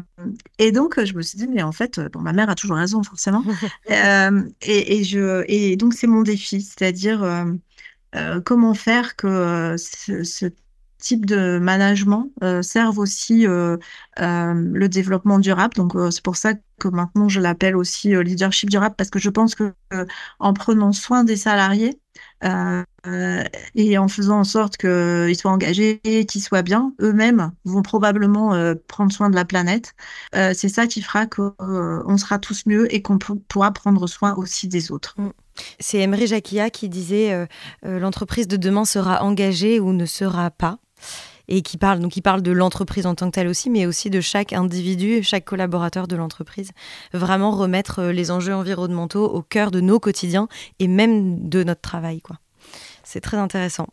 et 0.57 0.71
donc 0.71 1.01
je 1.03 1.13
me 1.13 1.21
suis 1.21 1.37
dit 1.37 1.47
mais 1.47 1.61
en 1.61 1.71
fait 1.71 1.99
bon 2.11 2.19
ma 2.19 2.33
mère 2.33 2.49
a 2.49 2.55
toujours 2.55 2.77
raison 2.77 3.03
forcément. 3.03 3.43
et, 3.89 4.99
et, 4.99 5.03
je 5.03 5.43
et 5.47 5.75
donc 5.75 5.93
c'est 5.93 6.07
mon 6.07 6.23
défi, 6.23 6.61
c'est-à-dire 6.61 7.23
comment 8.43 8.73
faire 8.73 9.15
que 9.15 9.75
ce, 9.77 10.23
ce 10.23 10.45
type 11.05 11.25
de 11.27 11.59
management 11.59 12.31
euh, 12.41 12.63
servent 12.63 12.97
aussi 12.97 13.45
euh, 13.45 13.77
euh, 14.19 14.53
le 14.55 14.89
développement 14.89 15.37
durable. 15.37 15.75
Donc 15.75 15.93
c'est 16.11 16.23
pour 16.23 16.35
ça 16.35 16.53
que 16.79 16.87
maintenant 16.87 17.29
je 17.29 17.39
l'appelle 17.39 17.75
aussi 17.75 18.15
leadership 18.23 18.69
durable 18.69 18.95
parce 18.97 19.11
que 19.11 19.19
je 19.19 19.29
pense 19.29 19.55
que 19.55 19.73
en 20.39 20.53
prenant 20.53 20.91
soin 20.91 21.23
des 21.23 21.37
salariés 21.37 21.99
et 22.43 23.97
en 23.97 24.07
faisant 24.07 24.39
en 24.39 24.43
sorte 24.43 24.77
qu'ils 24.77 25.37
soient 25.37 25.51
engagés 25.51 26.01
et 26.03 26.25
qu'ils 26.25 26.41
soient 26.41 26.63
bien, 26.63 26.93
eux-mêmes 27.01 27.51
vont 27.65 27.81
probablement 27.81 28.73
prendre 28.87 29.11
soin 29.11 29.29
de 29.29 29.35
la 29.35 29.45
planète. 29.45 29.93
c'est 30.33 30.69
ça 30.69 30.87
qui 30.87 31.01
fera 31.01 31.27
qu'on 31.27 32.17
sera 32.17 32.39
tous 32.39 32.63
mieux 32.65 32.93
et 32.93 33.01
qu'on 33.01 33.19
pourra 33.19 33.71
prendre 33.71 34.07
soin 34.07 34.33
aussi 34.35 34.67
des 34.67 34.91
autres. 34.91 35.15
C'est 35.79 35.99
Emery 35.99 36.27
Jacquia 36.27 36.69
qui 36.69 36.89
disait 36.89 37.47
l'entreprise 37.83 38.47
de 38.47 38.57
demain 38.57 38.85
sera 38.85 39.23
engagée 39.23 39.79
ou 39.79 39.93
ne 39.93 40.05
sera 40.05 40.51
pas 40.51 40.79
et 41.47 41.61
qui 41.61 41.77
parle 41.77 41.99
donc 41.99 42.19
parle 42.21 42.41
de 42.41 42.51
l'entreprise 42.51 43.05
en 43.05 43.15
tant 43.15 43.27
que 43.27 43.35
telle 43.35 43.47
aussi, 43.47 43.69
mais 43.69 43.85
aussi 43.85 44.09
de 44.09 44.21
chaque 44.21 44.53
individu, 44.53 45.21
chaque 45.21 45.45
collaborateur 45.45 46.07
de 46.07 46.15
l'entreprise. 46.15 46.71
Vraiment 47.13 47.51
remettre 47.51 47.99
euh, 47.99 48.11
les 48.11 48.31
enjeux 48.31 48.55
environnementaux 48.55 49.25
au 49.25 49.41
cœur 49.41 49.71
de 49.71 49.79
nos 49.79 49.99
quotidiens 49.99 50.47
et 50.79 50.87
même 50.87 51.47
de 51.47 51.63
notre 51.63 51.81
travail, 51.81 52.21
quoi. 52.21 52.37
C'est 53.03 53.21
très 53.21 53.37
intéressant. 53.37 53.87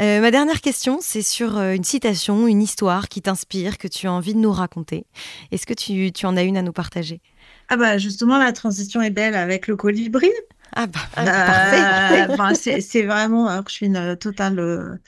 Euh, 0.00 0.20
ma 0.20 0.30
dernière 0.30 0.60
question, 0.60 0.98
c'est 1.00 1.22
sur 1.22 1.56
euh, 1.56 1.72
une 1.72 1.82
citation, 1.82 2.46
une 2.46 2.62
histoire 2.62 3.08
qui 3.08 3.22
t'inspire, 3.22 3.78
que 3.78 3.88
tu 3.88 4.06
as 4.06 4.12
envie 4.12 4.34
de 4.34 4.38
nous 4.38 4.52
raconter. 4.52 5.06
Est-ce 5.50 5.66
que 5.66 5.74
tu, 5.74 6.12
tu, 6.12 6.26
en 6.26 6.36
as 6.36 6.42
une 6.42 6.56
à 6.56 6.62
nous 6.62 6.72
partager? 6.72 7.20
Ah 7.68 7.76
bah 7.76 7.98
justement, 7.98 8.38
la 8.38 8.52
transition 8.52 9.02
est 9.02 9.10
belle 9.10 9.34
avec 9.34 9.66
le 9.66 9.74
colibri. 9.74 10.30
Ah 10.74 10.86
bah, 10.86 11.00
ah, 11.16 12.26
parfait. 12.36 12.80
c'est 12.80 13.02
vraiment, 13.02 13.48
alors 13.48 13.64
je 13.68 13.72
suis 13.72 13.86
une 13.86 14.16
totale 14.16 14.98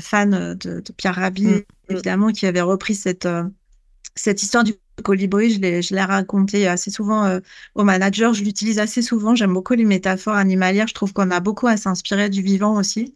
fan 0.00 0.54
de, 0.54 0.82
Pierre 0.96 1.14
Rabhi, 1.14 1.46
mm, 1.46 1.50
mm. 1.50 1.62
évidemment, 1.90 2.32
qui 2.32 2.46
avait 2.46 2.60
repris 2.60 2.94
cette, 2.94 3.26
euh, 3.26 3.44
cette 4.14 4.42
histoire 4.42 4.64
du 4.64 4.74
colibri. 5.02 5.50
Je 5.50 5.60
l'ai, 5.60 5.82
je 5.82 5.94
l'ai 5.94 6.02
raconté 6.02 6.66
assez 6.66 6.90
souvent 6.90 7.24
euh, 7.24 7.40
au 7.74 7.84
manager. 7.84 8.34
Je 8.34 8.42
l'utilise 8.42 8.78
assez 8.78 9.02
souvent. 9.02 9.34
J'aime 9.34 9.52
beaucoup 9.52 9.74
les 9.74 9.84
métaphores 9.84 10.36
animalières. 10.36 10.88
Je 10.88 10.94
trouve 10.94 11.12
qu'on 11.12 11.30
a 11.30 11.40
beaucoup 11.40 11.66
à 11.66 11.76
s'inspirer 11.76 12.28
du 12.28 12.42
vivant 12.42 12.76
aussi. 12.76 13.14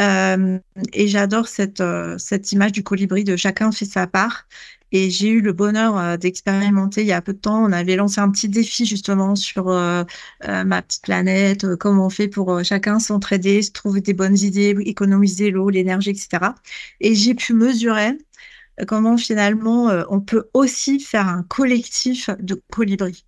Euh, 0.00 0.58
et 0.92 1.08
j'adore 1.08 1.46
cette, 1.46 1.82
cette 2.18 2.52
image 2.52 2.72
du 2.72 2.82
colibri 2.82 3.22
de 3.24 3.36
chacun 3.36 3.70
fait 3.70 3.84
sa 3.84 4.06
part. 4.06 4.46
Et 4.92 5.10
j'ai 5.10 5.28
eu 5.28 5.40
le 5.40 5.52
bonheur 5.52 6.18
d'expérimenter 6.18 7.02
il 7.02 7.06
y 7.06 7.12
a 7.12 7.22
peu 7.22 7.32
de 7.32 7.38
temps. 7.38 7.62
On 7.64 7.72
avait 7.72 7.96
lancé 7.96 8.20
un 8.20 8.30
petit 8.30 8.48
défi 8.48 8.86
justement 8.86 9.34
sur 9.36 9.66
ma 9.66 10.82
petite 10.82 11.02
planète, 11.02 11.76
comment 11.76 12.06
on 12.06 12.10
fait 12.10 12.28
pour 12.28 12.64
chacun 12.64 12.98
s'entraider, 12.98 13.62
se 13.62 13.70
trouver 13.70 14.00
des 14.00 14.14
bonnes 14.14 14.38
idées, 14.38 14.76
économiser 14.80 15.50
l'eau, 15.50 15.70
l'énergie, 15.70 16.10
etc. 16.10 16.54
Et 17.00 17.14
j'ai 17.14 17.34
pu 17.34 17.54
mesurer 17.54 18.18
comment 18.86 19.16
finalement 19.16 19.90
on 20.10 20.20
peut 20.20 20.48
aussi 20.54 21.00
faire 21.00 21.28
un 21.28 21.42
collectif 21.44 22.30
de 22.40 22.60
colibris. 22.70 23.24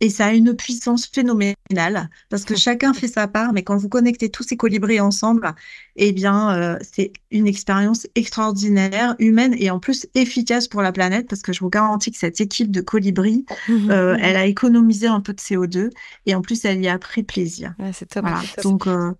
Et 0.00 0.10
ça 0.10 0.26
a 0.26 0.32
une 0.32 0.54
puissance 0.54 1.06
phénoménale 1.06 2.10
parce 2.28 2.44
que 2.44 2.54
chacun 2.54 2.92
fait 2.92 3.08
sa 3.08 3.28
part, 3.28 3.52
mais 3.52 3.62
quand 3.62 3.76
vous 3.76 3.88
connectez 3.88 4.28
tous 4.28 4.42
ces 4.42 4.56
colibris 4.56 5.00
ensemble, 5.00 5.54
eh 5.96 6.12
bien, 6.12 6.56
euh, 6.56 6.78
c'est 6.82 7.12
une 7.30 7.46
expérience 7.46 8.06
extraordinaire, 8.14 9.16
humaine 9.18 9.54
et 9.58 9.70
en 9.70 9.80
plus 9.80 10.06
efficace 10.14 10.68
pour 10.68 10.82
la 10.82 10.92
planète 10.92 11.28
parce 11.28 11.42
que 11.42 11.52
je 11.52 11.60
vous 11.60 11.70
garantis 11.70 12.10
que 12.10 12.18
cette 12.18 12.40
équipe 12.40 12.70
de 12.70 12.80
colibris, 12.80 13.46
euh, 13.70 14.16
elle 14.20 14.36
a 14.36 14.46
économisé 14.46 15.06
un 15.06 15.20
peu 15.20 15.32
de 15.32 15.40
CO2 15.40 15.90
et 16.26 16.34
en 16.34 16.42
plus, 16.42 16.64
elle 16.64 16.82
y 16.82 16.88
a 16.88 16.98
pris 16.98 17.22
plaisir. 17.22 17.74
c'est 17.92 18.08
top. 18.08 18.26
Donc, 18.62 18.86
euh, 18.86 19.12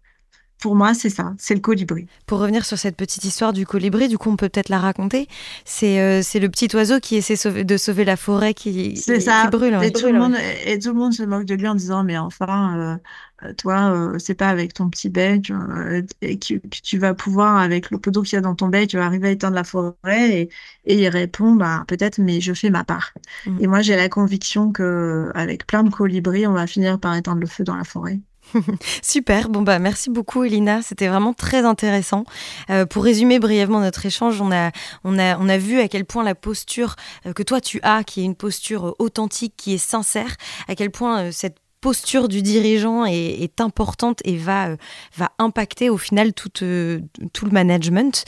pour 0.59 0.75
moi, 0.75 0.95
c'est 0.95 1.11
ça, 1.11 1.35
c'est 1.39 1.55
le 1.55 1.61
colibri. 1.61 2.07
Pour 2.27 2.39
revenir 2.39 2.65
sur 2.65 2.79
cette 2.79 2.97
petite 2.97 3.25
histoire 3.25 3.53
du 3.53 3.67
colibri, 3.67 4.09
du 4.09 4.17
coup, 4.17 4.31
on 4.31 4.37
peut 4.37 4.49
peut-être 4.49 4.71
la 4.71 4.79
raconter. 4.79 5.29
C'est 5.67 6.01
euh, 6.01 6.23
c'est 6.23 6.41
le 6.41 6.49
petit 6.49 6.75
oiseau 6.75 6.99
qui 6.99 7.17
essaie 7.17 7.65
de 7.65 7.77
sauver 7.77 8.05
la 8.07 8.17
forêt 8.17 8.55
qui, 8.55 8.97
ça. 8.97 9.49
brûle. 9.49 9.79
Et, 9.83 9.93
tout 9.93 10.07
le 10.07 10.19
monde, 10.19 10.35
et 10.65 10.79
tout 10.79 10.89
le 10.89 10.95
monde 10.95 11.13
se 11.13 11.23
moque 11.23 11.45
de 11.45 11.55
lui 11.55 11.69
en 11.69 11.75
disant 11.75 12.05
Mais 12.05 12.17
enfin, 12.17 12.99
euh, 13.43 13.53
toi, 13.59 13.93
euh, 13.93 14.19
c'est 14.19 14.35
pas 14.35 14.49
avec 14.49 14.73
ton 14.73 14.89
petit 14.89 15.11
bec 15.11 15.53
et 16.23 16.39
que, 16.39 16.55
tu 16.69 16.97
vas 16.97 17.13
pouvoir, 17.13 17.59
avec 17.59 17.91
le 17.91 17.99
d'eau 17.99 18.23
qu'il 18.23 18.37
y 18.37 18.39
a 18.39 18.41
dans 18.41 18.55
ton 18.55 18.69
bec, 18.69 18.89
tu 18.89 18.97
vas 18.97 19.05
arriver 19.05 19.29
à 19.29 19.33
éteindre 19.33 19.57
la 19.57 19.65
forêt. 19.65 19.95
Et, 20.07 20.49
et 20.87 20.95
il 20.97 21.09
répond 21.09 21.53
bah, 21.53 21.85
Peut-être, 21.87 22.19
mais 22.19 22.41
je 22.41 22.55
fais 22.55 22.71
ma 22.71 22.83
part. 22.83 23.13
Mmh. 23.47 23.59
Et 23.61 23.67
moi, 23.67 23.83
j'ai 23.83 23.95
la 23.95 24.09
conviction 24.09 24.73
qu'avec 24.73 25.67
plein 25.67 25.83
de 25.83 25.91
colibris, 25.91 26.47
on 26.47 26.55
va 26.55 26.67
finir 26.67 26.99
par 26.99 27.15
éteindre 27.15 27.41
le 27.41 27.47
feu 27.47 27.63
dans 27.63 27.77
la 27.77 27.85
forêt. 27.85 28.21
Super, 29.03 29.49
bon 29.49 29.63
bah 29.63 29.79
merci 29.79 30.11
beaucoup 30.11 30.45
Elina, 30.45 30.83
c'était 30.83 31.09
vraiment 31.09 31.35
très 31.35 31.65
intéressant. 31.65 32.25
Euh, 32.71 32.87
pour 32.87 33.05
résumer 33.05 33.39
brièvement 33.39 33.81
notre 33.81 34.07
échange, 34.07 34.41
on 34.41 34.53
a, 34.53 34.71
on, 35.05 35.19
a, 35.19 35.39
on 35.39 35.49
a 35.49 35.59
vu 35.59 35.81
à 35.81 35.89
quel 35.89 36.05
point 36.05 36.25
la 36.25 36.35
posture 36.35 36.97
euh, 37.27 37.33
que 37.33 37.43
toi 37.43 37.61
tu 37.61 37.81
as, 37.83 38.05
qui 38.05 38.21
est 38.21 38.25
une 38.25 38.37
posture 38.37 38.89
euh, 38.89 38.93
authentique, 38.99 39.55
qui 39.57 39.75
est 39.75 39.79
sincère, 39.79 40.37
à 40.69 40.75
quel 40.75 40.91
point 40.91 41.33
cette 41.33 41.59
posture 41.81 42.27
du 42.27 42.43
dirigeant 42.43 43.05
est, 43.05 43.61
importante 43.61 44.21
et 44.25 44.37
va, 44.37 44.71
va 45.17 45.31
impacter 45.39 45.89
au 45.89 45.99
final 45.99 46.33
tout, 46.33 46.49
tout 46.49 47.45
le 47.45 47.51
management. 47.53 48.25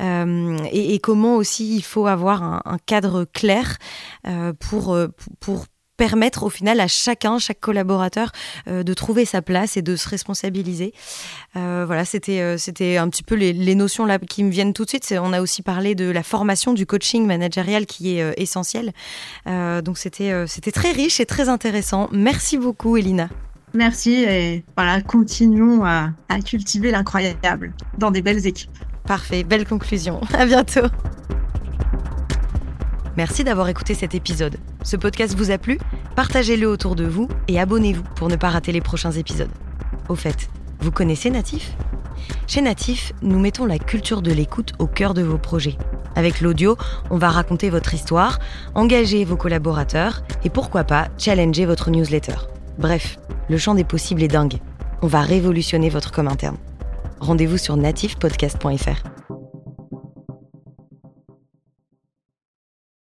Et, 0.00 0.98
comment 1.02 1.36
aussi 1.36 1.76
il 1.76 1.82
faut 1.82 2.06
avoir 2.06 2.42
un, 2.42 2.78
cadre 2.86 3.24
clair 3.24 3.76
pour, 4.60 4.96
pour 5.40 5.66
permettre 6.02 6.42
au 6.42 6.50
final 6.50 6.80
à 6.80 6.88
chacun, 6.88 7.38
chaque 7.38 7.60
collaborateur, 7.60 8.32
euh, 8.66 8.82
de 8.82 8.92
trouver 8.92 9.24
sa 9.24 9.40
place 9.40 9.76
et 9.76 9.82
de 9.82 9.94
se 9.94 10.08
responsabiliser. 10.08 10.92
Euh, 11.54 11.84
voilà, 11.86 12.04
c'était 12.04 12.40
euh, 12.40 12.58
c'était 12.58 12.96
un 12.96 13.08
petit 13.08 13.22
peu 13.22 13.36
les, 13.36 13.74
notions 13.76 14.04
là 14.04 14.18
qui 14.18 14.42
me 14.42 14.50
viennent 14.50 14.72
tout 14.72 14.82
de 14.84 14.88
suite. 14.88 15.14
On 15.16 15.32
a 15.32 15.40
aussi 15.40 15.62
parlé 15.62 15.94
de 15.94 16.10
la 16.10 16.24
formation 16.24 16.74
du 16.74 16.86
coaching 16.86 17.24
managérial 17.24 17.86
qui 17.86 18.18
est 18.18 18.34
essentiel. 18.36 18.92
donc 19.46 19.96
c'était 19.96 20.32
c'était 20.48 20.72
très 20.72 20.90
riche 20.90 21.20
et 21.20 21.26
très 21.26 21.48
intéressant. 21.48 22.08
Merci 22.10 22.58
beaucoup, 22.58 22.96
Elina. 22.96 23.28
Merci 23.72 24.24
et 24.24 24.64
voilà, 24.76 25.00
continuons 25.02 25.84
à, 25.84 26.10
à 26.28 26.40
cultiver 26.40 26.90
l'incroyable 26.90 27.72
dans 27.96 28.10
des 28.10 28.22
belles 28.22 28.44
équipes. 28.44 28.76
Parfait, 29.06 29.44
belle 29.44 29.66
conclusion. 29.66 30.20
À 30.34 30.46
bientôt. 30.46 30.88
Merci 33.16 33.44
d'avoir 33.44 33.68
écouté 33.68 33.94
cet 33.94 34.14
épisode. 34.14 34.56
Ce 34.82 34.96
podcast 34.96 35.36
vous 35.36 35.50
a 35.50 35.58
plu? 35.58 35.78
Partagez-le 36.16 36.66
autour 36.66 36.96
de 36.96 37.04
vous 37.04 37.28
et 37.46 37.60
abonnez-vous 37.60 38.04
pour 38.16 38.28
ne 38.28 38.36
pas 38.36 38.48
rater 38.48 38.72
les 38.72 38.80
prochains 38.80 39.12
épisodes. 39.12 39.50
Au 40.08 40.14
fait, 40.14 40.48
vous 40.80 40.90
connaissez 40.90 41.30
Natif? 41.30 41.72
Chez 42.46 42.62
Natif, 42.62 43.12
nous 43.20 43.38
mettons 43.38 43.66
la 43.66 43.78
culture 43.78 44.22
de 44.22 44.32
l'écoute 44.32 44.72
au 44.78 44.86
cœur 44.86 45.12
de 45.12 45.22
vos 45.22 45.36
projets. 45.36 45.76
Avec 46.16 46.40
l'audio, 46.40 46.76
on 47.10 47.18
va 47.18 47.28
raconter 47.28 47.68
votre 47.68 47.92
histoire, 47.92 48.38
engager 48.74 49.24
vos 49.24 49.36
collaborateurs 49.36 50.22
et 50.42 50.50
pourquoi 50.50 50.84
pas 50.84 51.08
challenger 51.18 51.66
votre 51.66 51.90
newsletter. 51.90 52.36
Bref, 52.78 53.18
le 53.50 53.58
champ 53.58 53.74
des 53.74 53.84
possibles 53.84 54.22
est 54.22 54.28
dingue. 54.28 54.58
On 55.02 55.06
va 55.06 55.20
révolutionner 55.20 55.90
votre 55.90 56.12
com 56.12 56.28
interne. 56.28 56.56
Rendez-vous 57.20 57.58
sur 57.58 57.76
natifpodcast.fr. 57.76 59.21